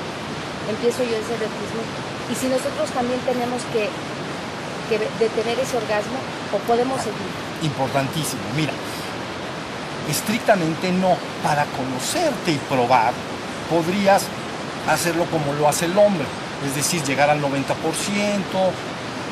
[0.71, 1.83] Empiezo yo ese erotismo.
[2.31, 3.91] Y si nosotros también tenemos que,
[4.87, 6.23] que detener ese orgasmo
[6.55, 7.29] o podemos seguir.
[7.63, 8.73] Importantísimo, mira,
[10.09, 13.13] estrictamente no, para conocerte y probar,
[13.69, 14.25] podrías
[14.89, 16.27] hacerlo como lo hace el hombre,
[16.67, 17.49] es decir, llegar al 90%,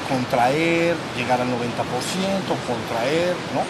[0.08, 1.52] contraer, llegar al 90%,
[2.66, 3.62] contraer, ¿no?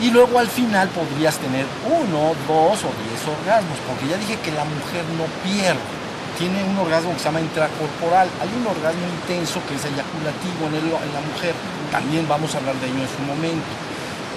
[0.00, 4.52] Y luego al final podrías tener uno, dos o diez orgasmos, porque ya dije que
[4.52, 5.98] la mujer no pierde.
[6.38, 8.30] Tiene un orgasmo que se llama intracorporal.
[8.38, 11.50] Hay un orgasmo intenso que es eyaculativo en, la mujer.
[11.90, 13.66] También vamos a hablar de ello en su momento.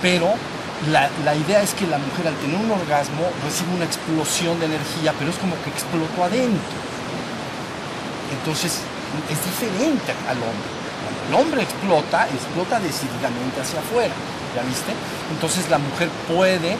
[0.02, 0.34] Pero
[0.90, 4.66] la, la idea es que la mujer al tener un orgasmo recibe una explosión de
[4.66, 6.91] energía, pero es como que explotó adentro.
[8.32, 8.80] Entonces
[9.30, 10.70] es diferente al hombre.
[11.04, 14.14] Cuando el hombre explota, explota decididamente hacia afuera.
[14.56, 14.92] ¿Ya viste?
[15.32, 16.76] Entonces la mujer puede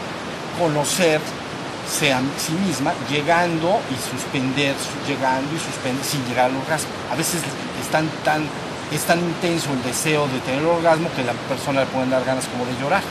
[0.58, 6.88] conocerse a sí misma llegando y suspender, su- llegando y suspender sin llegar al orgasmo.
[7.12, 8.44] A veces es tan, tan,
[8.92, 12.24] es tan intenso el deseo de tener el orgasmo que la persona le pueden dar
[12.24, 13.02] ganas como de llorar,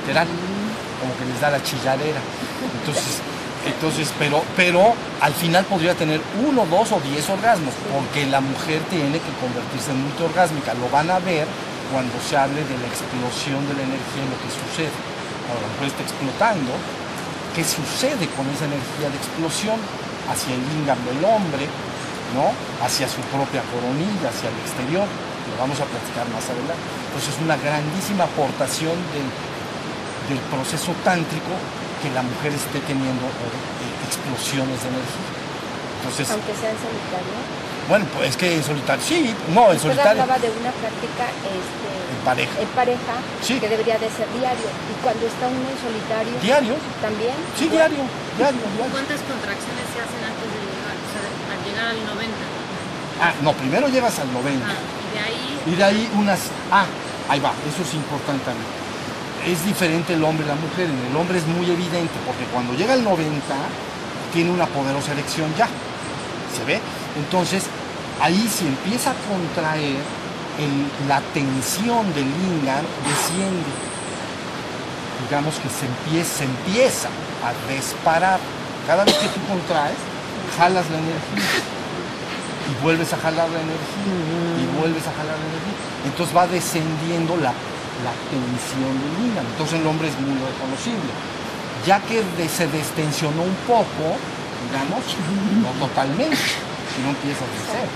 [0.00, 0.28] literal,
[1.00, 2.20] como que les da la chilladera.
[2.80, 3.20] Entonces,
[3.66, 8.80] entonces pero, pero al final podría tener uno, dos o diez orgasmos, porque la mujer
[8.90, 10.74] tiene que convertirse en multiorgásmica.
[10.74, 11.46] Lo van a ver
[11.92, 14.94] cuando se hable de la explosión de la energía y lo que sucede.
[15.46, 16.72] Cuando la mujer está explotando,
[17.54, 19.78] ¿qué sucede con esa energía de explosión
[20.26, 21.70] hacia el lingam del hombre,
[22.34, 22.50] ¿no?
[22.82, 25.06] hacia su propia coronilla, hacia el exterior?
[25.06, 26.82] Lo vamos a platicar más adelante.
[27.14, 29.28] Entonces es una grandísima aportación del,
[30.26, 31.54] del proceso tántrico
[32.02, 35.30] que la mujer esté teniendo eh, explosiones de energía.
[36.02, 37.34] Entonces, Aunque sea en solitario.
[37.88, 41.90] bueno, pues es que en solitario, sí, no, en solitario, hablaba de una práctica este,
[42.10, 42.54] en pareja.
[42.58, 43.60] en pareja Sí.
[43.62, 44.66] que debería de ser diario.
[44.90, 47.38] Y cuando está uno en solitario, Diario, también.
[47.54, 48.02] sí, diario,
[48.34, 48.90] diario, diario.
[48.90, 50.94] ¿Cuántas contracciones se hacen antes de llegar?
[50.98, 51.22] O sea,
[51.54, 52.42] al llegar al 90.
[53.22, 54.66] Ah, no, primero llegas al 90.
[54.66, 56.50] Ah, y de ahí Y de ahí unas...
[56.74, 56.86] Ah,
[57.30, 58.66] ahí va, eso es importante también.
[59.46, 60.86] Es diferente el hombre y la mujer.
[60.88, 63.40] En el hombre es muy evidente porque cuando llega al 90
[64.32, 65.68] tiene una poderosa erección ya.
[66.56, 66.80] ¿Se ve?
[67.16, 67.64] Entonces,
[68.20, 69.96] ahí si empieza a contraer,
[70.58, 73.72] el- la tensión del lingam desciende.
[75.28, 77.08] digamos que se empieza, se empieza
[77.46, 78.38] a disparar.
[78.86, 79.94] Cada vez que tú contraes,
[80.58, 81.62] jalas la energía
[82.68, 84.12] y vuelves a jalar la energía
[84.60, 85.78] y vuelves a jalar la energía.
[86.04, 87.54] Entonces va descendiendo la,
[88.04, 89.48] la tensión del hígado.
[89.48, 91.10] Entonces el hombre es muy reconocible.
[91.86, 94.18] Ya que se destensionó un poco,
[94.70, 95.02] digamos,
[95.62, 97.90] no totalmente, si no empiezas de cero.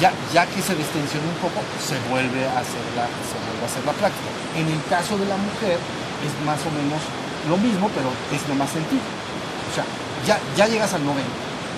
[0.00, 3.68] Ya, ya que se destensionó un poco, se vuelve a hacer la, se vuelve a
[3.70, 4.28] hacer la práctica.
[4.56, 5.78] En el caso de la mujer
[6.20, 7.00] es más o menos
[7.48, 9.00] lo mismo, pero es lo más sentido.
[9.00, 9.86] O sea,
[10.26, 11.24] ya, ya llegas al 90,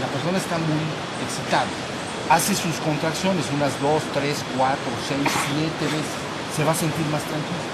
[0.01, 0.83] la persona está muy
[1.23, 1.69] excitada,
[2.31, 4.77] hace sus contracciones unas 2, 3, 4,
[5.09, 5.21] 6,
[5.79, 6.19] 7 veces,
[6.57, 7.67] se va a sentir más tranquila.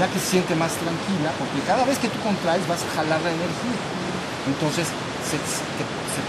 [0.00, 3.20] Ya que se siente más tranquila, porque cada vez que tú contraes vas a jalar
[3.24, 3.78] la energía.
[4.46, 4.88] Entonces
[5.24, 5.64] se, se-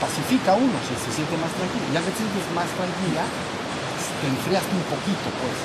[0.04, 1.84] pacifica uno, se, se siente más tranquilo.
[1.96, 5.58] Ya que te sientes más tranquila, te enfriaste un poquito, pues.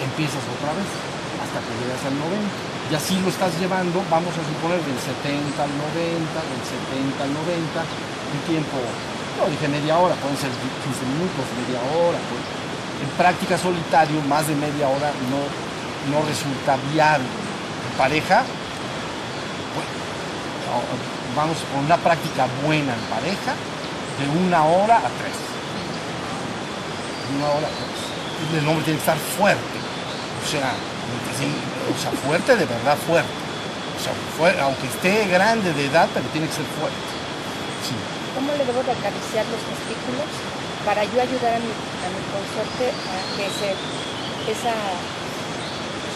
[0.00, 0.88] Empiezas otra vez,
[1.42, 2.38] hasta que llegas al 90
[2.88, 7.32] y así lo estás llevando, vamos a suponer del 70 al 90, del 70 al
[7.36, 8.78] 90, un tiempo,
[9.36, 12.42] no dije media hora, pueden ser 15 minutos, media hora, pues.
[13.02, 15.46] En práctica solitario, más de media hora no,
[16.10, 17.26] no resulta viable.
[17.26, 18.42] En pareja,
[19.74, 19.86] pues,
[20.66, 20.82] no,
[21.36, 23.54] vamos con una práctica buena en pareja,
[24.18, 25.38] de una hora a tres.
[27.22, 28.62] De una hora a tres.
[28.62, 29.78] El hombre tiene que estar fuerte.
[30.42, 30.72] O sea,
[32.26, 33.30] fuerte de verdad fuerte.
[33.98, 36.96] O sea, aunque esté grande de edad, pero tiene que ser fuerte.
[38.34, 40.30] ¿Cómo le debo de acariciar los testículos
[40.88, 43.68] para yo ayudar a mi, a mi consorte a que se,
[44.48, 44.72] esa,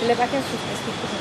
[0.00, 1.20] se le bajen sus testículos?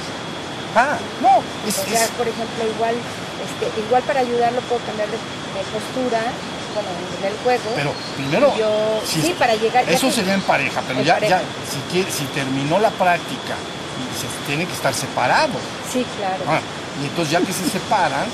[0.74, 2.95] Ah, no, es, O sea, es- por ejemplo, igual,
[3.43, 6.32] este, igual para ayudarlo puedo cambiar de, de postura,
[6.72, 7.70] bueno, en el juego.
[7.76, 9.84] pero primero, yo, si- sí, para llegar.
[9.89, 11.41] eso que- sería en pareja, pero En ya, pareja.
[11.41, 13.60] ya si, quiere- si terminó la práctica
[13.99, 15.60] y se tiene que estar separados.
[15.91, 16.39] Sí, claro.
[16.47, 16.62] Ah,
[17.04, 18.28] y entonces ya que se separan,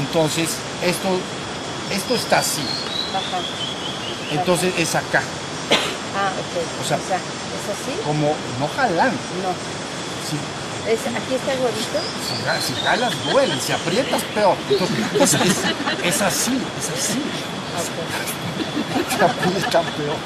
[0.00, 0.48] entonces
[0.82, 1.20] esto,
[1.92, 2.64] esto está así.
[3.12, 3.44] Ajá.
[4.38, 5.22] Entonces es acá,
[6.16, 6.84] Ah, ok.
[6.84, 7.98] o sea- ¿es así?
[8.04, 9.10] como no jalan.
[9.42, 9.52] No.
[10.90, 12.00] Es, aquí está el huevito.
[12.66, 14.56] si si jalas duele, si aprietas peor.
[14.68, 17.22] Entonces es, es- es así, es así.
[17.78, 19.16] Ok.
[19.18, 20.16] Se aprieta peor.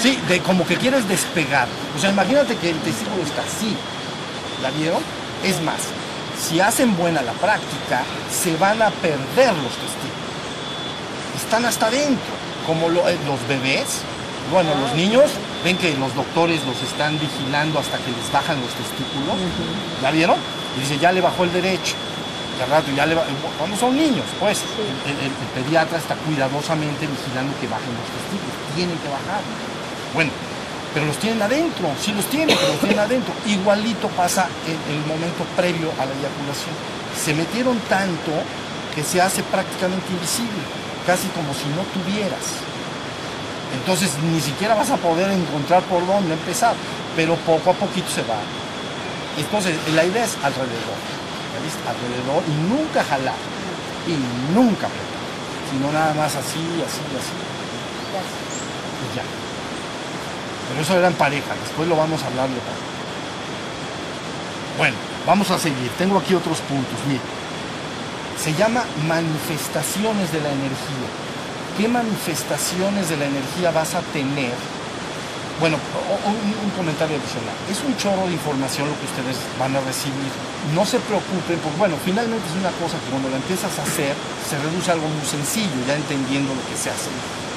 [0.00, 1.66] Sí, de como que quieres despegar.
[1.96, 3.76] O sea, imagínate que el testículo está así.
[4.62, 5.02] ¿La vieron?
[5.42, 5.80] Es más,
[6.40, 10.26] si hacen buena la práctica, se van a perder los testículos.
[11.36, 12.34] Están hasta adentro,
[12.66, 14.02] como lo- eh, los bebés.
[14.52, 15.24] Bueno, los niños
[15.64, 19.34] ven que los doctores los están vigilando hasta que les bajan los testículos.
[20.02, 20.36] ¿La vieron?
[20.76, 21.94] Y dice, ya le bajó el derecho.
[22.58, 23.24] Y al rato ya le ba-
[23.58, 24.62] Cuando son niños, pues,
[25.04, 28.54] el, el- el pediatra está cuidadosamente vigilando que bajen los testículos.
[28.74, 29.42] Tienen que bajar.
[30.14, 30.30] Bueno,
[30.94, 33.34] pero los tienen adentro, sí los tienen, pero los tienen adentro.
[33.46, 36.72] Igualito pasa en el momento previo a la eyaculación.
[37.12, 38.32] Se metieron tanto
[38.94, 40.62] que se hace prácticamente invisible,
[41.06, 42.60] casi como si no tuvieras.
[43.74, 46.74] Entonces ni siquiera vas a poder encontrar por dónde empezar,
[47.14, 48.38] pero poco a poquito se va.
[49.38, 50.98] Entonces la idea es alrededor,
[51.52, 51.82] ¿ya viste?
[51.86, 53.40] alrededor y nunca jalar
[54.06, 54.16] y
[54.54, 55.24] nunca apretar,
[55.70, 57.36] sino nada más así, así, así
[58.96, 59.22] y ya.
[60.68, 62.86] Pero eso era en pareja, después lo vamos a hablar de pareja.
[64.78, 64.96] Bueno,
[65.26, 65.90] vamos a seguir.
[65.96, 66.98] Tengo aquí otros puntos.
[67.08, 67.20] Mire,
[68.38, 71.08] se llama manifestaciones de la energía.
[71.78, 74.54] ¿Qué manifestaciones de la energía vas a tener?
[75.60, 77.56] Bueno, un, comentario adicional.
[77.72, 80.28] Es un chorro de información lo que ustedes van a recibir.
[80.76, 84.12] No se preocupen, porque bueno, finalmente es una cosa que cuando la empiezas a hacer,
[84.44, 87.08] se reduce a algo muy sencillo, ya entendiendo lo que se hace.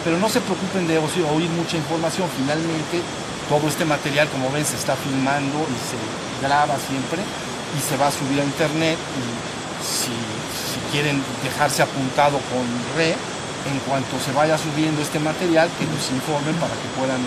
[0.07, 2.31] Pero no se preocupen de oír mucha información.
[2.39, 3.03] Finalmente,
[3.51, 5.99] todo este material, como ven, se está filmando y se
[6.39, 8.95] graba siempre y se va a subir a internet.
[8.95, 9.27] Y
[9.83, 10.15] si
[10.91, 12.65] quieren dejarse apuntado con
[12.95, 17.21] re, en cuanto se vaya subiendo este material, que nos informen para que puedan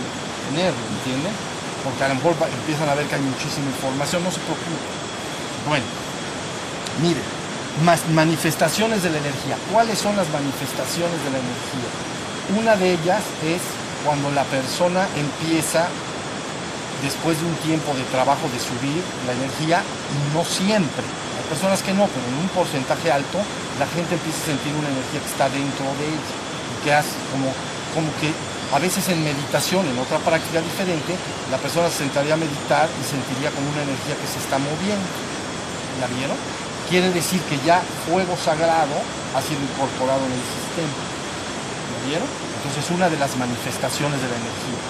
[0.48, 1.32] tenerlo, ¿entienden?
[1.84, 4.80] Porque a lo mejor empiezan a ver que hay muchísima información, no se preocupen.
[5.68, 5.84] Bueno,
[7.02, 7.22] miren,
[7.84, 9.56] más manifestaciones de la energía.
[9.72, 11.90] ¿Cuáles son las manifestaciones de la energía?
[12.58, 13.62] Una de ellas es
[14.04, 15.88] cuando la persona empieza,
[17.02, 21.04] después de un tiempo de trabajo, de subir la energía, y no siempre.
[21.53, 23.36] Personas que no, pero en un porcentaje alto,
[23.76, 27.12] la gente empieza a sentir una energía que está dentro de ella, y que hace
[27.28, 27.53] como,
[27.92, 28.32] como que
[28.72, 31.12] a veces en meditación, en otra práctica diferente,
[31.53, 35.05] la persona se sentaría a meditar y sentiría como una energía que se está moviendo.
[36.00, 36.40] ¿La vieron?
[36.88, 38.96] Quiere decir que ya fuego sagrado
[39.36, 40.96] ha sido incorporado en el sistema.
[41.92, 42.28] ¿Lo vieron?
[42.32, 44.80] Entonces es una de las manifestaciones de la energía.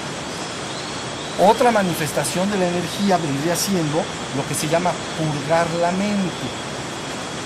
[1.45, 3.99] Otra manifestación de la energía vendría siendo
[4.37, 6.47] lo que se llama purgar la mente.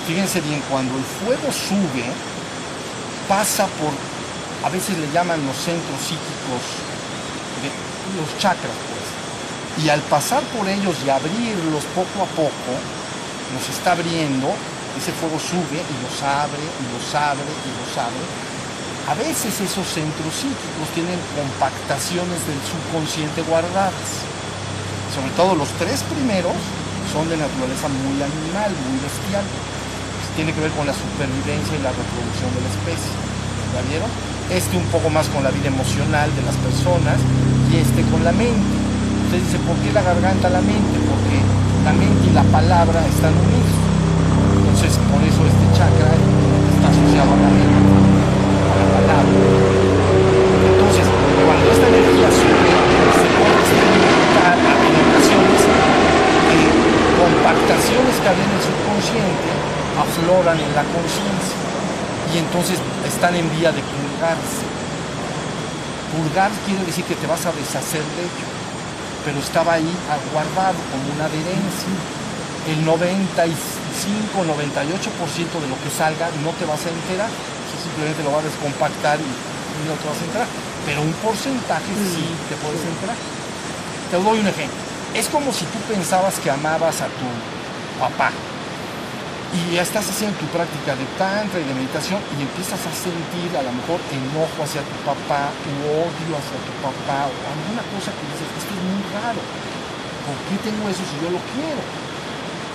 [0.06, 2.04] Fíjense bien, cuando el fuego sube,
[3.26, 3.96] pasa por,
[4.68, 6.60] a veces le llaman los centros psíquicos,
[8.20, 9.82] los chakras, pues.
[9.82, 12.72] Y al pasar por ellos y abrirlos poco a poco,
[13.54, 14.52] nos está abriendo,
[15.00, 18.45] ese fuego sube y los abre, y los abre, y los abre.
[19.06, 24.26] A veces esos centros psíquicos tienen compactaciones del subconsciente guardadas.
[25.14, 26.58] Sobre todo los tres primeros
[27.14, 29.46] son de naturaleza muy animal, muy bestial.
[30.34, 33.14] Tiene que ver con la supervivencia y la reproducción de la especie.
[33.78, 34.10] ¿Ya vieron?
[34.50, 37.22] Este un poco más con la vida emocional de las personas
[37.70, 38.74] y este con la mente.
[39.30, 40.98] Usted dice, ¿por qué la garganta la mente?
[41.06, 41.38] Porque
[41.86, 43.70] la mente y la palabra están unidos.
[44.66, 47.95] Entonces, por eso este chakra está asociado a la mente,
[49.06, 56.74] Entonces, cuando esta energía sube, se puede experimentar en ocasiones eh,
[57.14, 61.56] compactaciones que había en el subconsciente afloran en la conciencia
[62.34, 64.64] y entonces están en vía de purgarse.
[66.12, 68.48] Purgar quiere decir que te vas a deshacer de ello,
[69.24, 69.88] pero estaba ahí
[70.32, 71.94] guardado como una adherencia.
[72.66, 77.30] El 95, 98% de lo que salga no te vas a enterar,
[77.96, 80.48] simplemente lo vas a descompactar y, y no te vas a enterar,
[80.84, 83.16] pero un porcentaje sí te puedes enterar.
[84.12, 84.76] Te doy un ejemplo.
[85.16, 87.24] Es como si tú pensabas que amabas a tu
[87.96, 88.36] papá
[89.56, 93.48] y ya estás haciendo tu práctica de tantra y de meditación y empiezas a sentir
[93.56, 98.12] a lo mejor enojo hacia tu papá u odio hacia tu papá o alguna cosa
[98.12, 99.40] que dices, esto es muy raro.
[100.28, 101.80] ¿Por qué tengo eso si yo lo quiero?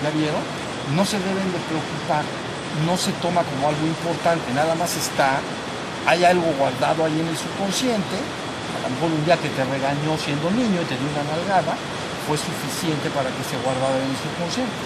[0.02, 0.42] ¿Ya vieron?
[0.98, 2.26] No se deben de preocupar,
[2.86, 5.40] no se toma como algo importante, nada más está,
[6.08, 10.18] hay algo guardado ahí en el subconsciente, a lo mejor un día que te regañó
[10.18, 11.76] siendo niño y te dio una nalgada,
[12.28, 14.78] fue suficiente para que se guardara en el subconsciente.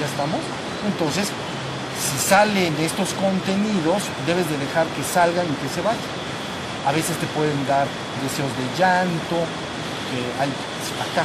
[0.00, 0.40] ¿Ya estamos?
[0.88, 1.28] Entonces,
[2.02, 6.10] si salen estos contenidos, debes de dejar que salgan y que se vayan.
[6.86, 7.86] A veces te pueden dar
[8.24, 9.38] deseos de llanto,
[10.10, 11.24] que hay acá.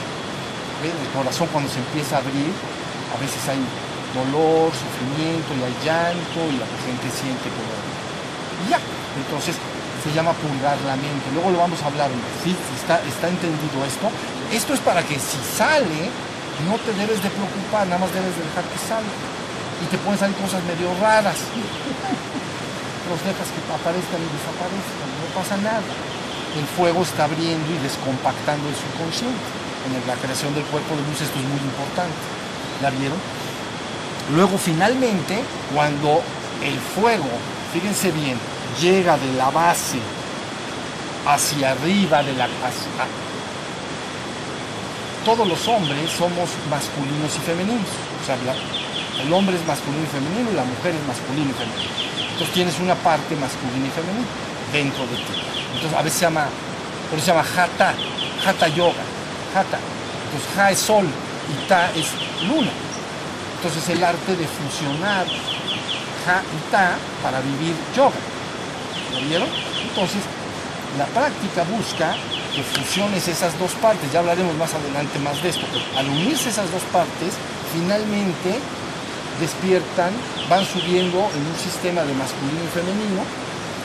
[0.83, 0.93] ¿ves?
[0.93, 2.53] El corazón cuando se empieza a abrir,
[3.09, 3.57] a veces hay
[4.13, 7.71] dolor, sufrimiento y hay llanto y la gente siente como...
[8.65, 8.79] Y ya,
[9.17, 9.55] entonces
[10.03, 11.27] se llama purgar la mente.
[11.33, 12.09] Luego lo vamos a hablar,
[12.43, 12.55] ¿sí?
[12.79, 14.07] ¿Está, está entendido esto?
[14.51, 16.11] Esto es para que si sale,
[16.65, 19.15] no te debes de preocupar, nada más debes de dejar que salga
[19.81, 21.37] y te pueden salir cosas medio raras.
[23.07, 25.85] Los dejas que aparezcan y desaparezcan, no pasa nada.
[26.57, 29.47] El fuego está abriendo y descompactando el subconsciente.
[29.87, 32.19] En la creación del cuerpo de luz esto es muy importante.
[32.81, 33.19] ¿La vieron?
[34.33, 35.39] Luego finalmente,
[35.73, 36.21] cuando
[36.63, 37.29] el fuego,
[37.73, 38.37] fíjense bien,
[38.81, 39.99] llega de la base
[41.25, 43.07] hacia arriba de la hacia,
[45.27, 47.91] todos los hombres somos masculinos y femeninos.
[48.23, 48.37] O sea,
[49.21, 51.91] el hombre es masculino y femenino y la mujer es masculino y femenino.
[52.31, 54.27] Entonces tienes una parte masculina y femenina
[54.71, 55.35] dentro de ti.
[55.75, 56.47] Entonces a veces se llama,
[57.09, 57.93] por eso se llama Hatha,
[58.45, 59.03] Hatha Yoga,
[59.51, 59.79] Hatha.
[60.31, 62.07] Entonces Ha es sol y Ta es
[62.47, 62.71] luna.
[63.57, 65.25] Entonces el arte de fusionar
[66.27, 68.19] Ha y Ta para vivir yoga.
[69.13, 69.47] ¿Lo vieron?
[69.81, 70.21] Entonces
[70.97, 72.15] la práctica busca
[72.53, 76.49] que fusiones esas dos partes, ya hablaremos más adelante más de esto, pero al unirse
[76.49, 77.33] esas dos partes,
[77.71, 78.57] finalmente
[79.39, 80.11] despiertan,
[80.49, 83.21] van subiendo en un sistema de masculino y femenino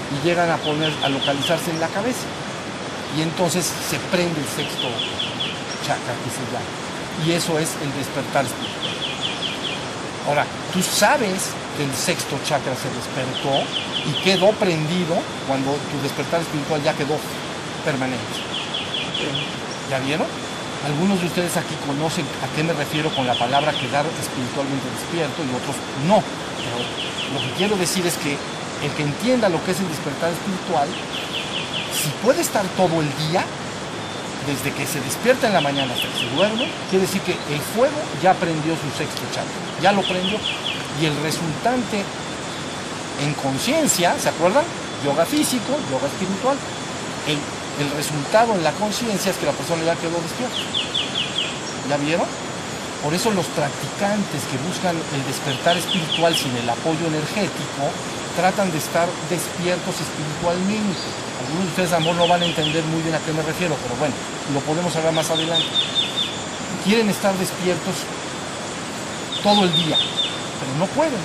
[0.08, 2.24] y llegan a poner, a localizarse en la cabeza.
[3.16, 4.88] Y entonces se prende el sexto
[5.84, 6.72] chakra que se llama.
[7.26, 8.46] Y eso es el despertar.
[10.26, 13.64] Ahora, tú sabes que el sexto chakra se despertó
[14.06, 17.18] y quedó prendido cuando tu despertar espiritual ya quedó
[17.84, 18.22] permanente.
[19.90, 20.26] ¿Ya vieron?
[20.86, 25.42] Algunos de ustedes aquí conocen a qué me refiero con la palabra quedar espiritualmente despierto
[25.42, 25.76] y otros
[26.06, 26.22] no.
[26.58, 26.78] Pero
[27.34, 28.36] lo que quiero decir es que
[28.82, 30.88] el que entienda lo que es el despertar espiritual,
[31.94, 33.44] si puede estar todo el día,
[34.47, 37.60] desde que se despierta en la mañana hasta que se duerme, quiere decir que el
[37.74, 40.39] fuego ya prendió su sexto chakra, ya lo prendió.
[41.01, 42.05] Y el resultante
[43.23, 44.64] en conciencia, ¿se acuerdan?
[45.05, 46.56] Yoga físico, yoga espiritual.
[47.27, 47.39] El
[47.81, 50.60] el resultado en la conciencia es que la persona ya quedó despierta.
[51.89, 52.27] ¿Ya vieron?
[53.02, 57.89] Por eso los practicantes que buscan el despertar espiritual sin el apoyo energético
[58.36, 61.01] tratan de estar despiertos espiritualmente.
[61.52, 63.94] Algunos de ustedes, amor, no van a entender muy bien a qué me refiero, pero
[64.00, 64.14] bueno,
[64.54, 65.68] lo podemos hablar más adelante.
[66.82, 68.08] Quieren estar despiertos
[69.42, 71.20] todo el día, pero no pueden,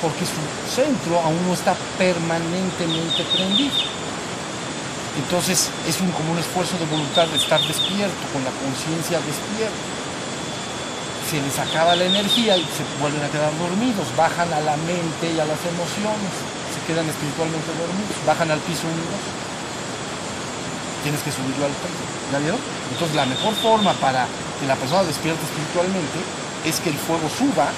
[0.00, 0.40] porque su
[0.72, 3.76] centro aún no está permanentemente prendido.
[5.20, 9.84] Entonces es un, como un esfuerzo de voluntad de estar despierto, con la conciencia despierta.
[11.28, 15.28] Se les acaba la energía y se vuelven a quedar dormidos, bajan a la mente
[15.28, 16.32] y a las emociones,
[16.86, 19.06] quedan espiritualmente dormidos, bajan al piso 1 y
[21.02, 21.02] 2.
[21.02, 22.60] Tienes que subirlo al piso, ¿ya vieron?
[22.90, 24.26] Entonces la mejor forma para
[24.58, 26.18] que la persona despierte espiritualmente
[26.64, 27.70] es que el fuego suba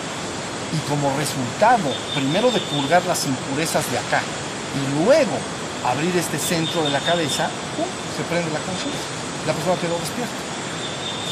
[0.72, 4.20] y como resultado, primero de purgar las impurezas de acá
[4.76, 5.36] y luego
[5.84, 7.48] abrir este centro de la cabeza,
[8.16, 9.08] se prende la conciencia.
[9.46, 10.36] La persona quedó despierta.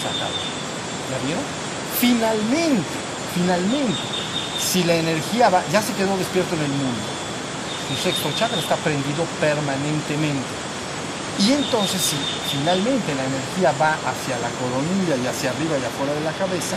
[0.01, 0.41] Se acabó.
[1.13, 1.45] ¿Ya vieron?
[2.01, 2.97] Finalmente,
[3.35, 4.01] finalmente,
[4.61, 7.05] si la energía va, ya se quedó despierto en el mundo,
[7.87, 10.67] su sexto chakra está prendido permanentemente.
[11.39, 12.17] Y entonces, si
[12.51, 16.77] finalmente la energía va hacia la coronilla y hacia arriba y afuera de la cabeza,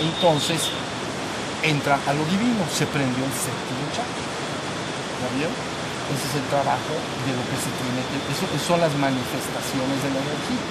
[0.00, 0.72] entonces
[1.62, 4.24] entra a lo divino, se prendió el séptimo chakra.
[5.20, 5.54] ¿Ya vieron?
[6.10, 8.16] Ese es el trabajo de lo que se tiene que...
[8.32, 10.64] Eso, son las manifestaciones de la energía.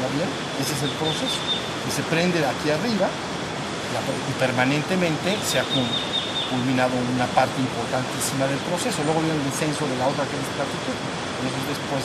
[0.00, 0.32] ¿Ya vieron?
[0.58, 1.38] Ese es el proceso.
[1.84, 5.64] Que se prende de aquí arriba y permanentemente se ha
[6.50, 9.00] culminado una parte importantísima del proceso.
[9.06, 10.92] Luego viene el descenso de la otra que les platiqué.
[11.38, 12.02] Entonces después,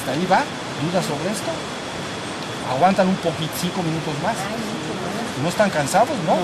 [0.00, 0.40] hasta ahí va.
[0.80, 1.52] ¿Dudas sobre esto?
[2.72, 4.36] Aguantan un poquito, cinco minutos más.
[5.42, 6.16] ¿No están cansados?
[6.26, 6.34] No.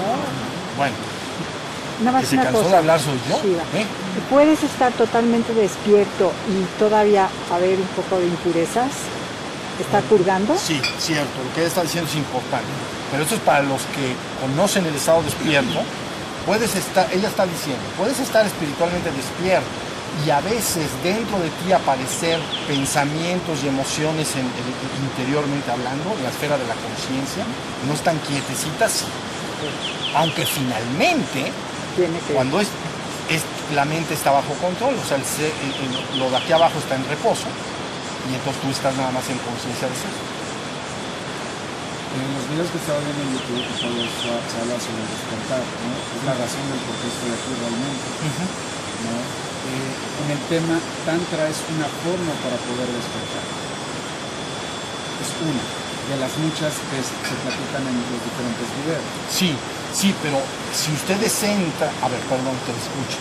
[0.76, 0.94] Bueno,
[2.00, 2.70] Nada más que se cansó cosa.
[2.70, 3.40] de hablar soy yo.
[3.42, 3.62] Shiva.
[3.74, 3.86] ¿eh?
[4.30, 8.90] ¿Puedes estar totalmente despierto y todavía haber un poco de impurezas?
[9.80, 10.56] ¿Estar purgando?
[10.56, 12.66] Sí, cierto, lo que está diciendo es importante.
[13.10, 15.80] Pero eso es para los que conocen el estado despierto.
[16.46, 19.66] Puedes estar, ella está diciendo, puedes estar espiritualmente despierto
[20.26, 22.38] y a veces dentro de ti aparecer
[22.68, 27.44] pensamientos y emociones en- en- interiormente hablando, en la esfera de la conciencia,
[27.88, 29.04] no están quietecitas, sí.
[30.14, 31.50] aunque finalmente
[32.34, 32.68] cuando es,
[33.30, 33.42] es-
[33.74, 35.76] la mente está bajo control, o sea, el se- el-
[36.12, 37.48] el- lo de aquí abajo está en reposo
[38.30, 40.08] y entonces tú estás nada más en conciencia de eso.
[42.14, 45.90] En los videos que estaba viendo en YouTube, eso se habla sobre el despertar, ¿no?
[45.98, 48.06] Es la razón del por qué estoy aquí realmente,
[49.02, 49.18] ¿no?
[49.18, 49.92] Eh,
[50.22, 53.44] en el tema, Tantra es una forma para poder despertar.
[55.26, 55.64] Es una
[56.06, 59.04] de las muchas que se platican en los diferentes videos.
[59.26, 59.50] Sí,
[59.90, 60.38] sí, pero
[60.70, 63.18] si ustedes entran, a ver, perdón, te escucho.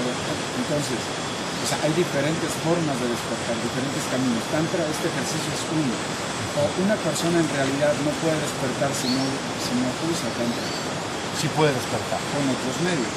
[0.00, 0.16] Pero,
[0.64, 4.40] Entonces, o sea, hay diferentes formas de despertar, diferentes caminos.
[4.48, 5.92] Tantra, este ejercicio es uno.
[6.82, 9.22] Una persona en realidad no puede despertar si no,
[9.62, 10.66] si no usa Tantra
[11.40, 13.08] Sí puede despertar, con otros medios.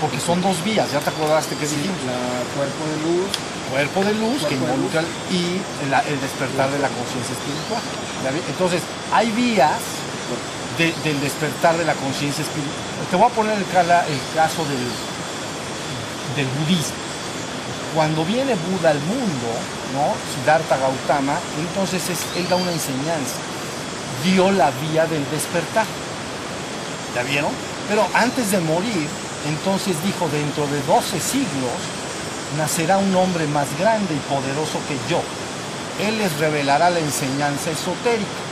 [0.00, 1.96] porque son dos vías, ya te acordaste que Sí, dijimos.
[2.04, 2.20] la
[2.52, 3.28] cuerpo de luz,
[3.70, 7.82] Cuerpo de luz que Cuerpo involucra y el, el despertar de la conciencia espiritual.
[8.50, 8.82] Entonces,
[9.12, 9.78] hay vías
[10.78, 12.76] de- del despertar de la conciencia espiritual.
[13.10, 14.84] Te voy a poner el, cala- el caso del,
[16.36, 17.05] del budismo.
[17.96, 19.48] Cuando viene Buda al mundo,
[19.96, 20.12] ¿no?
[20.28, 23.40] Siddhartha Gautama, entonces es- él da una enseñanza.
[24.22, 25.86] Dio la vía del despertar.
[27.14, 27.50] ¿Ya vieron?
[27.88, 29.08] Pero antes de morir,
[29.48, 31.80] entonces dijo, dentro de 12 siglos
[32.58, 35.22] nacerá un hombre más grande y poderoso que yo.
[36.06, 38.44] Él les revelará la enseñanza esotérica.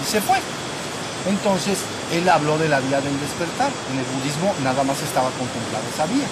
[0.00, 0.38] Y se fue.
[1.28, 1.78] Entonces,
[2.12, 3.70] él habló de la vía del despertar.
[3.90, 6.28] En el budismo nada más estaba contemplada esa vía.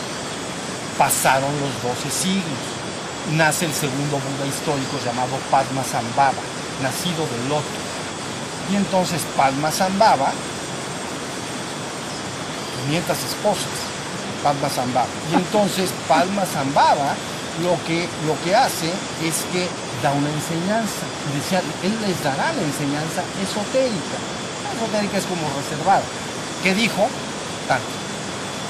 [1.02, 2.62] Pasaron los 12 siglos.
[3.34, 6.38] Nace el segundo Buda histórico llamado Padmasambhava,
[6.80, 7.74] nacido del loto.
[8.70, 10.30] Y entonces Padmasambhava,
[12.86, 13.74] 500 esposas,
[14.44, 15.10] Padmasambhava.
[15.32, 17.18] Y entonces Padmasambhava
[17.66, 18.86] lo que, lo que hace
[19.26, 19.66] es que
[20.06, 21.02] da una enseñanza.
[21.34, 24.22] Decía, él les dará la enseñanza esotérica.
[24.70, 26.06] Esotérica es como reservada.
[26.62, 27.10] ¿Qué dijo?
[27.66, 27.90] Tanto.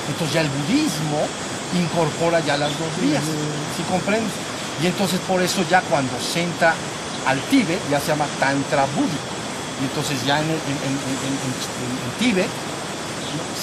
[0.09, 1.29] Entonces ya el budismo
[1.75, 3.23] incorpora ya las dos vías,
[3.77, 4.33] ¿sí comprendes?
[4.83, 6.75] Y entonces por eso ya cuando se entra
[7.27, 9.31] al Tíbet ya se llama Tantra búdico.
[9.81, 12.49] Y entonces ya en, el- en- en- en- en- en Tíbet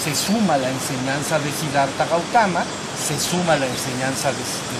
[0.03, 2.63] se suma la enseñanza de Siddhartha Gautama,
[2.97, 4.79] se suma la enseñanza de, de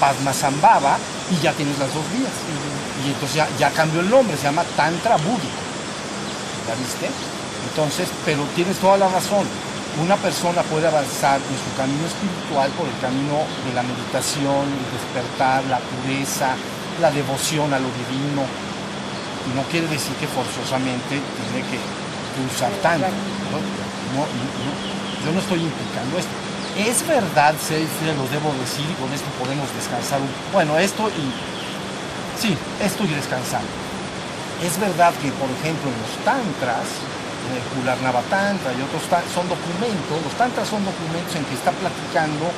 [0.00, 0.98] Padmasambhava
[1.30, 2.32] y ya tienes las dos vías.
[3.04, 5.60] Y entonces ya, ya cambió el nombre, se llama Tantra búdico.
[6.68, 7.08] ¿Ya viste?
[7.70, 9.46] Entonces, pero tienes toda la razón.
[9.96, 14.88] Una persona puede avanzar en su camino espiritual por el camino de la meditación, el
[14.92, 16.52] despertar, la pureza,
[17.00, 18.44] la devoción a lo divino.
[19.48, 21.80] Y no quiere decir que forzosamente tiene que,
[22.44, 23.08] usar tanto.
[23.08, 23.56] ¿no?
[24.12, 24.28] No.
[25.24, 26.36] Yo no estoy implicando esto.
[26.76, 31.08] Es verdad, se, se los debo decir, y con esto podemos descansar un Bueno, esto
[31.08, 31.24] y.
[32.36, 32.52] Sí,
[32.84, 33.64] esto y descansar.
[34.60, 36.84] Es verdad que, por ejemplo, en los tantras,
[37.54, 39.02] el Kularnava Tantra y otros
[39.32, 42.50] son documentos, los tantras son documentos en que está platicando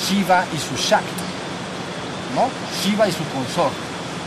[0.00, 1.24] Shiva y su Shakti.
[2.34, 2.50] ¿no?
[2.82, 3.78] Shiva y su consorte.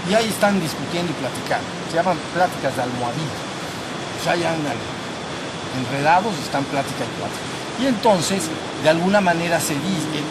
[0.10, 1.68] Y ahí están discutiendo y platicando.
[1.92, 3.40] Se llaman pláticas de almohadilla.
[4.20, 4.80] O sea, ya andan
[5.78, 7.46] enredados están plática y plática.
[7.80, 8.44] Y entonces,
[8.84, 10.24] de alguna manera se dice,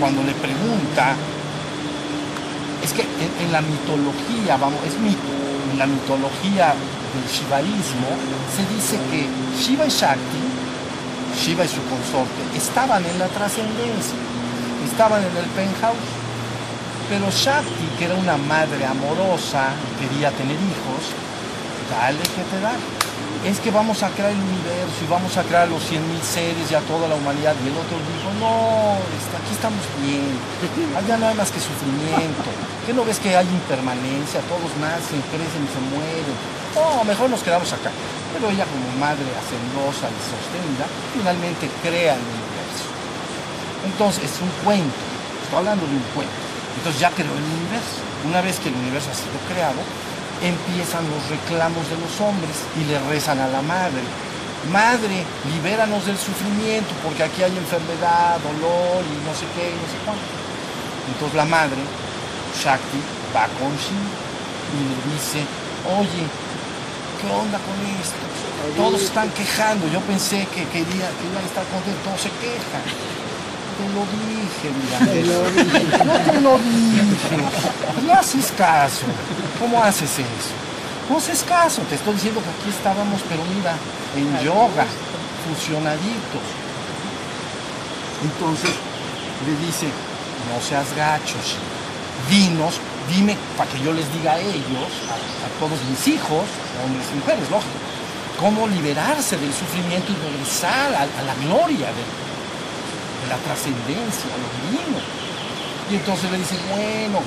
[0.00, 1.14] cuando le pregunta,
[2.82, 5.22] es que en, en la mitología, vamos, es mito,
[5.70, 6.74] en la mitología
[7.14, 8.08] del shivaísmo
[8.54, 9.28] se dice que
[9.62, 10.42] Shiva y Shakti,
[11.40, 14.18] Shiva y su consorte, estaban en la trascendencia,
[14.90, 16.10] estaban en el penthouse,
[17.08, 19.70] pero Shakti, que era una madre amorosa,
[20.00, 21.02] quería tener hijos,
[21.90, 22.72] dale que te da.
[23.44, 26.74] Es que vamos a crear el universo y vamos a crear los 100.000 seres y
[26.74, 27.52] a toda la humanidad.
[27.60, 30.32] Y el otro dijo, no, está- aquí estamos bien,
[30.96, 32.48] allá no hay más que sufrimiento.
[32.88, 34.40] ¿Qué no ves que hay impermanencia?
[34.48, 36.36] Todos nacen, crecen y se mueren.
[36.74, 37.90] No, mejor nos quedamos acá.
[38.34, 42.86] Pero ella como madre hacendosa y sostenida, finalmente crea el universo.
[43.86, 44.98] Entonces, es un cuento,
[45.44, 46.44] estoy hablando de un cuento.
[46.76, 48.02] Entonces ya creó el universo.
[48.26, 49.78] Una vez que el universo ha sido creado,
[50.42, 54.02] empiezan los reclamos de los hombres y le rezan a la madre.
[54.72, 55.22] Madre,
[55.52, 59.98] libéranos del sufrimiento, porque aquí hay enfermedad, dolor y no sé qué, y no sé
[60.04, 60.24] cuánto.
[61.06, 61.78] Entonces la madre,
[62.56, 62.98] Shakti,
[63.30, 64.10] va con Shiva
[64.72, 65.44] y le dice,
[65.84, 66.24] oye,
[67.24, 68.24] ¿qué onda con esto?
[68.76, 69.88] Todos están quejando.
[69.88, 72.84] Yo pensé que quería, que iban a estar contentos, todos se quejan.
[73.74, 74.98] Te lo dije, mira.
[76.04, 77.36] No te lo dije.
[78.06, 79.06] No haces caso.
[79.58, 80.52] ¿Cómo haces eso?
[81.10, 81.82] No haces caso.
[81.82, 83.74] Te estoy diciendo que aquí estábamos, pero mira,
[84.16, 84.86] en yoga,
[85.44, 86.46] fusionaditos.
[88.22, 88.70] Entonces
[89.44, 89.86] le dice,
[90.48, 91.56] no seas gachos,
[92.30, 96.44] dinos, dime para que yo les diga a ellos, a, todos mis hijos,
[96.82, 97.78] hombres y mujeres, lógico,
[98.40, 102.04] cómo liberarse del sufrimiento y regresar a, la gloria de,
[103.28, 105.00] la trascendencia, a lo divino.
[105.90, 107.20] Y entonces le dice, bueno,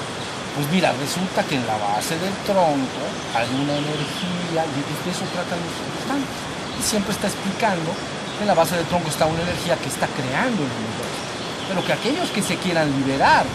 [0.53, 3.01] pues mira, resulta que en la base del tronco
[3.33, 6.37] hay una energía, y de eso tratan los tantos.
[6.77, 7.89] Y siempre está explicando
[8.37, 11.17] que en la base del tronco está una energía que está creando el universo.
[11.69, 13.45] Pero que aquellos que se quieran liberar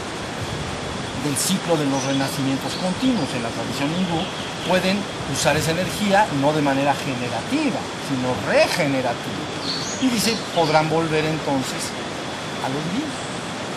[1.24, 4.20] del ciclo de los renacimientos continuos en la tradición hindú
[4.68, 4.98] pueden
[5.32, 7.78] usar esa energía no de manera generativa,
[8.08, 9.42] sino regenerativa.
[10.00, 11.90] Y dice, podrán volver entonces
[12.64, 13.12] a lo divino.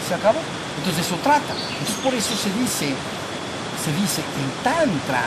[0.07, 0.39] Se acabó.
[0.77, 1.53] Entonces eso trata.
[1.53, 5.25] Entonces por eso se dice, se dice, el Tantra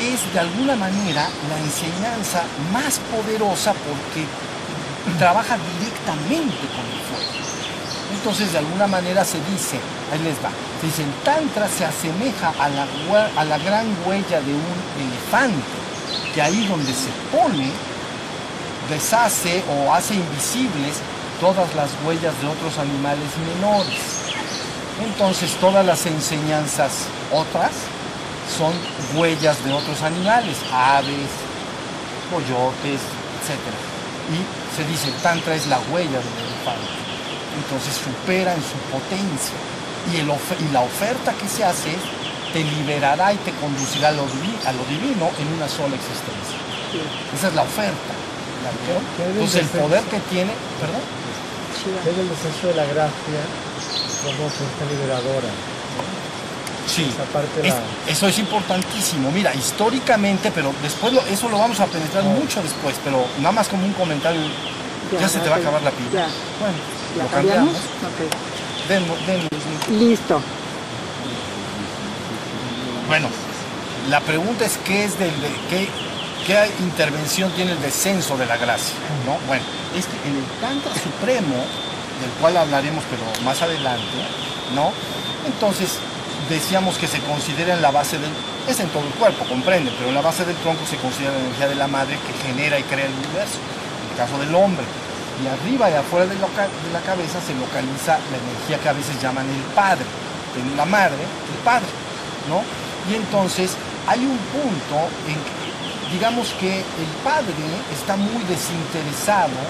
[0.00, 4.26] es de alguna manera la enseñanza más poderosa porque
[5.18, 6.95] trabaja directamente con.
[8.26, 9.78] Entonces, de alguna manera se dice,
[10.12, 10.50] ahí les va,
[10.80, 12.84] se dice, el Tantra se asemeja a la,
[13.40, 15.62] a la gran huella de un elefante,
[16.34, 17.70] que ahí donde se pone,
[18.90, 20.96] deshace o hace invisibles
[21.38, 24.00] todas las huellas de otros animales menores.
[25.04, 27.70] Entonces, todas las enseñanzas otras
[28.58, 28.72] son
[29.14, 31.30] huellas de otros animales, aves,
[32.28, 33.00] coyotes,
[33.38, 33.54] etc.
[34.34, 37.05] Y se dice, Tantra es la huella del elefante
[37.62, 39.56] entonces supera en su potencia.
[40.12, 41.96] Y, el of- y la oferta que se hace
[42.52, 46.56] te liberará y te conducirá a lo, divi- a lo divino en una sola existencia.
[47.36, 48.12] Esa es la oferta.
[48.62, 51.02] ¿la Entonces el poder que tiene, perdón,
[52.02, 53.40] Es el descenso de la gracia
[54.24, 55.50] como fuerza liberadora.
[56.86, 59.30] sí, Esa parte es- la- eso es importantísimo.
[59.32, 62.28] Mira, históricamente, pero después lo- eso lo vamos a penetrar Ah.
[62.28, 64.40] mucho después, pero nada más como un comentario,
[65.20, 66.10] ya, se te va a acabar la pila.
[66.12, 66.28] Ya,
[66.60, 66.78] Bueno,
[67.16, 67.74] ¿la lo cambiamos?
[69.98, 70.40] Listo.
[73.08, 73.28] Bueno,
[74.10, 75.88] la pregunta es qué es del de- qué,
[76.46, 78.94] qué intervención tiene el descenso de la gracia,
[79.24, 79.38] ¿no?
[79.46, 79.62] Bueno,
[79.96, 81.54] es que en el Tantra Supremo,
[82.20, 84.16] del cual hablaremos pero más adelante,
[84.74, 84.90] ¿no?
[85.46, 85.98] Entonces
[86.48, 88.30] decíamos que se considera en la base del
[88.68, 91.38] es en todo el cuerpo, comprenden, pero en la base del tronco se considera la
[91.38, 93.58] energía de la madre que genera y crea el universo,
[94.04, 94.84] en el caso del hombre.
[95.42, 99.20] Y arriba y afuera de, de la cabeza se localiza la energía que a veces
[99.20, 100.04] llaman el padre,
[100.76, 101.88] la madre, el padre,
[102.48, 102.62] ¿no?
[103.10, 103.76] Y entonces
[104.06, 104.96] hay un punto
[105.28, 107.52] en que, digamos que el padre
[107.92, 109.60] está muy desinteresado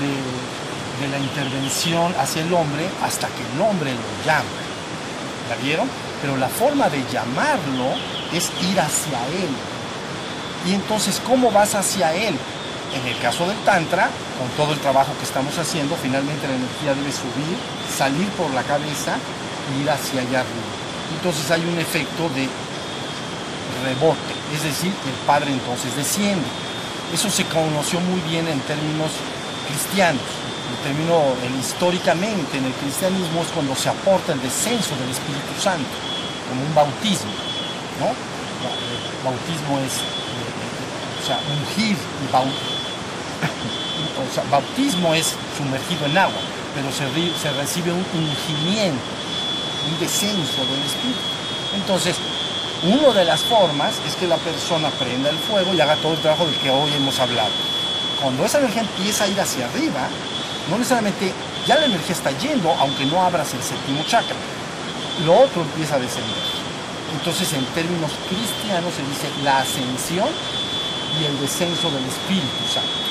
[0.00, 4.48] de, de la intervención hacia el hombre hasta que el hombre lo llama.
[5.50, 5.88] ¿La vieron?
[6.22, 7.92] Pero la forma de llamarlo
[8.32, 9.50] es ir hacia él.
[10.66, 12.36] Y entonces, ¿cómo vas hacia él?
[12.96, 14.08] En el caso del Tantra,
[14.38, 17.56] con todo el trabajo que estamos haciendo, finalmente la energía debe subir,
[17.94, 19.16] salir por la cabeza
[19.68, 20.72] e ir hacia allá arriba.
[21.14, 22.48] Entonces hay un efecto de
[23.84, 26.46] rebote, es decir, el Padre entonces desciende.
[27.12, 29.10] Eso se conoció muy bien en términos
[29.68, 30.22] cristianos.
[30.66, 31.22] el término
[31.60, 35.86] históricamente en el cristianismo es cuando se aporta el descenso del Espíritu Santo,
[36.48, 37.30] como un bautismo,
[38.02, 38.10] ¿no?
[38.10, 42.50] El bautismo es, eh, o sea, ungir y bau-
[44.30, 46.40] o sea, bautismo es sumergido en agua,
[46.74, 49.02] pero se, recibe un ungimiento,
[49.88, 51.20] un descenso del Espíritu.
[51.74, 52.16] Entonces,
[52.82, 56.20] una de las formas es que la persona prenda el fuego y haga todo el
[56.20, 57.52] trabajo del que hoy hemos hablado.
[58.22, 60.08] Cuando esa energía empieza a ir hacia arriba,
[60.70, 61.32] no necesariamente
[61.66, 64.36] ya la energía está yendo, aunque no abras el séptimo chakra.
[65.24, 66.56] Lo otro empieza a descender.
[67.12, 70.28] Entonces, en términos cristianos se dice la ascensión
[71.18, 73.05] y el descenso del Espíritu Santo.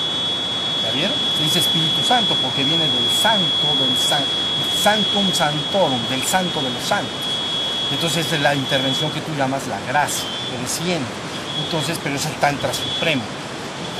[1.37, 4.23] Se dice Espíritu Santo porque viene del santo, del san-
[4.81, 7.11] santum santorum, del santo de los santos.
[7.91, 11.07] Entonces es la intervención que tú llamas la gracia, que desciende.
[11.65, 13.21] Entonces, pero es el Tantra Supremo.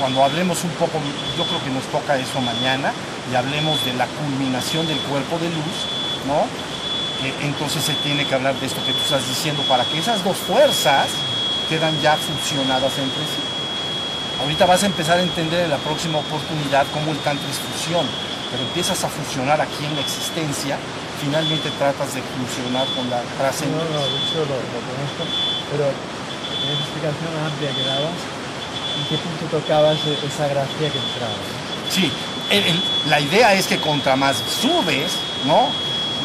[0.00, 0.98] Cuando hablemos un poco,
[1.38, 2.92] yo creo que nos toca eso mañana,
[3.30, 5.76] y hablemos de la culminación del cuerpo de luz,
[6.26, 6.44] ¿no?
[7.20, 10.22] Que entonces se tiene que hablar de esto que tú estás diciendo para que esas
[10.24, 11.06] dos fuerzas
[11.68, 13.42] quedan ya fusionadas entre sí.
[14.46, 18.06] Ahorita vas a empezar a entender en la próxima oportunidad cómo el Tantra es fusión,
[18.50, 20.78] pero empiezas a fusionar aquí en la existencia,
[21.20, 23.90] finalmente tratas de fusionar con la No, trascendencia.
[23.90, 25.22] no, de hecho lo, lo conozco,
[25.74, 28.18] pero en esa explicación amplia que dabas,
[28.94, 31.34] ¿en qué punto tocabas esa gracia que entraba?
[31.34, 31.90] no?
[31.90, 32.12] Sí,
[32.50, 35.10] el- el- la idea es que contra más subes,
[35.44, 35.70] ¿no?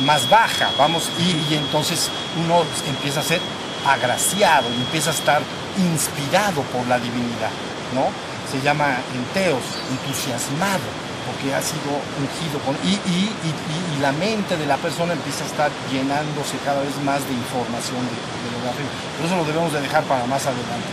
[0.06, 3.42] Más baja, vamos, y, y entonces uno empieza a ser
[3.88, 5.42] agraciado, empieza a estar
[5.78, 7.50] inspirado por la divinidad,
[7.94, 8.08] ¿no?
[8.52, 10.84] Se llama enteos, entusiasmado,
[11.28, 12.76] porque ha sido ungido con...
[12.84, 13.56] Y, y- y-
[13.96, 18.02] y- la mente de la persona empieza a estar llenándose cada vez más de información
[18.10, 18.92] de, de lo de arriba.
[19.16, 20.90] Pero eso lo debemos de dejar para más adelante.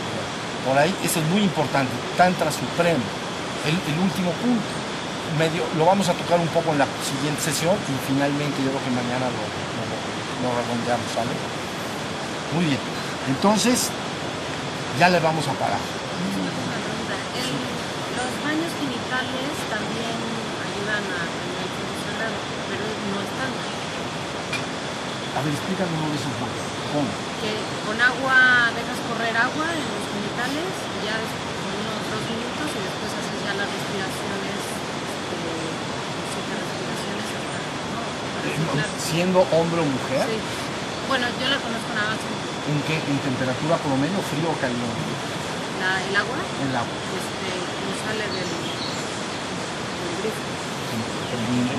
[0.67, 3.01] Por ahí, eso es muy importante, Tantra Supremo,
[3.65, 4.69] el, el último punto.
[5.39, 8.85] Medio, lo vamos a tocar un poco en la siguiente sesión y finalmente yo creo
[8.85, 9.41] que mañana lo,
[10.45, 11.09] lo- redondeamos.
[12.55, 12.81] Muy bien.
[13.29, 13.91] Entonces,
[14.99, 15.77] ya le vamos a parar.
[15.77, 16.49] Una
[16.81, 17.15] pregunta.
[17.37, 17.61] El-
[18.17, 18.73] los baños
[19.69, 22.39] también ayudan a tener el sagrado,
[22.69, 23.65] pero no es tanto.
[25.37, 26.65] A ver, explícame uno de esos puntos.
[26.93, 27.11] ¿Cómo?
[27.45, 27.53] Que
[27.85, 33.11] con agua dejas correr agua en los genitales y ya unos dos minutos y después
[33.13, 35.41] haces ya las respiraciones, este,
[36.33, 37.59] siete respiraciones hasta,
[37.93, 38.01] ¿no?
[38.33, 38.89] Para Eh, reciclar.
[38.99, 40.41] Siendo hombre o mujer, Sí.
[41.09, 42.97] Bueno, yo la conozco nada más en ¿en qué?
[43.01, 44.57] ¿En temperatura promedio, frío o
[45.81, 47.49] la, el agua, En la este,
[47.87, 48.68] no sale del.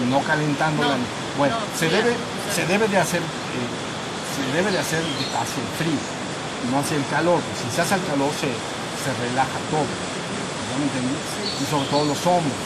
[0.10, 0.98] No calentándola.
[0.98, 1.06] No,
[1.38, 2.54] bueno, no, se, fría, debe, o sea.
[2.56, 3.70] se debe de hacer, eh,
[4.36, 6.02] se debe de hacer hacia el frío,
[6.72, 7.42] no hacia el calor.
[7.42, 9.90] pues si se hace al calor se, se relaja todo.
[9.90, 11.16] ¿Ya me entendí?
[11.16, 12.62] Y sobre todo los hombros.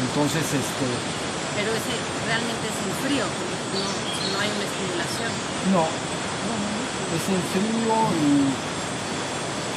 [0.00, 0.86] Entonces, este,
[1.56, 1.94] Pero ese
[2.24, 5.30] realmente es el frío, no, no hay una estimulación.
[5.74, 5.84] no,
[7.10, 8.26] es el frío y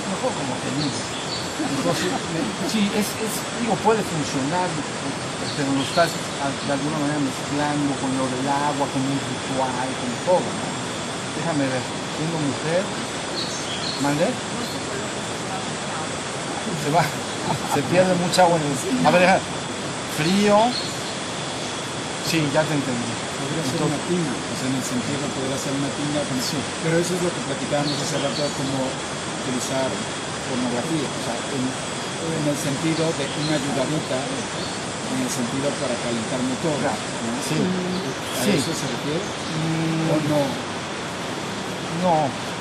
[0.08, 1.00] mejor como te digo.
[1.54, 2.10] Entonces,
[2.72, 4.70] sí, es, es, digo, puede funcionar,
[5.58, 6.10] pero lo estás
[6.42, 10.66] a- de alguna manera mezclando con lo del agua, con un ritual, con todo, ¿no?
[11.38, 11.84] Déjame ver,
[12.18, 12.82] siendo mujer,
[14.02, 14.28] ¿mandé?
[16.84, 17.04] Se va,
[17.74, 19.08] se pierde mucha agua en el...
[19.08, 19.38] A ver, deja,
[20.18, 20.58] frío,
[22.28, 23.14] sí, ya te entendí.
[23.44, 26.58] Podría ser una tina, sea, en el sentido podría ser una tina sí.
[26.84, 28.88] Pero eso es lo que platicábamos hace rato, como
[29.44, 29.90] utilizar
[30.48, 34.18] pornografía, o sea, en, en el sentido de una ayudadita,
[35.14, 36.77] en el sentido para calentar motor.
[36.81, 36.91] ¿no?
[37.45, 38.52] Sí, ¿A sí.
[38.57, 39.22] eso se refiere?
[39.22, 40.41] Mm, ¿O no?
[42.03, 42.15] No,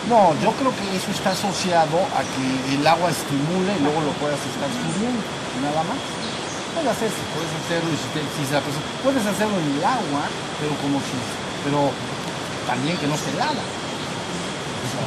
[0.06, 2.44] no, yo creo que eso está asociado a que
[2.76, 5.22] el agua estimule y luego lo puedas estar subiendo,
[5.64, 5.98] nada más.
[6.76, 10.24] Puedes hacerse, puedes hacerlo si, te- si la persona- puedes hacerlo en el agua,
[10.62, 11.16] pero como si,
[11.66, 11.90] pero
[12.70, 13.60] también que no esté helada.
[13.60, 15.02] O sea,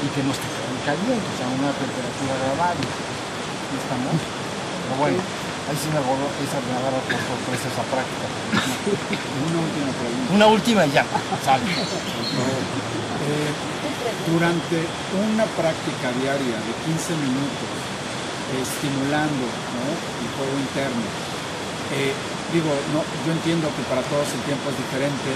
[0.00, 0.46] y que no esté
[0.84, 2.84] caliente, o sea, una temperatura agradable.
[2.88, 4.14] ¿Sí estamos?
[4.18, 5.20] Pero bueno,
[5.68, 8.26] ahí sí me agarró, esa me agarra por sorpresa esa práctica.
[9.48, 10.28] Una última pregunta.
[10.34, 11.04] Una última y ya,
[11.44, 11.64] sale.
[11.68, 13.50] Eh,
[14.30, 14.78] durante
[15.28, 17.68] una práctica diaria de 15 minutos,
[18.56, 19.84] eh, estimulando ¿no?
[19.92, 21.04] el fuego interno,
[21.96, 22.12] eh,
[22.52, 25.30] digo, no, yo entiendo que para todos el tiempo es diferente,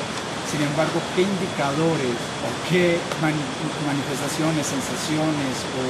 [0.49, 3.49] sin embargo, ¿qué indicadores o qué mani-
[3.89, 5.83] manifestaciones, sensaciones o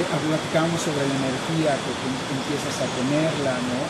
[0.00, 1.92] platicábamos sobre la energía que
[2.32, 3.80] empiezas a tenerla, ¿no?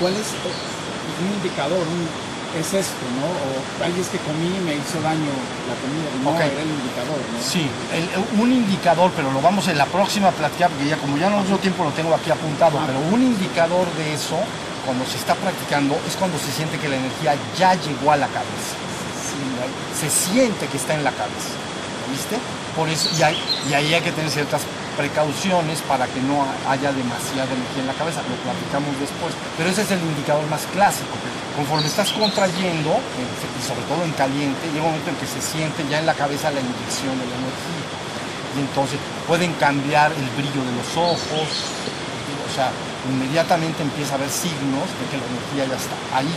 [0.00, 1.84] ¿Cuál es eh, un indicador?
[1.84, 3.28] un- es esto, ¿no?
[3.28, 5.28] O ay, es que comí y me hizo daño
[5.68, 6.08] la comida.
[6.24, 6.40] No, Ok.
[6.48, 7.36] era el indicador, ¿no?
[7.44, 11.28] Sí, el- un indicador, pero lo vamos en la próxima platicar, porque ya como ya
[11.28, 12.84] no dio tiempo lo tengo aquí apuntado, Ah.
[12.88, 14.40] pero un indicador de eso
[14.86, 18.28] cuando se está practicando es cuando se siente que la energía ya llegó a la
[18.28, 18.72] cabeza.
[19.92, 21.52] Se siente que está en la cabeza.
[22.10, 22.38] ¿Viste?
[22.74, 23.38] Por eso, y, hay-
[23.68, 24.62] y ahí hay que tener ciertas
[24.98, 28.18] precauciones para que no haya demasiada energía en la cabeza.
[28.26, 29.30] Lo platicamos después.
[29.54, 31.14] Pero ese es el indicador más clásico.
[31.54, 35.38] Conforme estás contrayendo, eh, y sobre todo en caliente, llega un momento en que se
[35.38, 37.86] siente ya en la cabeza la inyección de la energía.
[38.58, 38.98] Y entonces
[39.30, 42.74] pueden cambiar el brillo de los ojos, o sea,
[43.06, 46.34] inmediatamente empieza a haber signos de que la energía ya está ahí.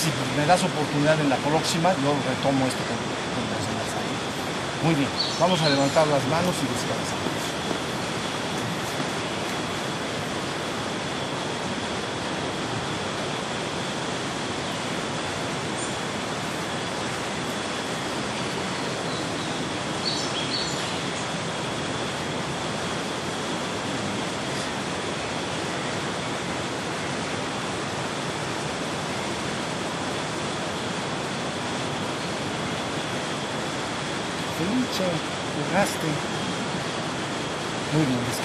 [0.00, 0.08] Si
[0.40, 2.96] me das oportunidad en la próxima, yo retomo esto con,
[3.36, 3.44] con.
[4.88, 7.31] Muy bien, vamos a levantar las manos y descansamos.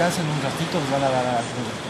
[0.08, 1.87] Bien, descansen un ratito, les van a dar algo.